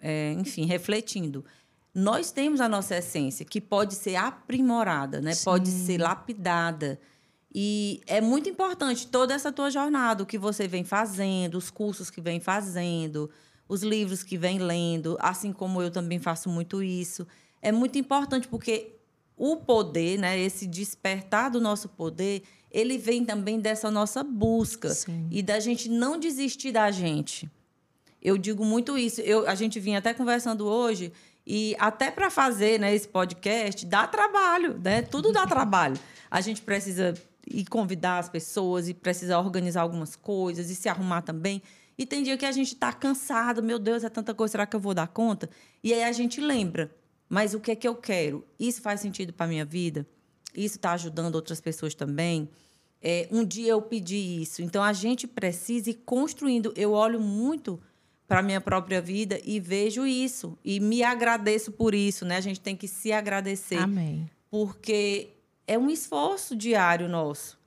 [0.00, 1.44] é, enfim, refletindo.
[1.94, 5.32] Nós temos a nossa essência, que pode ser aprimorada, né?
[5.44, 6.98] pode ser lapidada.
[7.58, 12.10] E é muito importante toda essa tua jornada, o que você vem fazendo, os cursos
[12.10, 13.30] que vem fazendo,
[13.66, 17.26] os livros que vem lendo, assim como eu também faço muito isso.
[17.62, 18.96] É muito importante porque
[19.34, 25.26] o poder, né, esse despertar do nosso poder, ele vem também dessa nossa busca Sim.
[25.30, 27.50] e da gente não desistir da gente.
[28.20, 29.22] Eu digo muito isso.
[29.22, 31.10] Eu, a gente vinha até conversando hoje
[31.46, 35.00] e até para fazer né, esse podcast dá trabalho, né?
[35.00, 35.98] Tudo dá trabalho.
[36.30, 37.14] A gente precisa
[37.46, 41.62] ir convidar as pessoas e precisa organizar algumas coisas e se arrumar também.
[41.98, 44.76] E tem dia que a gente está cansado, meu Deus, é tanta coisa, será que
[44.76, 45.48] eu vou dar conta?
[45.82, 46.94] E aí a gente lembra,
[47.28, 48.44] mas o que é que eu quero?
[48.58, 50.06] Isso faz sentido para minha vida?
[50.54, 52.48] Isso está ajudando outras pessoas também?
[53.00, 54.62] É, um dia eu pedi isso.
[54.62, 56.72] Então a gente precisa ir construindo.
[56.76, 57.80] Eu olho muito
[58.26, 62.36] para minha própria vida e vejo isso e me agradeço por isso, né?
[62.36, 63.78] A gente tem que se agradecer.
[63.78, 64.28] Amém.
[64.50, 65.35] Porque
[65.66, 67.58] é um esforço diário nosso.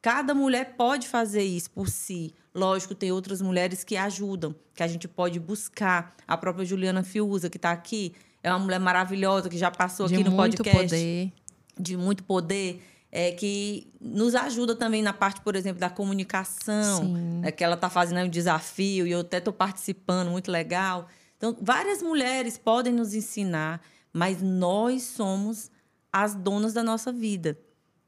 [0.00, 2.34] Cada mulher pode fazer isso por si.
[2.54, 6.14] Lógico, tem outras mulheres que ajudam, que a gente pode buscar.
[6.26, 10.14] A própria Juliana Fiuza, que está aqui, é uma mulher maravilhosa, que já passou de
[10.14, 10.88] aqui no muito podcast.
[10.88, 11.32] Poder.
[11.78, 12.82] De muito poder
[13.12, 17.90] é, que nos ajuda também na parte, por exemplo, da comunicação, é, que ela está
[17.90, 21.06] fazendo um desafio e eu até estou participando, muito legal.
[21.36, 23.82] Então, várias mulheres podem nos ensinar,
[24.12, 25.70] mas nós somos
[26.12, 27.58] as donas da nossa vida,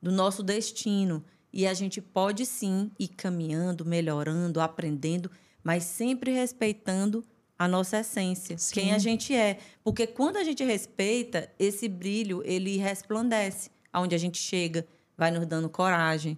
[0.03, 1.25] do nosso destino.
[1.53, 5.31] E a gente pode sim ir caminhando, melhorando, aprendendo,
[5.63, 7.25] mas sempre respeitando
[7.59, 8.75] a nossa essência, sim.
[8.75, 9.59] quem a gente é.
[9.83, 14.85] Porque quando a gente respeita, esse brilho, ele resplandece aonde a gente chega,
[15.17, 16.37] vai nos dando coragem,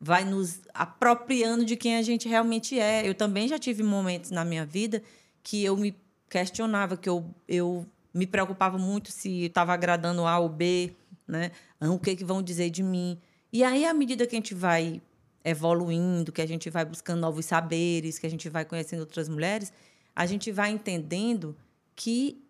[0.00, 3.08] vai nos apropriando de quem a gente realmente é.
[3.08, 5.02] Eu também já tive momentos na minha vida
[5.42, 5.94] que eu me
[6.28, 10.92] questionava, que eu, eu me preocupava muito se estava agradando A ou B,
[11.26, 11.50] né?
[11.80, 13.18] Ah, o que, que vão dizer de mim.
[13.52, 15.00] E aí, à medida que a gente vai
[15.44, 19.72] evoluindo, que a gente vai buscando novos saberes, que a gente vai conhecendo outras mulheres,
[20.14, 21.56] a gente vai entendendo
[21.94, 22.42] que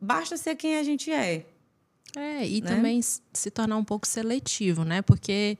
[0.00, 1.46] basta ser quem a gente é.
[2.16, 2.68] É, e né?
[2.68, 5.02] também se tornar um pouco seletivo, né?
[5.02, 5.58] Porque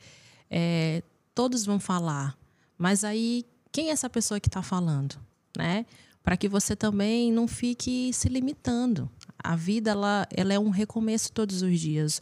[0.51, 1.03] é,
[1.35, 2.37] todos vão falar,
[2.77, 5.17] mas aí quem é essa pessoa que está falando,
[5.57, 5.87] né?
[6.23, 9.11] Para que você também não fique se limitando.
[9.43, 12.21] A vida ela, ela é um recomeço todos os dias.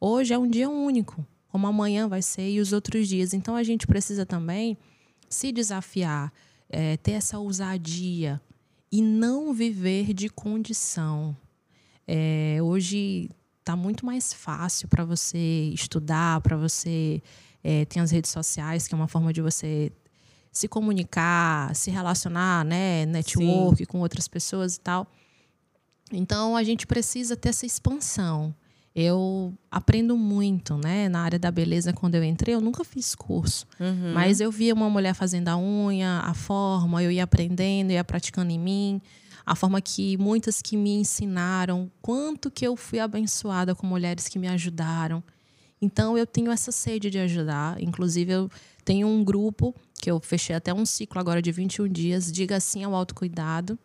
[0.00, 3.34] Hoje é um dia único, como amanhã vai ser e os outros dias.
[3.34, 4.76] Então a gente precisa também
[5.28, 6.32] se desafiar,
[6.68, 8.40] é, ter essa ousadia
[8.90, 11.36] e não viver de condição.
[12.06, 17.22] É, hoje está muito mais fácil para você estudar, para você.
[17.62, 19.92] É, tem as redes sociais, que é uma forma de você
[20.50, 23.04] se comunicar, se relacionar, né?
[23.04, 23.84] Network Sim.
[23.84, 25.06] com outras pessoas e tal.
[26.12, 28.54] Então a gente precisa ter essa expansão.
[28.94, 31.08] Eu aprendo muito, né?
[31.08, 33.66] Na área da beleza, quando eu entrei, eu nunca fiz curso.
[33.78, 34.12] Uhum.
[34.12, 38.50] Mas eu via uma mulher fazendo a unha, a forma, eu ia aprendendo, ia praticando
[38.50, 39.00] em mim
[39.48, 44.38] a forma que muitas que me ensinaram, quanto que eu fui abençoada com mulheres que
[44.38, 45.24] me ajudaram.
[45.80, 47.82] Então eu tenho essa sede de ajudar.
[47.82, 48.50] Inclusive eu
[48.84, 52.84] tenho um grupo que eu fechei até um ciclo agora de 21 dias, diga sim
[52.84, 53.78] ao autocuidado,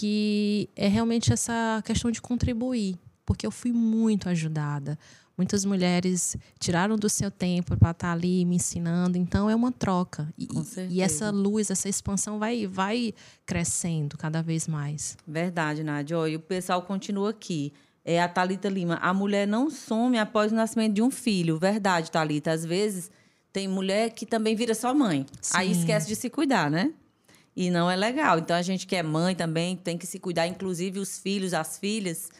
[0.00, 4.98] que é realmente essa questão de contribuir, porque eu fui muito ajudada.
[5.36, 9.70] Muitas mulheres tiraram do seu tempo para estar tá ali me ensinando, então é uma
[9.70, 10.26] troca.
[10.38, 10.48] E,
[10.88, 13.12] e, essa luz, essa expansão vai, vai
[13.44, 15.18] crescendo cada vez mais.
[15.28, 16.16] Verdade, Nádia.
[16.28, 17.70] E o pessoal continua aqui.
[18.02, 18.94] É a Talita Lima.
[19.02, 21.58] A mulher não some após o nascimento de um filho.
[21.58, 22.52] Verdade, Talita.
[22.52, 23.10] Às vezes
[23.52, 25.26] tem mulher que também vira só mãe.
[25.42, 25.58] Sim.
[25.58, 26.90] Aí esquece de se cuidar, né?
[27.56, 28.38] E não é legal.
[28.38, 31.78] Então a gente que é mãe também tem que se cuidar, inclusive os filhos, as
[31.78, 32.30] filhas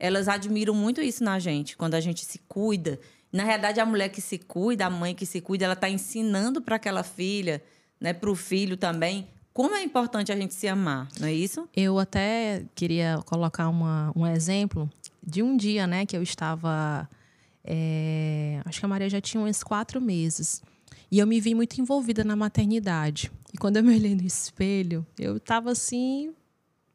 [0.00, 2.98] elas admiram muito isso na gente, quando a gente se cuida.
[3.30, 6.62] Na realidade, a mulher que se cuida, a mãe que se cuida, ela está ensinando
[6.62, 7.62] para aquela filha,
[8.00, 11.68] né, para o filho também, como é importante a gente se amar, não é isso?
[11.76, 14.90] Eu até queria colocar uma, um exemplo
[15.22, 17.08] de um dia, né, que eu estava.
[17.62, 20.62] É, acho que a Maria já tinha uns quatro meses.
[21.10, 23.30] E eu me vi muito envolvida na maternidade.
[23.52, 26.32] E quando eu me olhei no espelho, eu estava assim,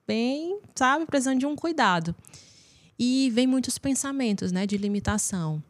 [0.08, 2.16] bem, sabe, precisando de um cuidado.
[2.98, 5.62] E vem muitos pensamentos, né, de limitação.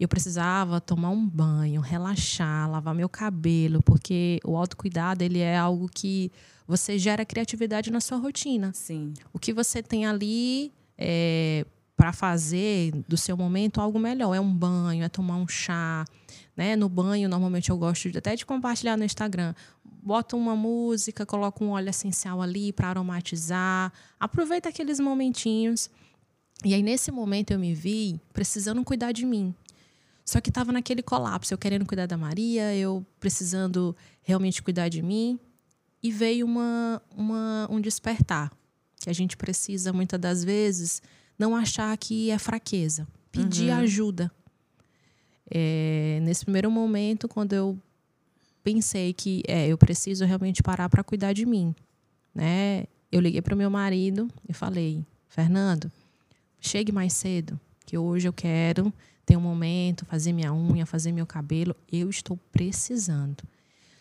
[0.00, 5.88] Eu precisava tomar um banho, relaxar, lavar meu cabelo, porque o autocuidado ele é algo
[5.88, 6.32] que
[6.66, 8.72] você gera criatividade na sua rotina.
[8.74, 9.12] Sim.
[9.32, 11.66] O que você tem ali é,
[11.96, 14.34] para fazer do seu momento algo melhor.
[14.34, 16.04] É um banho, é tomar um chá.
[16.56, 16.76] Né?
[16.76, 19.54] No banho, normalmente eu gosto de, até de compartilhar no Instagram.
[19.84, 23.92] Bota uma música, coloca um óleo essencial ali para aromatizar.
[24.20, 25.90] Aproveita aqueles momentinhos.
[26.64, 29.54] E aí, nesse momento, eu me vi precisando cuidar de mim.
[30.24, 35.02] Só que estava naquele colapso, eu querendo cuidar da Maria, eu precisando realmente cuidar de
[35.02, 35.38] mim.
[36.02, 38.52] E veio uma, uma, um despertar,
[39.00, 41.02] que a gente precisa, muitas das vezes,
[41.38, 43.78] não achar que é fraqueza, pedir uhum.
[43.78, 44.30] ajuda.
[45.50, 47.78] É, nesse primeiro momento, quando eu
[48.62, 51.74] pensei que é, eu preciso realmente parar para cuidar de mim,
[52.34, 52.84] né?
[53.12, 55.90] Eu liguei para o meu marido e falei, Fernando,
[56.60, 58.92] chegue mais cedo, que hoje eu quero
[59.24, 61.76] ter um momento, fazer minha unha, fazer meu cabelo.
[61.90, 63.42] Eu estou precisando.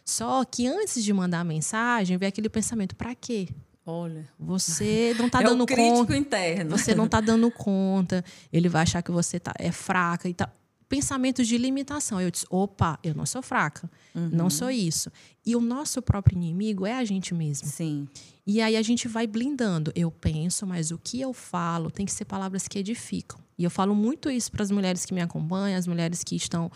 [0.06, 3.50] Só que antes de mandar a mensagem, veio aquele pensamento: para quê?
[3.86, 4.28] Olha.
[4.40, 6.18] Você não está é dando o crítico conta.
[6.18, 6.72] interno.
[6.72, 8.24] Você não está dando conta.
[8.52, 10.52] Ele vai achar que você tá, é fraca e tal.
[10.94, 12.22] Pensamentos de limitação.
[12.22, 13.90] Eu disse: opa, eu não sou fraca.
[14.14, 14.30] Uhum.
[14.32, 15.12] Não sou isso.
[15.44, 17.68] E o nosso próprio inimigo é a gente mesmo.
[17.68, 18.08] Sim.
[18.46, 19.92] E aí a gente vai blindando.
[19.96, 23.40] Eu penso, mas o que eu falo tem que ser palavras que edificam.
[23.58, 26.72] E eu falo muito isso para as mulheres que me acompanham, as mulheres que estão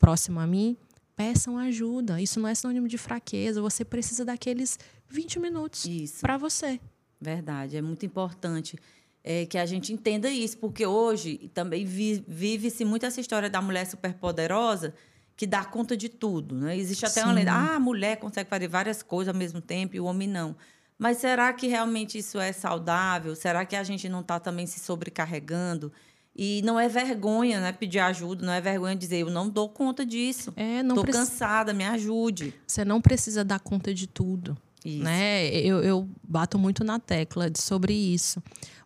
[0.00, 0.76] próximas a mim.
[1.14, 2.20] Peçam ajuda.
[2.20, 3.62] Isso não é sinônimo de fraqueza.
[3.62, 5.86] Você precisa daqueles 20 minutos
[6.20, 6.80] para você.
[7.20, 8.76] Verdade, é muito importante.
[9.24, 13.62] É, que a gente entenda isso, porque hoje também vi, vive-se muito essa história da
[13.62, 14.92] mulher superpoderosa
[15.34, 16.54] que dá conta de tudo.
[16.54, 16.76] Né?
[16.76, 17.26] Existe até Sim.
[17.26, 20.28] uma lenda, ah, a mulher consegue fazer várias coisas ao mesmo tempo e o homem
[20.28, 20.54] não.
[20.98, 23.34] Mas será que realmente isso é saudável?
[23.34, 25.90] Será que a gente não está também se sobrecarregando?
[26.36, 27.72] E não é vergonha, né?
[27.72, 30.52] Pedir ajuda, não é vergonha dizer, eu não dou conta disso.
[30.56, 32.52] É, não Tô cansada, me ajude.
[32.66, 34.56] Você não precisa dar conta de tudo.
[34.84, 35.02] Isso.
[35.02, 35.48] Né?
[35.56, 38.42] Eu, eu bato muito na tecla sobre isso.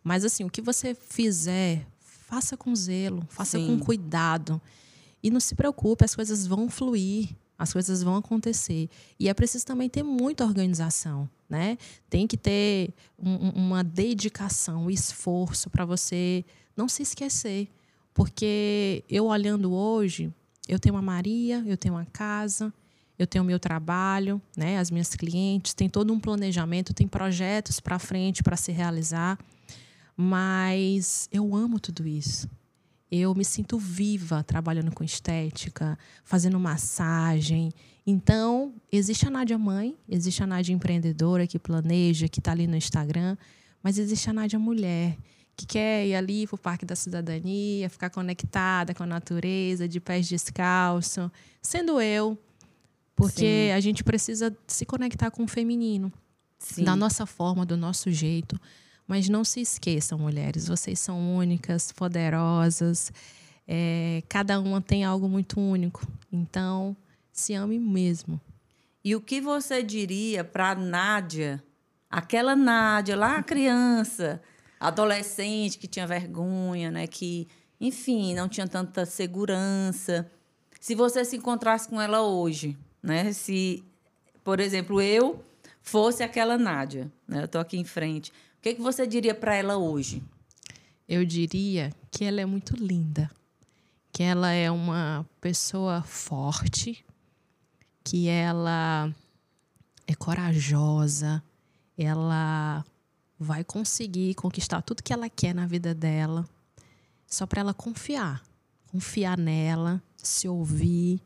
[0.09, 3.67] Mas assim, o que você fizer, faça com zelo, faça Sim.
[3.67, 4.59] com cuidado.
[5.23, 7.29] E não se preocupe, as coisas vão fluir,
[7.59, 8.89] as coisas vão acontecer.
[9.21, 11.77] E é preciso também ter muita organização, né?
[12.09, 16.43] Tem que ter um, uma dedicação, um esforço para você
[16.75, 17.69] não se esquecer.
[18.15, 20.33] Porque eu olhando hoje,
[20.67, 22.73] eu tenho uma Maria, eu tenho uma casa,
[23.19, 27.79] eu tenho o meu trabalho, né, as minhas clientes, tem todo um planejamento, tem projetos
[27.79, 29.39] para frente para se realizar,
[30.21, 32.51] mas eu amo tudo isso.
[33.09, 37.73] Eu me sinto viva trabalhando com estética, fazendo massagem.
[38.05, 42.77] Então, existe a Nádia mãe, existe a Nádia empreendedora que planeja, que está ali no
[42.77, 43.37] Instagram,
[43.81, 45.17] mas existe a Nádia mulher
[45.57, 50.01] que quer ir ali para o Parque da Cidadania, ficar conectada com a natureza, de
[50.01, 51.31] pés descalço,
[51.63, 52.37] sendo eu,
[53.15, 53.71] porque Sim.
[53.73, 56.13] a gente precisa se conectar com o feminino,
[56.59, 56.85] Sim.
[56.85, 58.61] da nossa forma, do nosso jeito.
[59.09, 63.11] Mas não se esqueçam, mulheres, vocês são únicas, poderosas,
[63.67, 66.07] é, cada uma tem algo muito único.
[66.31, 66.95] Então,
[67.33, 68.39] se ame mesmo.
[69.03, 71.65] E o que você diria para Nádia,
[72.11, 74.43] aquela Nádia lá criança,
[74.79, 77.07] adolescente que tinha vergonha, né?
[77.07, 77.49] Que,
[77.81, 80.31] enfim, não tinha tanta segurança.
[80.79, 83.33] Se você se encontrasse com ela hoje, né?
[83.33, 83.83] Se,
[84.45, 85.43] por exemplo, eu
[85.89, 87.41] fosse aquela Nádia, né?
[87.41, 88.31] Eu estou aqui em frente.
[88.31, 90.23] O que, que você diria para ela hoje?
[91.09, 93.31] Eu diria que ela é muito linda,
[94.13, 97.03] que ela é uma pessoa forte,
[98.05, 99.11] que ela
[100.07, 101.43] é corajosa,
[101.97, 102.85] ela
[103.39, 106.47] vai conseguir conquistar tudo que ela quer na vida dela,
[107.27, 108.43] só para ela confiar,
[108.89, 111.19] confiar nela, se ouvir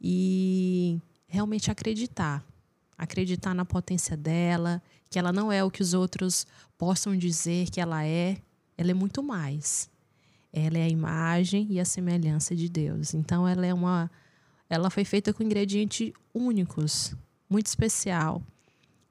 [0.00, 2.44] e realmente acreditar,
[2.98, 6.44] acreditar na potência dela, que ela não é o que os outros
[6.76, 8.36] possam dizer que ela é,
[8.76, 9.88] ela é muito mais.
[10.52, 13.14] Ela é a imagem e a semelhança de Deus.
[13.14, 14.10] Então ela é uma
[14.68, 17.14] ela foi feita com ingredientes únicos,
[17.48, 18.42] muito especial.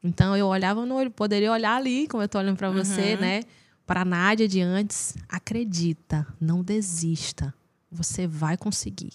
[0.04, 3.22] Então eu olhava no olho, poderia olhar ali, como eu estou olhando para você, uhum.
[3.22, 3.44] né?
[3.86, 7.54] Para a Nádia de antes, acredita, não desista.
[7.90, 9.14] Você vai conseguir.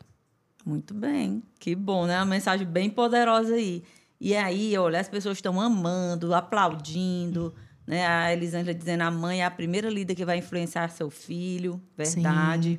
[0.64, 2.18] Muito bem, que bom, né?
[2.18, 3.82] Uma mensagem bem poderosa aí.
[4.24, 7.52] E aí, olha, as pessoas estão amando, aplaudindo,
[7.84, 8.06] né?
[8.06, 12.78] A Elisângela dizendo a mãe é a primeira líder que vai influenciar seu filho, verdade.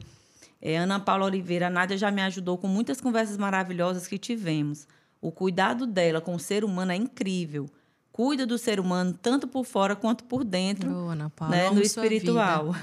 [0.62, 4.88] É, Ana Paula Oliveira, a Nádia já me ajudou com muitas conversas maravilhosas que tivemos.
[5.20, 7.70] O cuidado dela com o ser humano é incrível
[8.14, 11.82] cuida do ser humano tanto por fora quanto por dentro, oh, Ana Paula, né, no
[11.82, 12.74] espiritual.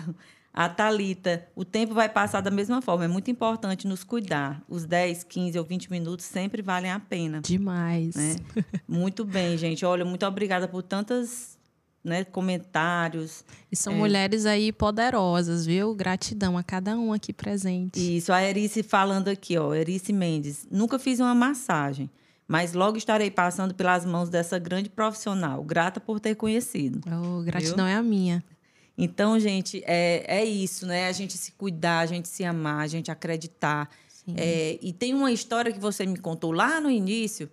[0.52, 3.04] A Talita, o tempo vai passar da mesma forma.
[3.04, 4.60] É muito importante nos cuidar.
[4.68, 7.40] Os 10, 15 ou 20 minutos sempre valem a pena.
[7.40, 8.16] Demais.
[8.16, 8.36] Né?
[8.88, 9.84] Muito bem, gente.
[9.84, 11.56] Olha, muito obrigada por tantas
[12.02, 13.44] né, comentários.
[13.70, 13.96] E são é.
[13.96, 15.94] mulheres aí poderosas, viu?
[15.94, 18.16] Gratidão a cada um aqui presente.
[18.16, 20.66] Isso, a Erice falando aqui, ó, Erice Mendes.
[20.70, 22.10] Nunca fiz uma massagem
[22.50, 25.62] mas logo estarei passando pelas mãos dessa grande profissional.
[25.62, 27.00] Grata por ter conhecido.
[27.06, 27.94] Oh, gratidão viu?
[27.94, 28.42] é a minha.
[29.02, 31.06] Então, gente, é, é isso, né?
[31.08, 33.88] A gente se cuidar, a gente se amar, a gente acreditar.
[34.36, 37.50] É, e tem uma história que você me contou lá no início,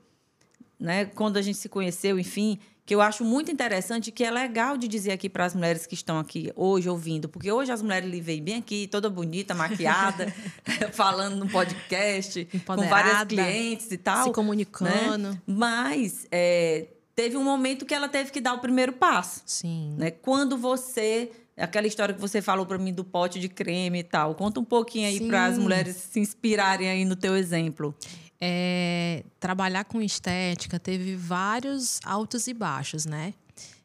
[0.77, 1.05] né?
[1.05, 4.87] Quando a gente se conheceu, enfim, que eu acho muito interessante que é legal de
[4.87, 8.21] dizer aqui para as mulheres que estão aqui hoje ouvindo, porque hoje as mulheres lhe
[8.21, 10.33] veem bem aqui, toda bonita, maquiada,
[10.91, 14.25] falando no podcast, com várias clientes e tal.
[14.25, 15.31] Se comunicando.
[15.31, 15.41] Né?
[15.47, 16.87] Mas é,
[17.17, 19.41] teve um momento que ela teve que dar o primeiro passo.
[19.43, 19.95] Sim.
[19.97, 20.11] Né?
[20.11, 24.35] Quando você aquela história que você falou para mim do pote de creme e tal.
[24.35, 27.95] Conta um pouquinho aí para as mulheres se inspirarem aí no teu exemplo.
[28.39, 33.33] É, trabalhar com estética teve vários altos e baixos, né?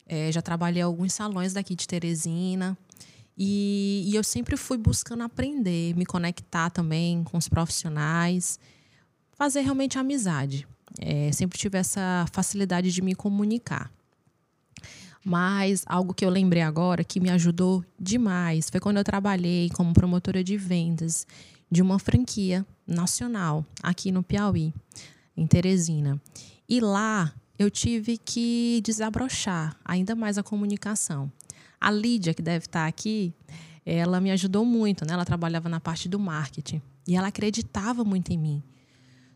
[0.06, 2.76] É, já trabalhei em alguns salões daqui de Teresina.
[3.38, 8.60] E, e, eu sempre fui buscando aprender, me conectar também com os profissionais,
[9.32, 10.68] fazer realmente amizade.
[11.00, 13.90] É, sempre tive essa facilidade de me comunicar.
[15.24, 19.94] Mas algo que eu lembrei agora que me ajudou demais foi quando eu trabalhei como
[19.94, 21.26] promotora de vendas
[21.70, 24.74] de uma franquia nacional aqui no Piauí,
[25.36, 26.20] em Teresina.
[26.68, 31.30] E lá eu tive que desabrochar ainda mais a comunicação.
[31.80, 33.32] A Lídia, que deve estar aqui,
[33.86, 35.14] ela me ajudou muito, né?
[35.14, 38.62] Ela trabalhava na parte do marketing e ela acreditava muito em mim.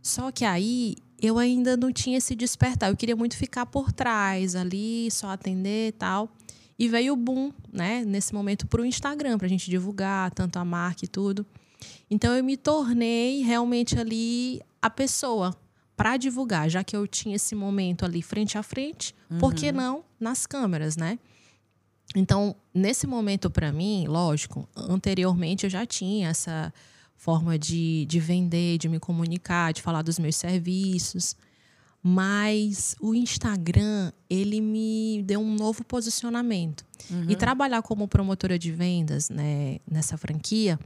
[0.02, 2.90] Só que aí eu ainda não tinha esse despertar.
[2.90, 6.30] Eu queria muito ficar por trás ali, só atender e tal.
[6.78, 10.58] E veio o boom, né, nesse momento para o Instagram, para a gente divulgar tanto
[10.58, 11.46] a marca e tudo.
[12.10, 15.56] Então eu me tornei realmente ali a pessoa
[15.96, 19.38] para divulgar, já que eu tinha esse momento ali frente a frente, uhum.
[19.38, 19.76] por que uhum.
[19.76, 21.18] não nas câmeras, né?
[22.14, 26.72] Então, nesse momento para mim, lógico, anteriormente eu já tinha essa
[27.16, 31.36] forma de, de vender, de me comunicar, de falar dos meus serviços.
[32.02, 36.84] Mas o Instagram, ele me deu um novo posicionamento.
[37.10, 37.26] Uhum.
[37.28, 40.78] E trabalhar como promotora de vendas né, nessa franquia,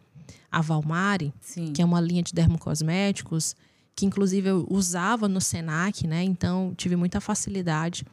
[0.51, 1.73] a Valmari, Sim.
[1.73, 3.55] que é uma linha de dermocosméticos,
[3.95, 6.25] que inclusive eu usava no Senac, né?
[6.25, 8.05] Então tive muita facilidade.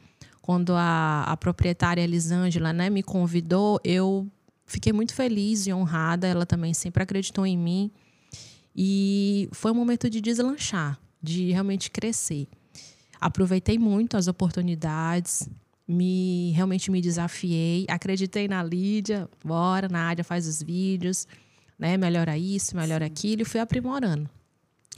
[0.42, 4.26] Quando a, a proprietária Elisângela né, me convidou, eu
[4.66, 6.26] fiquei muito feliz e honrada.
[6.26, 7.90] Ela também sempre acreditou em mim.
[8.74, 12.46] E foi um momento de deslanchar, de realmente crescer.
[13.20, 15.48] Aproveitei muito as oportunidades,
[15.86, 21.26] me realmente me desafiei, acreditei na Lídia, bora, Nádia faz os vídeos,
[21.78, 21.96] né?
[21.96, 24.28] Melhora isso, melhora aquilo, e fui aprimorando.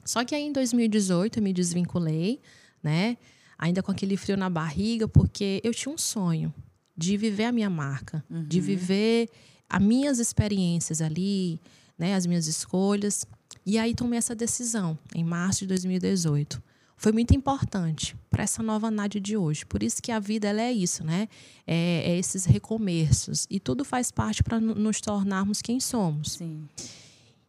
[0.05, 2.41] Só que aí em 2018 eu me desvinculei,
[2.83, 3.17] né?
[3.59, 6.53] Ainda com aquele frio na barriga, porque eu tinha um sonho
[6.97, 8.45] de viver a minha marca, uhum.
[8.45, 9.29] de viver
[9.69, 11.61] as minhas experiências ali,
[11.97, 12.15] né?
[12.15, 13.25] As minhas escolhas.
[13.65, 16.63] E aí tomei essa decisão em março de 2018.
[16.97, 19.65] Foi muito importante para essa nova Nádia de hoje.
[19.65, 21.29] Por isso que a vida ela é isso, né?
[21.67, 23.47] É, é esses recomeços.
[23.49, 26.33] E tudo faz parte para nos tornarmos quem somos.
[26.33, 26.69] Sim.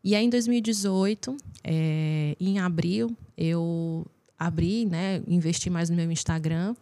[0.01, 1.35] E aí, em 2018,
[1.65, 4.05] é, em abril, eu
[4.39, 5.21] abri, né?
[5.27, 6.73] Investi mais no meu Instagram.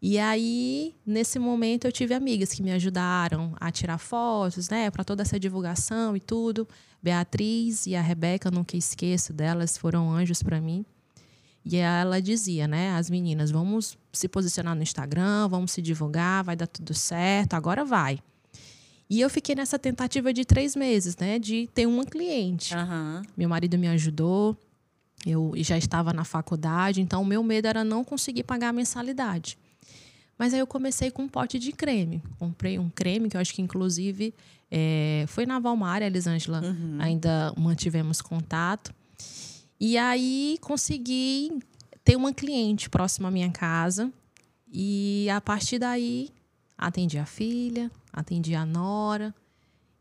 [0.00, 5.02] E aí, nesse momento, eu tive amigas que me ajudaram a tirar fotos, né, para
[5.02, 6.68] toda essa divulgação e tudo.
[7.02, 10.84] Beatriz e a Rebeca, nunca esqueço delas, foram anjos para mim.
[11.64, 16.54] E ela dizia, né, as meninas, vamos se posicionar no Instagram, vamos se divulgar, vai
[16.54, 18.18] dar tudo certo, agora vai.
[19.08, 22.74] E eu fiquei nessa tentativa de três meses, né, de ter uma cliente.
[22.74, 23.22] Uhum.
[23.36, 24.56] Meu marido me ajudou,
[25.26, 29.56] eu já estava na faculdade, então o meu medo era não conseguir pagar a mensalidade.
[30.38, 32.22] Mas aí eu comecei com um pote de creme.
[32.38, 34.34] Comprei um creme que eu acho que, inclusive,
[34.70, 36.98] é, foi na Valmar, a Elisângela uhum.
[37.00, 38.92] ainda mantivemos contato.
[39.78, 41.52] E aí consegui
[42.04, 44.12] ter uma cliente próxima à minha casa.
[44.70, 46.30] E a partir daí,
[46.76, 49.34] atendi a filha, atendi a nora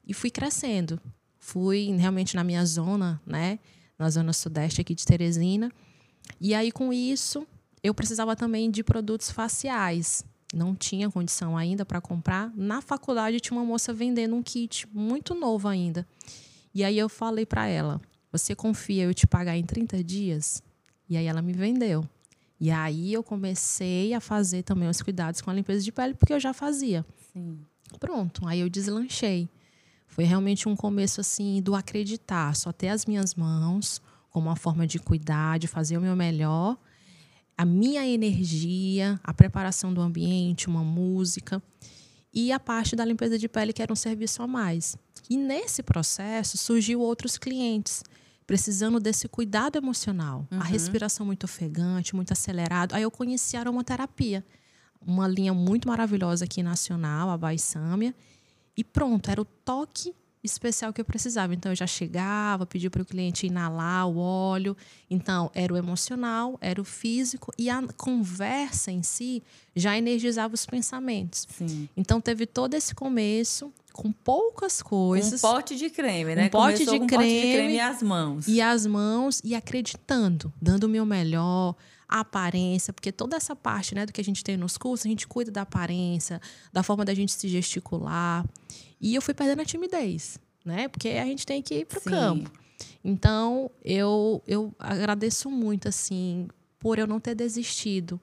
[0.06, 1.00] e fui crescendo.
[1.38, 3.60] Fui realmente na minha zona, né?
[4.00, 5.72] Na zona sudeste aqui de Teresina.
[6.40, 7.46] E aí, com isso,
[7.84, 10.24] eu precisava também de produtos faciais.
[10.54, 12.52] Não tinha condição ainda para comprar.
[12.56, 16.08] Na faculdade tinha uma moça vendendo um kit muito novo ainda.
[16.74, 18.00] E aí eu falei para ela:
[18.32, 20.64] "Você confia eu te pagar em 30 dias?"
[21.10, 22.08] E aí ela me vendeu.
[22.60, 26.34] E aí eu comecei a fazer também os cuidados com a limpeza de pele porque
[26.34, 27.06] eu já fazia.
[27.34, 27.60] Sim.
[28.00, 29.50] Pronto, aí eu deslanchei.
[30.08, 34.88] Foi realmente um começo assim do acreditar, só ter as minhas mãos como uma forma
[34.88, 36.78] de cuidar, de fazer o meu melhor
[37.58, 41.62] a minha energia, a preparação do ambiente, uma música
[42.34, 44.98] e a parte da limpeza de pele que era um serviço a mais.
[45.30, 48.04] E nesse processo surgiu outros clientes
[48.46, 50.60] precisando desse cuidado emocional, uhum.
[50.60, 52.94] a respiração muito ofegante, muito acelerado.
[52.94, 54.46] Aí eu conheci a aromaterapia,
[55.02, 58.14] uma linha muito maravilhosa aqui nacional, a Baissâmia,
[58.76, 60.14] e pronto, era o toque
[60.44, 61.54] especial que eu precisava.
[61.54, 64.76] Então eu já chegava, pedia para o cliente inalar o óleo.
[65.10, 69.42] Então era o emocional, era o físico e a conversa em si
[69.76, 71.48] já energizava os pensamentos.
[71.50, 71.88] Sim.
[71.96, 75.44] Então teve todo esse começo com poucas coisas.
[75.44, 76.48] Um pote de creme, né?
[76.48, 78.48] Um pote de, creme, pote de creme e as mãos.
[78.48, 81.76] E as mãos e acreditando, dando o meu melhor,
[82.10, 85.10] a aparência, porque toda essa parte, né, do que a gente tem nos cursos, a
[85.10, 86.42] gente cuida da aparência,
[86.72, 88.46] da forma da gente se gesticular.
[89.04, 90.88] E eu fui perdendo a timidez, né?
[90.88, 92.50] Porque a gente tem que ir para o campo.
[93.04, 96.48] Então, eu, eu agradeço muito, assim,
[96.80, 98.18] por eu não ter desistido,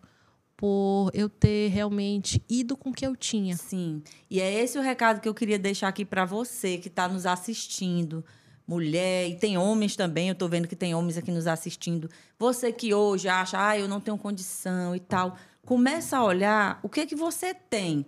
[0.56, 3.58] por eu ter realmente ido com o que eu tinha.
[3.58, 4.02] Sim.
[4.30, 7.26] E é esse o recado que eu queria deixar aqui para você que está nos
[7.26, 8.24] assistindo.
[8.66, 12.08] Mulher, e tem homens também, eu estou vendo que tem homens aqui nos assistindo.
[12.38, 15.36] Você que hoje acha, ah, eu não tenho condição e tal.
[15.62, 18.06] Começa a olhar o que, que você tem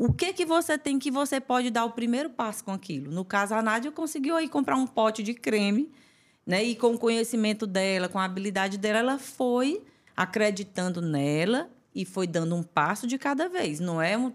[0.00, 3.12] o que que você tem que você pode dar o primeiro passo com aquilo?
[3.12, 5.92] No caso, a Nádia conseguiu aí comprar um pote de creme,
[6.46, 6.64] né?
[6.64, 9.82] E com o conhecimento dela, com a habilidade dela, ela foi
[10.16, 13.78] acreditando nela e foi dando um passo de cada vez.
[13.78, 14.32] Não é um,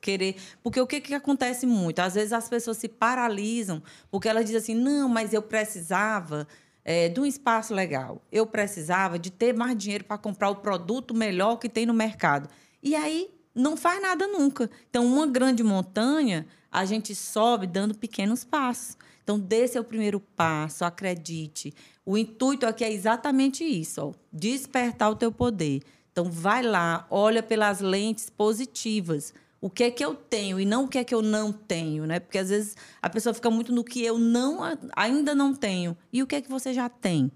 [0.00, 0.36] querer.
[0.62, 1.98] Porque o que, que acontece muito?
[1.98, 6.48] Às vezes as pessoas se paralisam porque elas dizem assim: não, mas eu precisava
[6.82, 8.22] é, de um espaço legal.
[8.32, 12.48] Eu precisava de ter mais dinheiro para comprar o produto melhor que tem no mercado.
[12.82, 14.70] E aí não faz nada nunca.
[14.88, 18.96] Então, uma grande montanha, a gente sobe dando pequenos passos.
[19.22, 21.72] Então, desse é o primeiro passo, acredite.
[22.04, 25.82] O intuito aqui é exatamente isso, ó, despertar o teu poder.
[26.10, 29.32] Então, vai lá, olha pelas lentes positivas.
[29.60, 32.04] O que é que eu tenho e não o que é que eu não tenho,
[32.04, 32.18] né?
[32.18, 34.58] Porque às vezes a pessoa fica muito no que eu não
[34.96, 35.96] ainda não tenho.
[36.12, 37.30] E o que é que você já tem?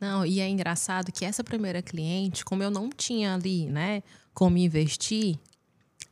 [0.00, 4.02] Não, e é engraçado que essa primeira cliente, como eu não tinha ali, né,
[4.34, 5.38] como investir,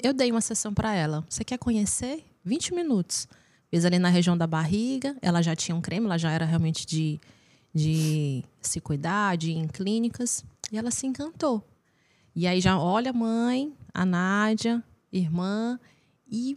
[0.03, 1.25] eu dei uma sessão para ela.
[1.29, 2.25] Você quer conhecer?
[2.45, 3.29] 20 minutos.
[3.71, 6.87] Fiz ali na região da barriga, ela já tinha um creme, ela já era realmente
[6.87, 7.21] de,
[7.75, 11.63] de se cuidar, de ir em clínicas, e ela se encantou.
[12.35, 14.83] E aí já, olha, mãe, a Nádia,
[15.13, 15.79] irmã,
[16.31, 16.57] e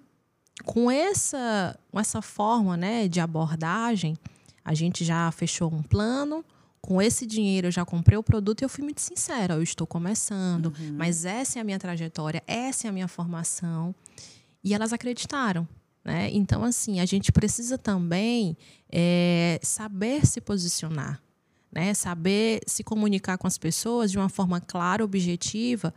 [0.64, 4.16] com essa, com essa forma né, de abordagem,
[4.64, 6.46] a gente já fechou um plano.
[6.82, 9.54] Com esse dinheiro eu já comprei o produto e eu fui muito sincera.
[9.54, 10.96] Eu estou começando, uhum.
[10.98, 13.94] mas essa é a minha trajetória, essa é a minha formação.
[14.64, 15.68] E elas acreditaram.
[16.04, 16.30] Né?
[16.34, 18.58] Então, assim, a gente precisa também
[18.92, 21.22] é, saber se posicionar,
[21.72, 21.94] né?
[21.94, 25.94] saber se comunicar com as pessoas de uma forma clara, objetiva,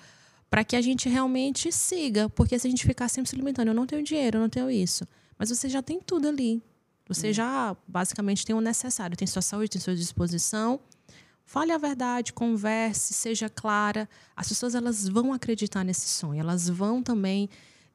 [0.50, 2.28] para que a gente realmente siga.
[2.28, 4.70] Porque se a gente ficar sempre se limitando, eu não tenho dinheiro, eu não tenho
[4.70, 5.08] isso.
[5.38, 6.62] Mas você já tem tudo ali.
[7.06, 10.80] Você já basicamente tem o necessário, tem sua saúde, tem sua disposição.
[11.44, 14.08] Fale a verdade, converse, seja clara.
[14.34, 17.50] As pessoas elas vão acreditar nesse sonho, elas vão também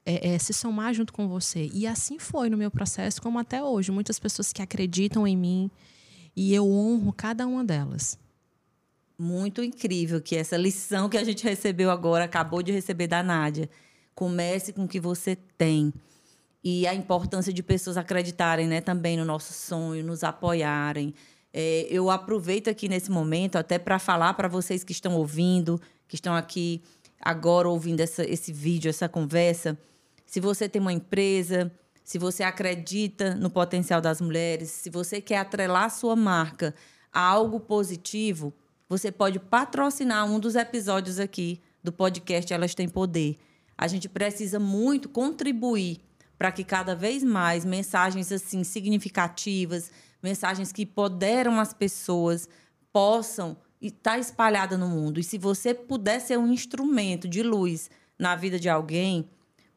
[0.05, 1.69] é, é, se somar junto com você.
[1.73, 3.91] E assim foi no meu processo, como até hoje.
[3.91, 5.71] Muitas pessoas que acreditam em mim
[6.35, 8.17] e eu honro cada uma delas.
[9.17, 13.69] Muito incrível que essa lição que a gente recebeu agora, acabou de receber da Nádia.
[14.15, 15.93] Comece com o que você tem.
[16.63, 21.13] E a importância de pessoas acreditarem né, também no nosso sonho, nos apoiarem.
[21.53, 26.15] É, eu aproveito aqui nesse momento até para falar para vocês que estão ouvindo, que
[26.15, 26.81] estão aqui
[27.21, 29.77] agora ouvindo essa, esse vídeo, essa conversa,
[30.25, 31.71] se você tem uma empresa,
[32.03, 36.73] se você acredita no potencial das mulheres, se você quer atrelar sua marca
[37.11, 38.53] a algo positivo,
[38.87, 43.37] você pode patrocinar um dos episódios aqui do podcast Elas Têm Poder.
[43.77, 45.99] A gente precisa muito contribuir
[46.39, 49.91] para que cada vez mais mensagens assim significativas,
[50.23, 52.47] mensagens que empoderam as pessoas
[52.93, 55.19] possam estar espalhadas no mundo.
[55.19, 59.29] E se você puder ser um instrumento de luz na vida de alguém,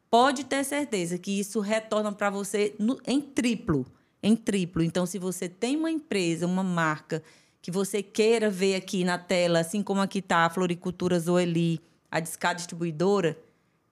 [0.09, 3.85] pode ter certeza que isso retorna para você no, em triplo.
[4.21, 4.81] Em triplo.
[4.81, 7.21] Então, se você tem uma empresa, uma marca
[7.61, 12.21] que você queira ver aqui na tela, assim como aqui está a Floricultura Zoeli, a
[12.21, 13.37] Discar Distribuidora,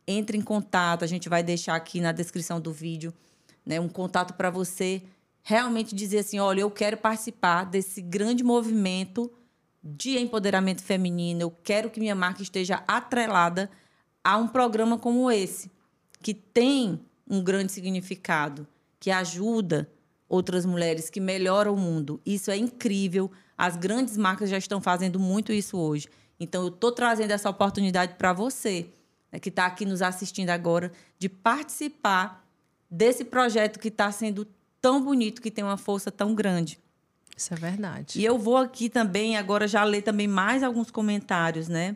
[0.07, 1.03] entre em contato.
[1.03, 3.13] A gente vai deixar aqui na descrição do vídeo
[3.65, 5.03] né, um contato para você
[5.43, 9.31] realmente dizer assim: olha, eu quero participar desse grande movimento
[9.83, 13.69] de empoderamento feminino, eu quero que minha marca esteja atrelada
[14.23, 15.71] a um programa como esse
[16.21, 18.67] que tem um grande significado,
[18.99, 19.89] que ajuda
[20.29, 22.21] outras mulheres, que melhora o mundo.
[22.25, 23.31] Isso é incrível.
[23.57, 26.07] As grandes marcas já estão fazendo muito isso hoje.
[26.39, 28.89] Então, eu estou trazendo essa oportunidade para você,
[29.31, 32.45] né, que está aqui nos assistindo agora, de participar
[32.89, 34.45] desse projeto que está sendo
[34.81, 36.79] tão bonito, que tem uma força tão grande.
[37.37, 38.19] Isso é verdade.
[38.19, 41.95] E eu vou aqui também, agora já ler também mais alguns comentários, né?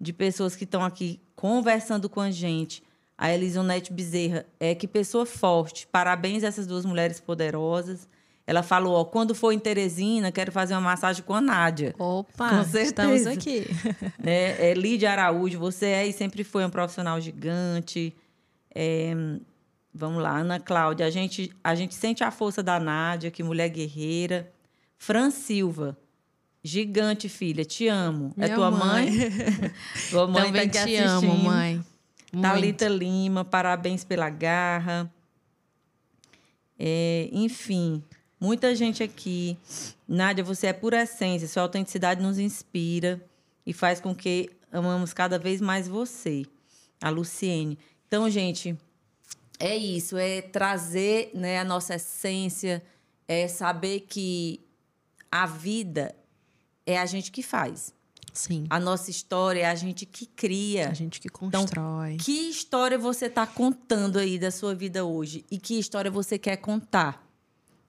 [0.00, 2.82] De pessoas que estão aqui conversando com a gente.
[3.18, 5.86] A Elisonete Bezerra, é que pessoa forte.
[5.86, 8.06] Parabéns a essas duas mulheres poderosas.
[8.46, 11.94] Ela falou, ó, quando for em Teresina, quero fazer uma massagem com a Nádia.
[11.98, 12.82] Opa, com certeza.
[12.84, 13.66] estamos aqui.
[14.24, 18.14] é, é, Lídia Araújo, você é e sempre foi um profissional gigante.
[18.72, 19.12] É,
[19.92, 23.68] vamos lá, Ana Cláudia, a gente, a gente sente a força da Nádia, que mulher
[23.68, 24.52] guerreira.
[24.96, 25.98] Fran Silva,
[26.62, 28.32] gigante, filha, te amo.
[28.36, 29.10] É Minha é tua mãe?
[29.10, 29.30] mãe?
[30.08, 31.32] tua mãe Também tá te assistindo.
[31.32, 31.84] amo, mãe.
[32.40, 35.12] Talita Lima, parabéns pela garra.
[36.78, 38.04] É, enfim,
[38.46, 39.58] muita gente aqui.
[40.06, 43.20] Nádia, você é pura essência, sua autenticidade nos inspira
[43.66, 46.44] e faz com que amamos cada vez mais você.
[47.02, 47.76] A Luciene.
[48.06, 48.78] Então, gente,
[49.58, 52.82] é isso, é trazer né, a nossa essência,
[53.26, 54.60] é saber que
[55.30, 56.14] a vida
[56.86, 57.92] é a gente que faz.
[58.32, 58.64] Sim.
[58.70, 60.88] A nossa história é a gente que cria.
[60.88, 62.12] A gente que então, constrói.
[62.12, 65.44] Então, que história você está contando aí da sua vida hoje?
[65.50, 67.25] E que história você quer contar?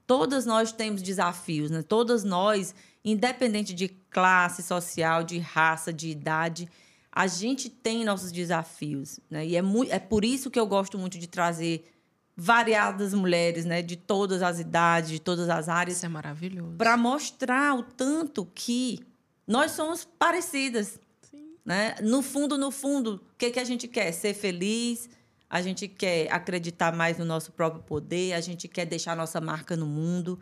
[0.08, 1.84] Todas nós temos desafios, né?
[1.84, 6.68] Todas nós, independente de classe social, de raça, de idade,
[7.12, 9.46] a gente tem nossos desafios, né?
[9.46, 11.84] E é, muito, é por isso que eu gosto muito de trazer
[12.40, 15.98] variadas mulheres, né, de todas as idades, de todas as áreas.
[15.98, 16.78] Isso é maravilhoso.
[16.78, 19.00] Para mostrar o tanto que
[19.48, 21.00] nós somos parecidas.
[21.32, 21.56] Sim.
[21.66, 21.96] Né?
[22.04, 24.12] No fundo, no fundo, o que, que a gente quer?
[24.12, 25.10] Ser feliz,
[25.50, 29.76] a gente quer acreditar mais no nosso próprio poder, a gente quer deixar nossa marca
[29.76, 30.40] no mundo.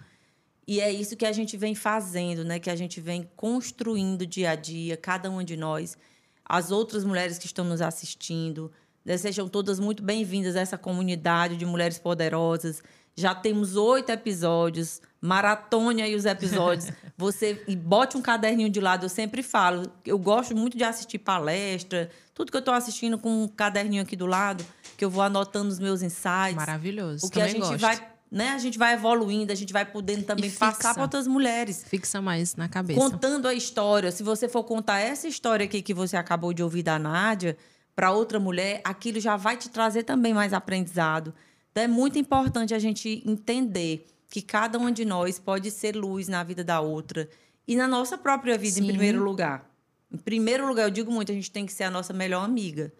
[0.68, 2.60] E é isso que a gente vem fazendo, né?
[2.60, 5.96] Que a gente vem construindo dia a dia, cada uma de nós.
[6.44, 8.72] As outras mulheres que estão nos assistindo,
[9.04, 9.16] né?
[9.18, 12.82] sejam todas muito bem-vindas a essa comunidade de mulheres poderosas.
[13.16, 16.92] Já temos oito episódios, maratone aí os episódios.
[17.18, 19.90] Você e bote um caderninho de lado, eu sempre falo.
[20.04, 24.16] Eu gosto muito de assistir palestra, tudo que eu estou assistindo com um caderninho aqui
[24.16, 24.66] do lado,
[24.98, 26.56] que eu vou anotando os meus insights.
[26.56, 27.26] Maravilhoso.
[27.26, 27.78] O que a gente gosto.
[27.78, 28.50] vai né?
[28.50, 31.86] A gente vai evoluindo, a gente vai podendo também passar para outras mulheres.
[31.88, 33.00] Fixa mais na cabeça.
[33.00, 34.12] Contando a história.
[34.12, 37.58] Se você for contar essa história aqui que você acabou de ouvir da Nádia
[37.96, 41.34] para outra mulher, aquilo já vai te trazer também mais aprendizado.
[41.72, 46.28] Então é muito importante a gente entender que cada uma de nós pode ser luz
[46.28, 47.30] na vida da outra
[47.66, 48.84] e na nossa própria vida, Sim.
[48.84, 49.70] em primeiro lugar.
[50.12, 52.92] Em primeiro lugar, eu digo muito, a gente tem que ser a nossa melhor amiga.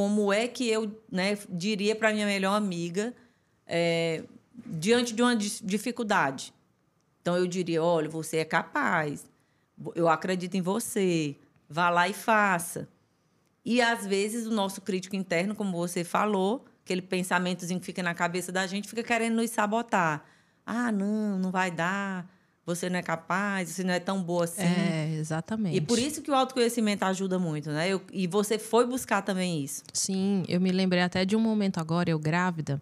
[0.00, 3.14] Como é que eu né, diria para minha melhor amiga,
[3.66, 4.24] é,
[4.64, 6.54] diante de uma dificuldade.
[7.20, 9.28] Então eu diria: olha, você é capaz,
[9.94, 11.36] eu acredito em você,
[11.68, 12.88] vá lá e faça.
[13.62, 18.14] E às vezes o nosso crítico interno, como você falou, aquele pensamentozinho que fica na
[18.14, 20.24] cabeça da gente, fica querendo nos sabotar.
[20.64, 22.26] Ah, não, não vai dar.
[22.66, 24.62] Você não é capaz, você não é tão boa assim.
[24.62, 25.76] É, exatamente.
[25.76, 27.88] E por isso que o autoconhecimento ajuda muito, né?
[27.88, 29.82] Eu, e você foi buscar também isso.
[29.92, 32.80] Sim, eu me lembrei até de um momento agora, eu grávida,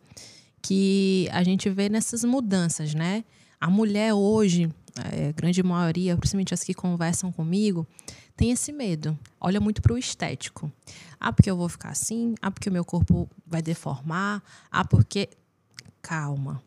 [0.61, 3.25] que a gente vê nessas mudanças, né?
[3.61, 4.71] A mulher hoje,
[5.13, 7.87] é, a grande maioria, principalmente as que conversam comigo,
[8.37, 9.19] tem esse medo.
[9.41, 10.71] Olha muito para o estético.
[11.19, 12.35] Ah, porque eu vou ficar assim?
[12.41, 14.43] Ah, porque o meu corpo vai deformar?
[14.71, 15.29] Ah, porque.
[16.01, 16.63] Calma.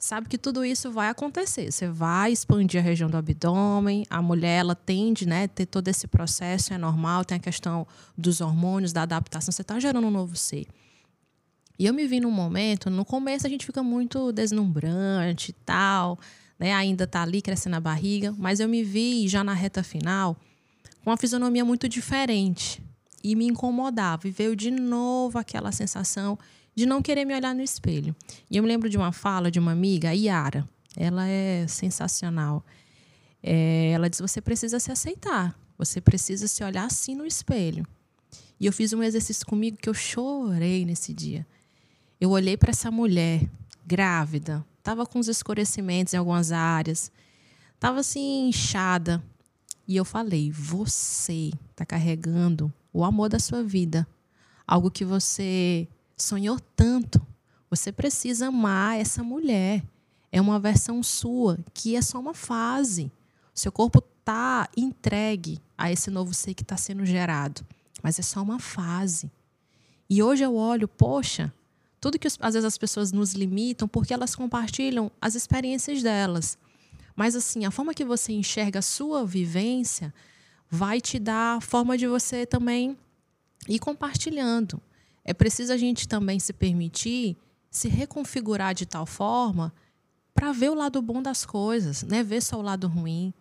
[0.00, 1.70] Sabe que tudo isso vai acontecer.
[1.70, 6.06] Você vai expandir a região do abdômen, a mulher ela tende né, ter todo esse
[6.06, 7.86] processo, é normal, tem a questão
[8.16, 9.52] dos hormônios, da adaptação.
[9.52, 10.66] Você está gerando um novo ser.
[11.78, 16.18] E eu me vi num momento, no começo a gente fica muito deslumbrante e tal,
[16.58, 16.72] né?
[16.72, 20.34] Ainda tá ali crescendo a barriga, mas eu me vi já na reta final
[21.04, 22.82] com uma fisionomia muito diferente
[23.22, 24.26] e me incomodava.
[24.26, 26.38] E veio de novo aquela sensação
[26.74, 28.14] de não querer me olhar no espelho.
[28.50, 30.66] E eu me lembro de uma fala de uma amiga, a Yara.
[30.96, 32.64] Ela é sensacional.
[33.42, 35.58] É, ela diz: você precisa se aceitar.
[35.78, 37.86] Você precisa se olhar assim no espelho.
[38.58, 41.46] E eu fiz um exercício comigo que eu chorei nesse dia.
[42.20, 43.48] Eu olhei para essa mulher
[43.86, 47.10] grávida, estava com os escurecimentos em algumas áreas,
[47.74, 49.22] estava assim inchada.
[49.88, 54.06] E eu falei: você está carregando o amor da sua vida,
[54.66, 55.88] algo que você
[56.22, 57.24] sonhou tanto.
[57.68, 59.82] Você precisa amar essa mulher.
[60.32, 63.10] É uma versão sua que é só uma fase.
[63.54, 67.64] Seu corpo está entregue a esse novo ser que está sendo gerado,
[68.02, 69.30] mas é só uma fase.
[70.08, 71.52] E hoje eu olho, poxa,
[72.00, 76.56] tudo que às vezes as pessoas nos limitam porque elas compartilham as experiências delas.
[77.14, 80.14] Mas assim, a forma que você enxerga a sua vivência
[80.70, 82.96] vai te dar a forma de você também
[83.68, 84.80] ir compartilhando.
[85.24, 87.36] É preciso a gente também se permitir
[87.70, 89.72] se reconfigurar de tal forma
[90.34, 92.22] para ver o lado bom das coisas, né?
[92.22, 93.32] Ver só o lado ruim,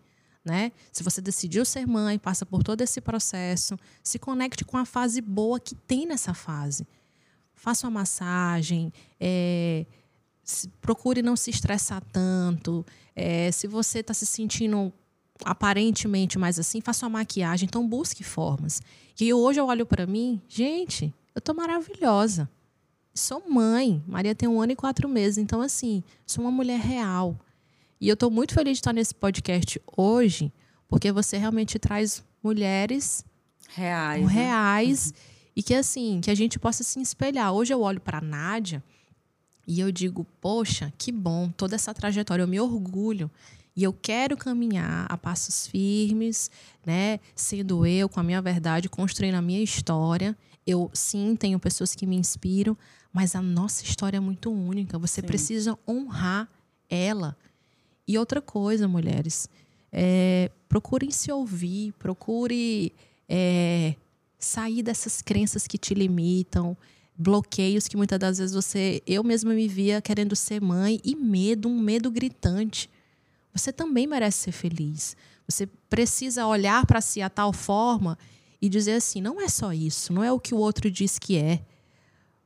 [0.45, 0.71] né?
[0.91, 5.19] Se você decidiu ser mãe, passa por todo esse processo, se conecte com a fase
[5.19, 6.85] boa que tem nessa fase
[7.59, 9.85] faça uma massagem, é,
[10.81, 12.85] procure não se estressar tanto.
[13.15, 14.91] É, se você está se sentindo
[15.43, 17.67] aparentemente mais assim, faça uma maquiagem.
[17.67, 18.81] Então, busque formas.
[19.19, 22.49] E hoje eu olho para mim, gente, eu tô maravilhosa.
[23.13, 24.03] Sou mãe.
[24.07, 25.37] Maria tem um ano e quatro meses.
[25.37, 27.37] Então, assim, sou uma mulher real.
[27.99, 30.53] E eu estou muito feliz de estar nesse podcast hoje,
[30.87, 33.25] porque você realmente traz mulheres
[33.75, 35.19] reais, reais né?
[35.55, 37.51] E que assim, que a gente possa se espelhar.
[37.51, 38.81] Hoje eu olho para Nádia
[39.67, 43.29] e eu digo, poxa, que bom, toda essa trajetória, eu me orgulho.
[43.75, 46.49] E eu quero caminhar a passos firmes,
[46.85, 47.19] né?
[47.35, 50.37] Sendo eu, com a minha verdade, construindo a minha história.
[50.69, 52.77] Eu, sim, tenho pessoas que me inspiram,
[53.11, 54.99] mas a nossa história é muito única.
[54.99, 55.25] Você sim.
[55.25, 56.47] precisa honrar
[56.87, 57.35] ela.
[58.07, 59.49] E outra coisa, mulheres,
[59.91, 62.93] é, procurem se ouvir, procure
[63.27, 63.95] é,
[64.37, 66.77] sair dessas crenças que te limitam,
[67.17, 71.67] bloqueios que muitas das vezes você, eu mesma me via querendo ser mãe e medo,
[71.67, 72.87] um medo gritante.
[73.55, 75.17] Você também merece ser feliz.
[75.47, 78.19] Você precisa olhar para si a tal forma
[78.61, 81.37] e dizer assim: não é só isso, não é o que o outro diz que
[81.37, 81.61] é.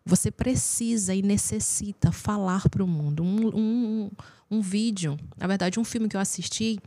[0.06, 3.23] Você precisa e necessita falar para o mundo.
[3.23, 4.11] Um, um,
[4.52, 6.77] um vídeo, na verdade, um filme que eu assisti,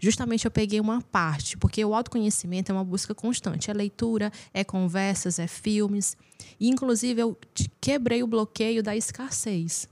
[0.00, 3.70] justamente eu peguei uma parte, porque o autoconhecimento é uma busca constante.
[3.70, 6.16] É leitura, é conversas, é filmes.
[6.58, 7.36] E, inclusive, eu
[7.78, 9.86] quebrei o bloqueio da escassez.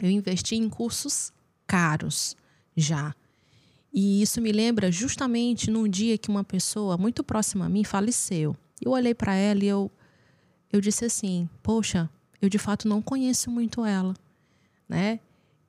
[0.00, 1.32] Eu investi em cursos
[1.66, 2.36] caros
[2.76, 3.12] já.
[3.92, 8.56] E isso me lembra justamente num dia que uma pessoa muito próxima a mim faleceu.
[8.80, 9.90] Eu olhei para ela e eu
[10.70, 12.08] eu disse assim: "Poxa,
[12.40, 14.14] eu de fato não conheço muito ela",
[14.88, 15.20] né?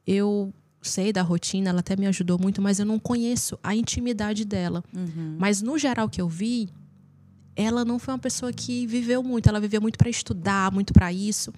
[0.06, 4.46] Eu sei da rotina, ela até me ajudou muito, mas eu não conheço a intimidade
[4.46, 4.84] dela.
[4.96, 5.36] Uhum.
[5.38, 6.70] Mas no geral que eu vi,
[7.56, 11.12] ela não foi uma pessoa que viveu muito, ela viveu muito para estudar, muito para
[11.12, 11.54] isso.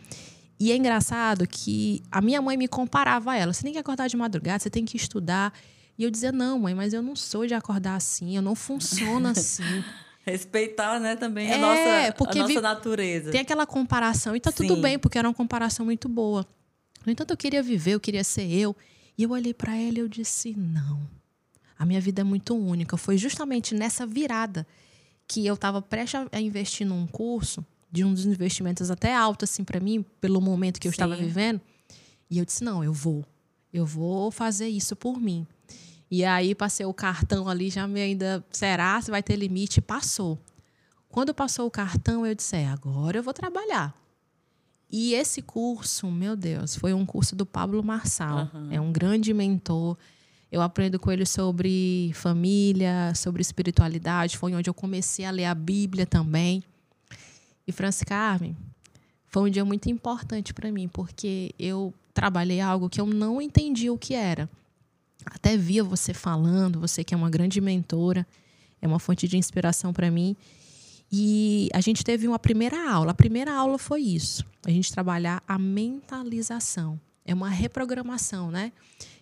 [0.60, 3.54] E é engraçado que a minha mãe me comparava a ela.
[3.54, 5.54] Você tem que acordar de madrugada, você tem que estudar.
[6.02, 9.28] E eu dizia, não, mãe, mas eu não sou de acordar assim, eu não funciono
[9.28, 9.84] assim.
[10.26, 13.30] Respeitar, né, também é, a nossa, porque a nossa natureza.
[13.30, 14.65] Tem aquela comparação, e tá Sim.
[14.65, 16.44] tudo bem, porque era uma comparação muito boa.
[17.06, 18.76] No entanto, eu queria viver, eu queria ser eu.
[19.15, 21.07] E eu olhei para ela e eu disse, não.
[21.78, 22.98] A minha vida é muito única.
[22.98, 24.65] Foi justamente nessa virada
[25.28, 29.64] que eu estava prestes a investir num curso, de um dos investimentos até alto, assim,
[29.64, 30.95] para mim, pelo momento que eu Sim.
[30.95, 31.61] estava vivendo.
[32.28, 33.23] E eu disse, não, eu vou.
[33.72, 35.45] Eu vou fazer isso por mim.
[36.12, 39.80] E aí passei o cartão ali, já me ainda, será se vai ter limite?
[39.80, 40.38] Passou.
[41.08, 43.96] Quando passou o cartão, eu disse, é, agora eu vou trabalhar.
[44.92, 48.50] E esse curso, meu Deus, foi um curso do Pablo Marçal.
[48.54, 48.68] Uhum.
[48.72, 49.98] É um grande mentor.
[50.52, 54.38] Eu aprendo com ele sobre família, sobre espiritualidade.
[54.38, 56.62] Foi onde eu comecei a ler a Bíblia também.
[57.66, 58.56] E Francis Carmen,
[59.28, 63.94] foi um dia muito importante para mim, porque eu trabalhei algo que eu não entendia
[63.94, 64.50] o que era.
[65.26, 68.26] Até via você falando, você que é uma grande mentora,
[68.81, 70.35] é uma fonte de inspiração para mim.
[71.11, 73.11] E a gente teve uma primeira aula.
[73.11, 76.99] A primeira aula foi isso: a gente trabalhar a mentalização.
[77.26, 78.72] É uma reprogramação, né?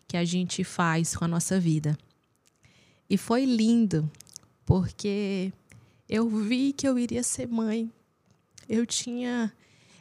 [0.07, 1.97] Que a gente faz com a nossa vida.
[3.09, 4.09] E foi lindo,
[4.65, 5.51] porque
[6.07, 7.91] eu vi que eu iria ser mãe.
[8.67, 9.51] Eu tinha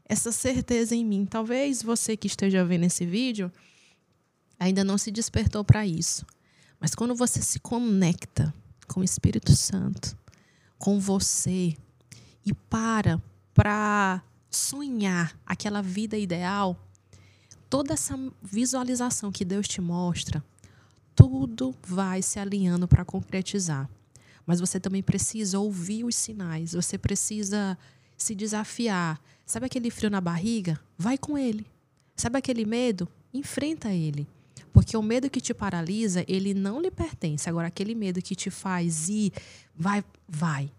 [0.05, 1.27] essa certeza em mim.
[1.27, 3.51] Talvez você que esteja vendo esse vídeo
[4.59, 6.27] ainda não se despertou para isso.
[6.81, 8.53] Mas quando você se conecta
[8.87, 10.17] com o Espírito Santo,
[10.79, 11.77] com você
[12.45, 13.21] e para
[13.53, 16.79] para sonhar aquela vida ideal,
[17.69, 20.43] toda essa visualização que Deus te mostra,
[21.15, 23.91] tudo vai se alinhando para concretizar.
[24.47, 27.77] Mas você também precisa ouvir os sinais, você precisa
[28.17, 29.21] se desafiar.
[29.45, 30.79] Sabe aquele frio na barriga?
[30.97, 31.67] Vai com ele.
[32.17, 33.09] Sabe aquele medo?
[33.35, 34.27] Enfrenta ele.
[34.73, 37.49] Porque o medo que te paralisa, ele não lhe pertence.
[37.49, 39.33] Agora, aquele medo que te faz ir,
[39.77, 40.71] vai, vai.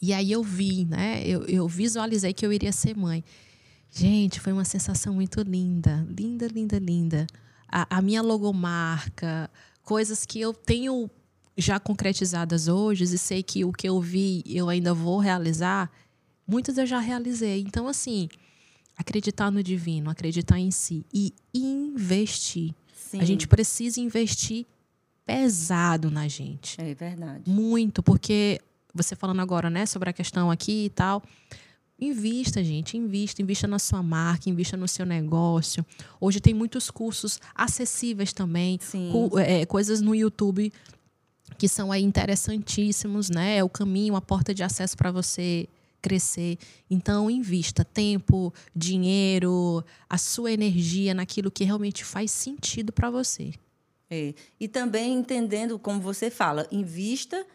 [0.00, 1.22] E aí eu vi, né?
[1.26, 3.22] Eu, eu visualizei que eu iria ser mãe.
[3.90, 6.06] Gente, foi uma sensação muito linda.
[6.08, 7.26] Linda, linda, linda.
[7.68, 9.50] A, a minha logomarca,
[9.82, 11.10] coisas que eu tenho
[11.56, 15.90] já concretizadas hoje e sei que o que eu vi eu ainda vou realizar,
[16.46, 17.60] muitas eu já realizei.
[17.60, 18.28] Então, assim,
[18.96, 22.74] acreditar no divino, acreditar em si e investir.
[23.10, 23.20] Sim.
[23.20, 24.64] A gente precisa investir
[25.26, 26.80] pesado na gente.
[26.80, 27.42] É verdade.
[27.50, 28.60] Muito, porque
[28.94, 31.20] você falando agora, né, sobre a questão aqui e tal.
[32.00, 35.84] Invista, gente, invista, invista na sua marca, invista no seu negócio.
[36.20, 38.78] Hoje tem muitos cursos acessíveis também,
[39.10, 40.72] co é, coisas no YouTube
[41.58, 43.56] que são aí interessantíssimos, né?
[43.56, 45.68] É o caminho, a porta de acesso para você
[46.00, 46.58] crescer.
[46.90, 53.52] Então, invista tempo, dinheiro, a sua energia naquilo que realmente faz sentido para você.
[54.10, 54.34] É.
[54.58, 57.46] E também entendendo como você fala, invista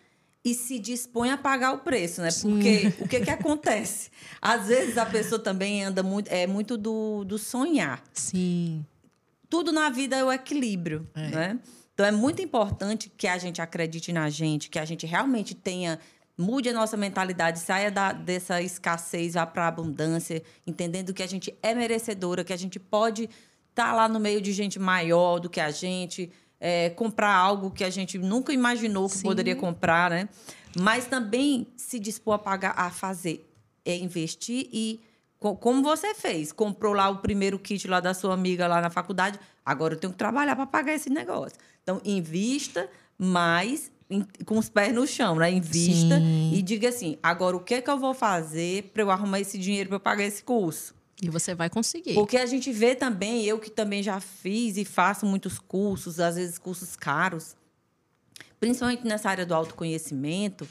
[0.43, 2.30] e se dispõe a pagar o preço, né?
[2.30, 2.51] Sim.
[2.51, 4.09] Porque o que, que acontece?
[4.41, 8.01] Às vezes a pessoa também anda muito, é muito do, do sonhar.
[8.13, 8.85] Sim.
[9.49, 11.30] Tudo na vida é o equilíbrio, é.
[11.30, 11.59] né?
[11.93, 15.97] Então é muito importante que a gente acredite na gente, que a gente realmente tenha
[16.38, 21.28] mude a nossa mentalidade, saia da, dessa escassez, vá para a abundância, entendendo que a
[21.28, 23.24] gente é merecedora, que a gente pode
[23.70, 27.72] estar tá lá no meio de gente maior do que a gente, é, comprar algo
[27.72, 29.24] que a gente nunca imaginou que Sim.
[29.24, 30.30] poderia comprar, né?
[30.78, 33.49] Mas também se dispor a pagar, a fazer,
[33.86, 34.99] é investir e
[35.38, 39.40] como você fez, comprou lá o primeiro kit lá da sua amiga lá na faculdade,
[39.64, 41.57] agora eu tenho que trabalhar para pagar esse negócio.
[41.84, 43.91] Então, invista, mas
[44.45, 45.52] com os pés no chão, né?
[45.52, 46.53] Invista Sim.
[46.53, 49.57] e diga assim: agora o que é que eu vou fazer para eu arrumar esse
[49.57, 50.94] dinheiro para pagar esse curso?
[51.22, 52.14] E você vai conseguir.
[52.14, 56.36] Porque a gente vê também, eu que também já fiz e faço muitos cursos, às
[56.36, 57.56] vezes cursos caros,
[58.60, 60.68] principalmente nessa área do autoconhecimento,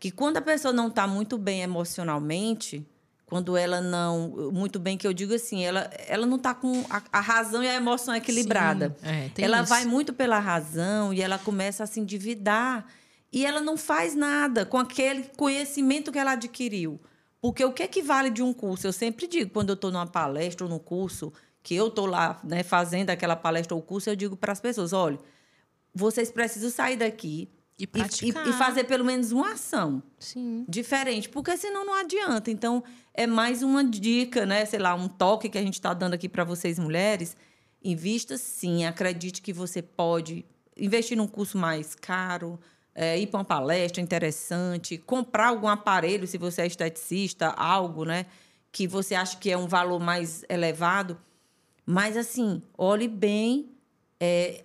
[0.00, 2.84] que quando a pessoa não está muito bem emocionalmente,
[3.32, 4.28] quando ela não.
[4.52, 7.66] Muito bem, que eu digo assim, ela, ela não está com a, a, razão e
[7.66, 8.94] a emoção equilibrada.
[9.00, 9.70] Sim, é, ela isso.
[9.70, 12.84] vai muito pela razão e ela começa a se endividar.
[13.32, 17.00] E ela não faz nada com aquele conhecimento que ela adquiriu.
[17.40, 18.86] Porque o que, é que vale de um curso?
[18.86, 21.32] Eu sempre digo, quando eu estou numa palestra ou no curso,
[21.62, 24.92] que eu estou lá né, fazendo aquela palestra ou curso, eu digo para as pessoas:
[24.92, 25.18] olha,
[25.94, 30.64] vocês precisam sair daqui e, e, e, fazer pelo menos uma ação Sim.
[30.68, 32.50] diferente, porque senão não adianta.
[32.50, 32.84] Então,
[33.14, 34.64] é mais uma dica, né?
[34.64, 37.36] Sei lá, um toque que a gente está dando aqui para vocês, mulheres.
[37.82, 40.44] Invista sim, acredite que você pode
[40.76, 42.58] investir num curso mais caro,
[42.94, 48.26] é, ir para uma palestra interessante, comprar algum aparelho, se você é esteticista, algo, né?
[48.70, 51.18] Que você acha que é um valor mais elevado.
[51.84, 53.70] Mas, assim, olhe bem,
[54.20, 54.64] é,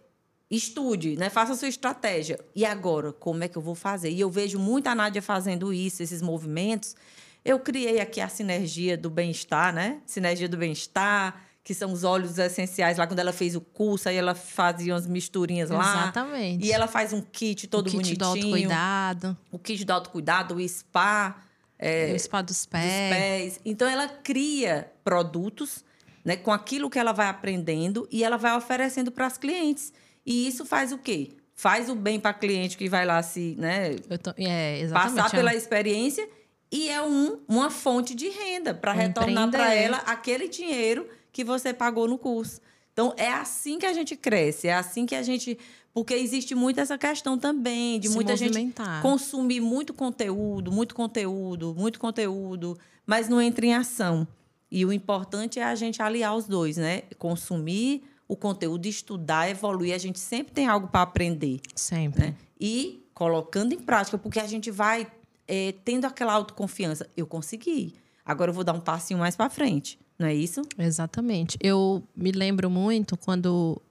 [0.49, 1.29] estude, né?
[1.29, 2.39] Faça a sua estratégia.
[2.55, 4.11] E agora, como é que eu vou fazer?
[4.11, 6.95] E eu vejo muita Nádia fazendo isso, esses movimentos.
[7.43, 10.01] Eu criei aqui a sinergia do bem-estar, né?
[10.05, 12.97] Sinergia do bem-estar, que são os óleos essenciais.
[12.97, 16.03] Lá quando ela fez o curso, aí ela fazia umas misturinhas lá.
[16.03, 16.65] Exatamente.
[16.65, 18.17] E ela faz um kit todo o kit bonitinho.
[18.17, 19.37] do autocuidado.
[19.51, 21.37] O kit do autocuidado, o spa.
[21.77, 22.83] É, o spa dos pés.
[22.83, 23.59] dos pés.
[23.65, 25.83] Então, ela cria produtos
[26.23, 29.93] né, com aquilo que ela vai aprendendo e ela vai oferecendo para as clientes.
[30.27, 31.29] E isso faz o quê?
[31.55, 35.55] Faz o bem para a cliente que vai lá se né, tô, é, passar pela
[35.55, 36.27] experiência
[36.69, 41.73] e é um, uma fonte de renda para retornar para ela aquele dinheiro que você
[41.73, 42.59] pagou no curso.
[42.91, 45.57] Então, é assim que a gente cresce, é assim que a gente.
[45.93, 48.95] Porque existe muito essa questão também de Se muita movimentar.
[48.95, 54.27] gente consumir muito conteúdo, muito conteúdo, muito conteúdo, mas não entra em ação.
[54.69, 57.03] E o importante é a gente aliar os dois, né?
[57.17, 59.93] Consumir o conteúdo, estudar, evoluir.
[59.93, 61.59] A gente sempre tem algo para aprender.
[61.75, 62.27] Sempre.
[62.27, 62.35] Né?
[62.59, 65.07] E colocando em prática, porque a gente vai
[65.47, 67.09] é, tendo aquela autoconfiança.
[67.15, 67.95] Eu consegui.
[68.25, 69.97] Agora eu vou dar um passinho mais para frente.
[70.19, 70.61] Não é isso?
[70.77, 71.57] Exatamente.
[71.61, 73.81] Eu me lembro muito quando,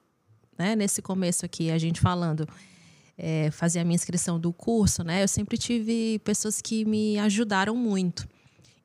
[0.57, 2.47] né, nesse começo aqui, a gente falando,
[3.17, 5.23] é, fazia a minha inscrição do curso, né?
[5.23, 8.27] Eu sempre tive pessoas que me ajudaram muito.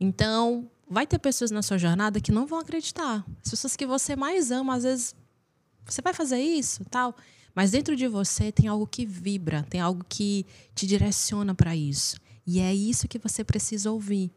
[0.01, 3.25] Então, vai ter pessoas na sua jornada que não vão acreditar.
[3.45, 5.15] As pessoas que você mais ama, às vezes,
[5.87, 7.15] você vai fazer isso, tal.
[7.55, 12.17] Mas dentro de você tem algo que vibra, tem algo que te direciona para isso.
[12.47, 14.31] E é isso que você precisa ouvir.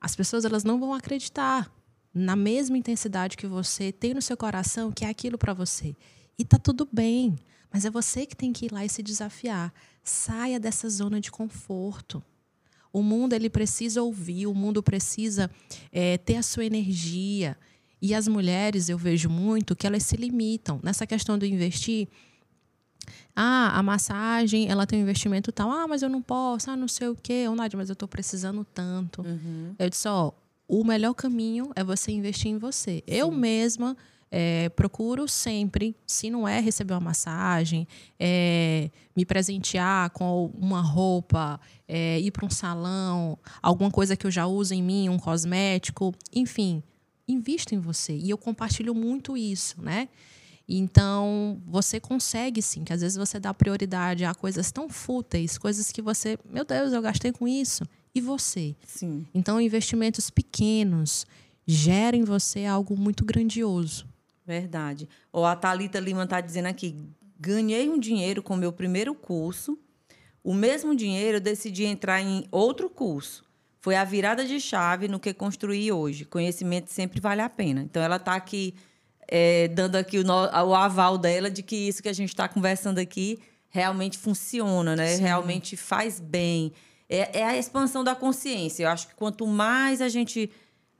[0.00, 1.70] As pessoas elas não vão acreditar
[2.12, 5.96] na mesma intensidade que você tem no seu coração que é aquilo para você.
[6.38, 7.36] E tá tudo bem,
[7.72, 9.72] mas é você que tem que ir lá e se desafiar.
[10.02, 12.22] Saia dessa zona de conforto.
[12.92, 15.50] O mundo ele precisa ouvir, o mundo precisa
[15.92, 17.56] é, ter a sua energia.
[18.00, 22.08] E as mulheres, eu vejo muito que elas se limitam nessa questão do investir.
[23.34, 25.70] Ah, a massagem, ela tem um investimento tal.
[25.70, 26.70] Ah, mas eu não posso.
[26.70, 27.46] Ah, não sei o quê.
[27.48, 29.22] Ou Nádia, mas eu estou precisando tanto.
[29.22, 29.74] Uhum.
[29.78, 30.32] Eu disse, ó,
[30.66, 32.96] o melhor caminho é você investir em você.
[32.96, 33.02] Sim.
[33.06, 33.96] Eu mesma
[34.30, 37.86] é, procuro sempre, se não é receber uma massagem,
[38.18, 44.30] é, me presentear com uma roupa, é, ir para um salão, alguma coisa que eu
[44.30, 46.82] já uso em mim, um cosmético, enfim,
[47.32, 48.12] invista em você.
[48.12, 50.08] E eu compartilho muito isso, né?
[50.68, 55.90] Então, você consegue sim, que às vezes você dá prioridade a coisas tão fúteis, coisas
[55.90, 57.82] que você, meu Deus, eu gastei com isso.
[58.14, 58.76] E você?
[58.86, 59.26] Sim.
[59.34, 61.26] Então, investimentos pequenos
[61.66, 64.06] geram em você algo muito grandioso.
[64.46, 65.08] Verdade.
[65.32, 66.96] Ou a Thalita Lima está dizendo aqui:
[67.38, 69.78] ganhei um dinheiro com meu primeiro curso,
[70.42, 73.44] o mesmo dinheiro eu decidi entrar em outro curso.
[73.80, 76.24] Foi a virada de chave no que construí hoje.
[76.24, 77.80] Conhecimento sempre vale a pena.
[77.82, 78.74] Então, ela está aqui
[79.26, 82.98] é, dando aqui o, o, aval dela de que isso que a gente está conversando
[82.98, 83.38] aqui
[83.70, 85.16] realmente funciona, né?
[85.16, 85.22] Sim.
[85.22, 86.72] Realmente faz bem.
[87.08, 88.84] É, é, a expansão da consciência.
[88.84, 90.50] Eu acho que quanto mais a gente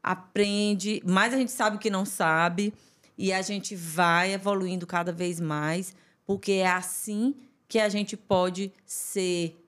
[0.03, 2.73] aprende, mais a gente sabe o que não sabe
[3.19, 5.95] e a gente vai evoluindo cada vez mais,
[6.25, 7.35] porque é assim
[7.69, 9.60] que a gente pode ser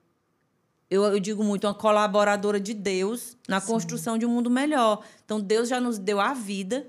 [0.93, 3.65] eu, eu, digo muito, uma colaboradora de Deus na Sim.
[3.65, 5.03] construção de um mundo melhor.
[5.25, 6.85] Então, Deus já nos deu a vida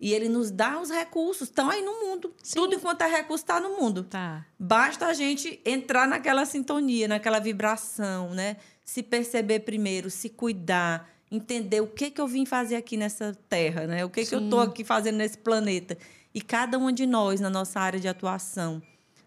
[0.00, 1.48] e Ele nos dá os recursos.
[1.48, 2.34] Estão aí no mundo.
[2.42, 2.56] Sim.
[2.56, 4.02] Tudo enquanto é recurso está no mundo.
[4.02, 4.44] Tá.
[4.58, 8.56] Basta a gente entrar naquela sintonia, naquela vibração, né?
[8.84, 13.86] Se perceber primeiro, se cuidar, entender o que, que eu vim fazer aqui nessa terra,
[13.86, 14.04] né?
[14.04, 15.96] O que, que eu estou aqui fazendo nesse planeta.
[16.34, 18.82] E cada uma de nós, na nossa área de atuação,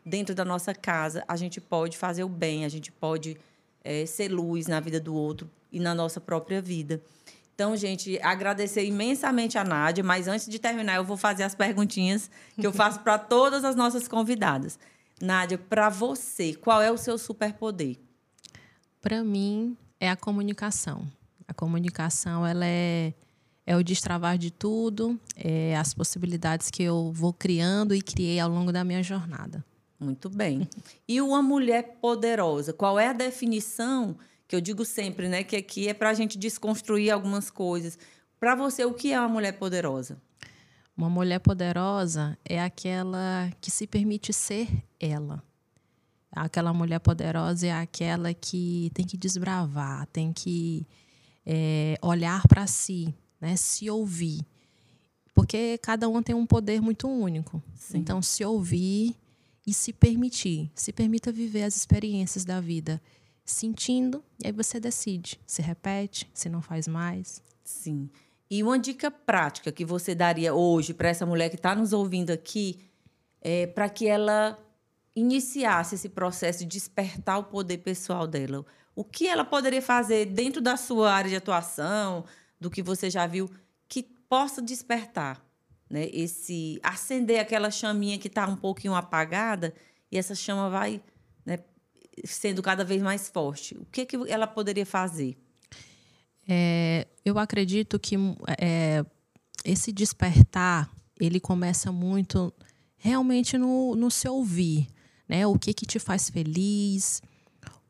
[0.05, 3.37] dentro da nossa casa, a gente pode fazer o bem, a gente pode
[3.83, 7.01] é, ser luz na vida do outro e na nossa própria vida.
[7.53, 12.29] Então, gente, agradecer imensamente a Nádia, mas antes de terminar, eu vou fazer as perguntinhas
[12.53, 14.77] que eu faço para todas as nossas convidadas.
[15.19, 17.97] Nádia, para você, qual é o seu superpoder?
[19.01, 21.07] Para mim, É a comunicação.
[21.47, 23.13] A comunicação, ela é,
[23.65, 28.49] é o destravar de tudo, é as possibilidades que eu vou criando e criei ao
[28.49, 29.65] longo da minha jornada.
[29.99, 30.67] Muito bem.
[31.07, 34.15] E uma mulher poderosa, qual é a definição
[34.47, 35.43] que eu digo sempre, né?
[35.43, 37.97] Que aqui é para a gente desconstruir algumas coisas.
[38.39, 40.21] Para você, o que é uma mulher poderosa?
[40.95, 44.67] Uma mulher poderosa é aquela que se permite ser
[44.99, 45.43] ela.
[46.31, 50.85] Aquela mulher poderosa é aquela que tem que desbravar, tem que
[51.45, 53.55] é, olhar para si, né?
[53.55, 54.45] se ouvir.
[55.33, 57.61] Porque cada um tem um poder muito único.
[57.75, 57.99] Sim.
[57.99, 59.15] Então, se ouvir
[59.67, 60.71] e se permitir.
[60.73, 63.01] Se permita viver as experiências da vida
[63.43, 67.43] sentindo, e aí você decide se repete, se não faz mais.
[67.63, 68.09] Sim.
[68.49, 72.31] E uma dica prática que você daria hoje para essa mulher que está nos ouvindo
[72.31, 72.79] aqui,
[73.41, 74.57] é para que ela
[75.13, 78.65] iniciasse esse processo de despertar o poder pessoal dela.
[78.95, 82.23] O que ela poderia fazer dentro da sua área de atuação,
[82.59, 83.49] do que você já viu,
[83.87, 85.43] que possa despertar,
[85.89, 86.09] né?
[86.11, 89.73] Esse acender aquela chaminha que está um pouquinho apagada
[90.11, 91.01] e essa chama vai
[91.45, 91.59] né,
[92.23, 93.75] sendo cada vez mais forte.
[93.75, 95.37] O que, que ela poderia fazer?
[96.47, 98.15] É, eu acredito que
[98.59, 99.05] é,
[99.65, 100.89] esse despertar
[101.19, 102.53] ele começa muito
[102.97, 104.87] realmente no, no se ouvir
[105.27, 105.45] né?
[105.45, 107.21] O que que te faz feliz?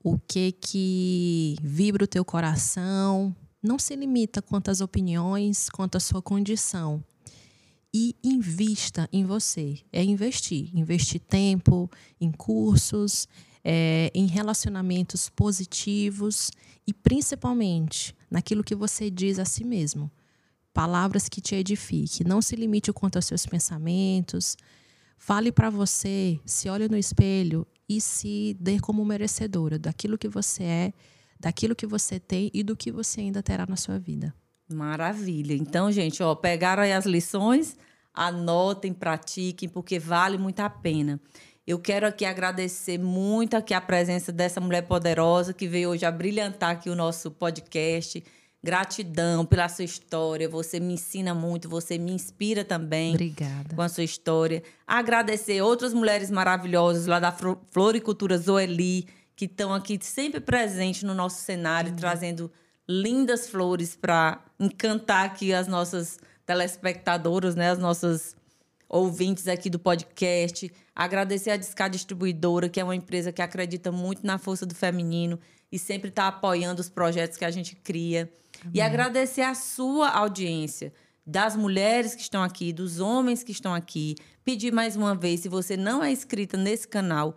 [0.03, 3.36] O que que vibra o teu coração?
[3.61, 7.03] Não se limita quanto às opiniões, quanto à sua condição.
[7.93, 9.80] E invista em você.
[9.91, 10.69] É investir.
[10.77, 11.89] Investir tempo
[12.19, 13.27] em cursos,
[13.64, 16.51] é, em relacionamentos positivos
[16.85, 20.11] e principalmente naquilo que você diz a si mesmo.
[20.73, 22.27] Palavras que te edifiquem.
[22.27, 24.55] Não se limite quanto aos seus pensamentos,
[25.18, 30.64] Fale para você, se olhe no espelho e se dê como merecedora daquilo que você
[30.64, 30.93] é,
[31.39, 34.34] daquilo que você tem e do que você ainda terá na sua vida.
[34.69, 35.53] Maravilha.
[35.53, 37.77] Então, gente, ó, pegaram aí as lições,
[38.14, 41.19] anotem, pratiquem, porque vale muito a pena.
[41.65, 46.11] Eu quero aqui agradecer muito aqui a presença dessa mulher poderosa que veio hoje a
[46.11, 48.23] brilhantar aqui o nosso podcast.
[48.64, 50.48] Gratidão pela sua história.
[50.49, 53.14] Você me ensina muito, você me inspira também.
[53.14, 53.76] Obrigada.
[53.76, 54.64] Com a sua história.
[54.85, 57.35] Agradecer outras mulheres maravilhosas lá da
[57.72, 61.98] Floricultura Zoeli, que estão aqui sempre presentes no nosso cenário, uhum.
[61.98, 62.52] trazendo
[62.88, 68.35] lindas flores para encantar aqui as nossas telespectadoras, né, as nossas
[68.88, 70.72] ouvintes aqui do podcast.
[70.95, 75.39] Agradecer a Discar Distribuidora, que é uma empresa que acredita muito na força do feminino
[75.72, 78.31] e sempre está apoiando os projetos que a gente cria.
[78.61, 78.72] Amém.
[78.76, 80.93] E agradecer a sua audiência,
[81.26, 84.15] das mulheres que estão aqui, dos homens que estão aqui.
[84.45, 87.35] Pedir mais uma vez, se você não é inscrita nesse canal,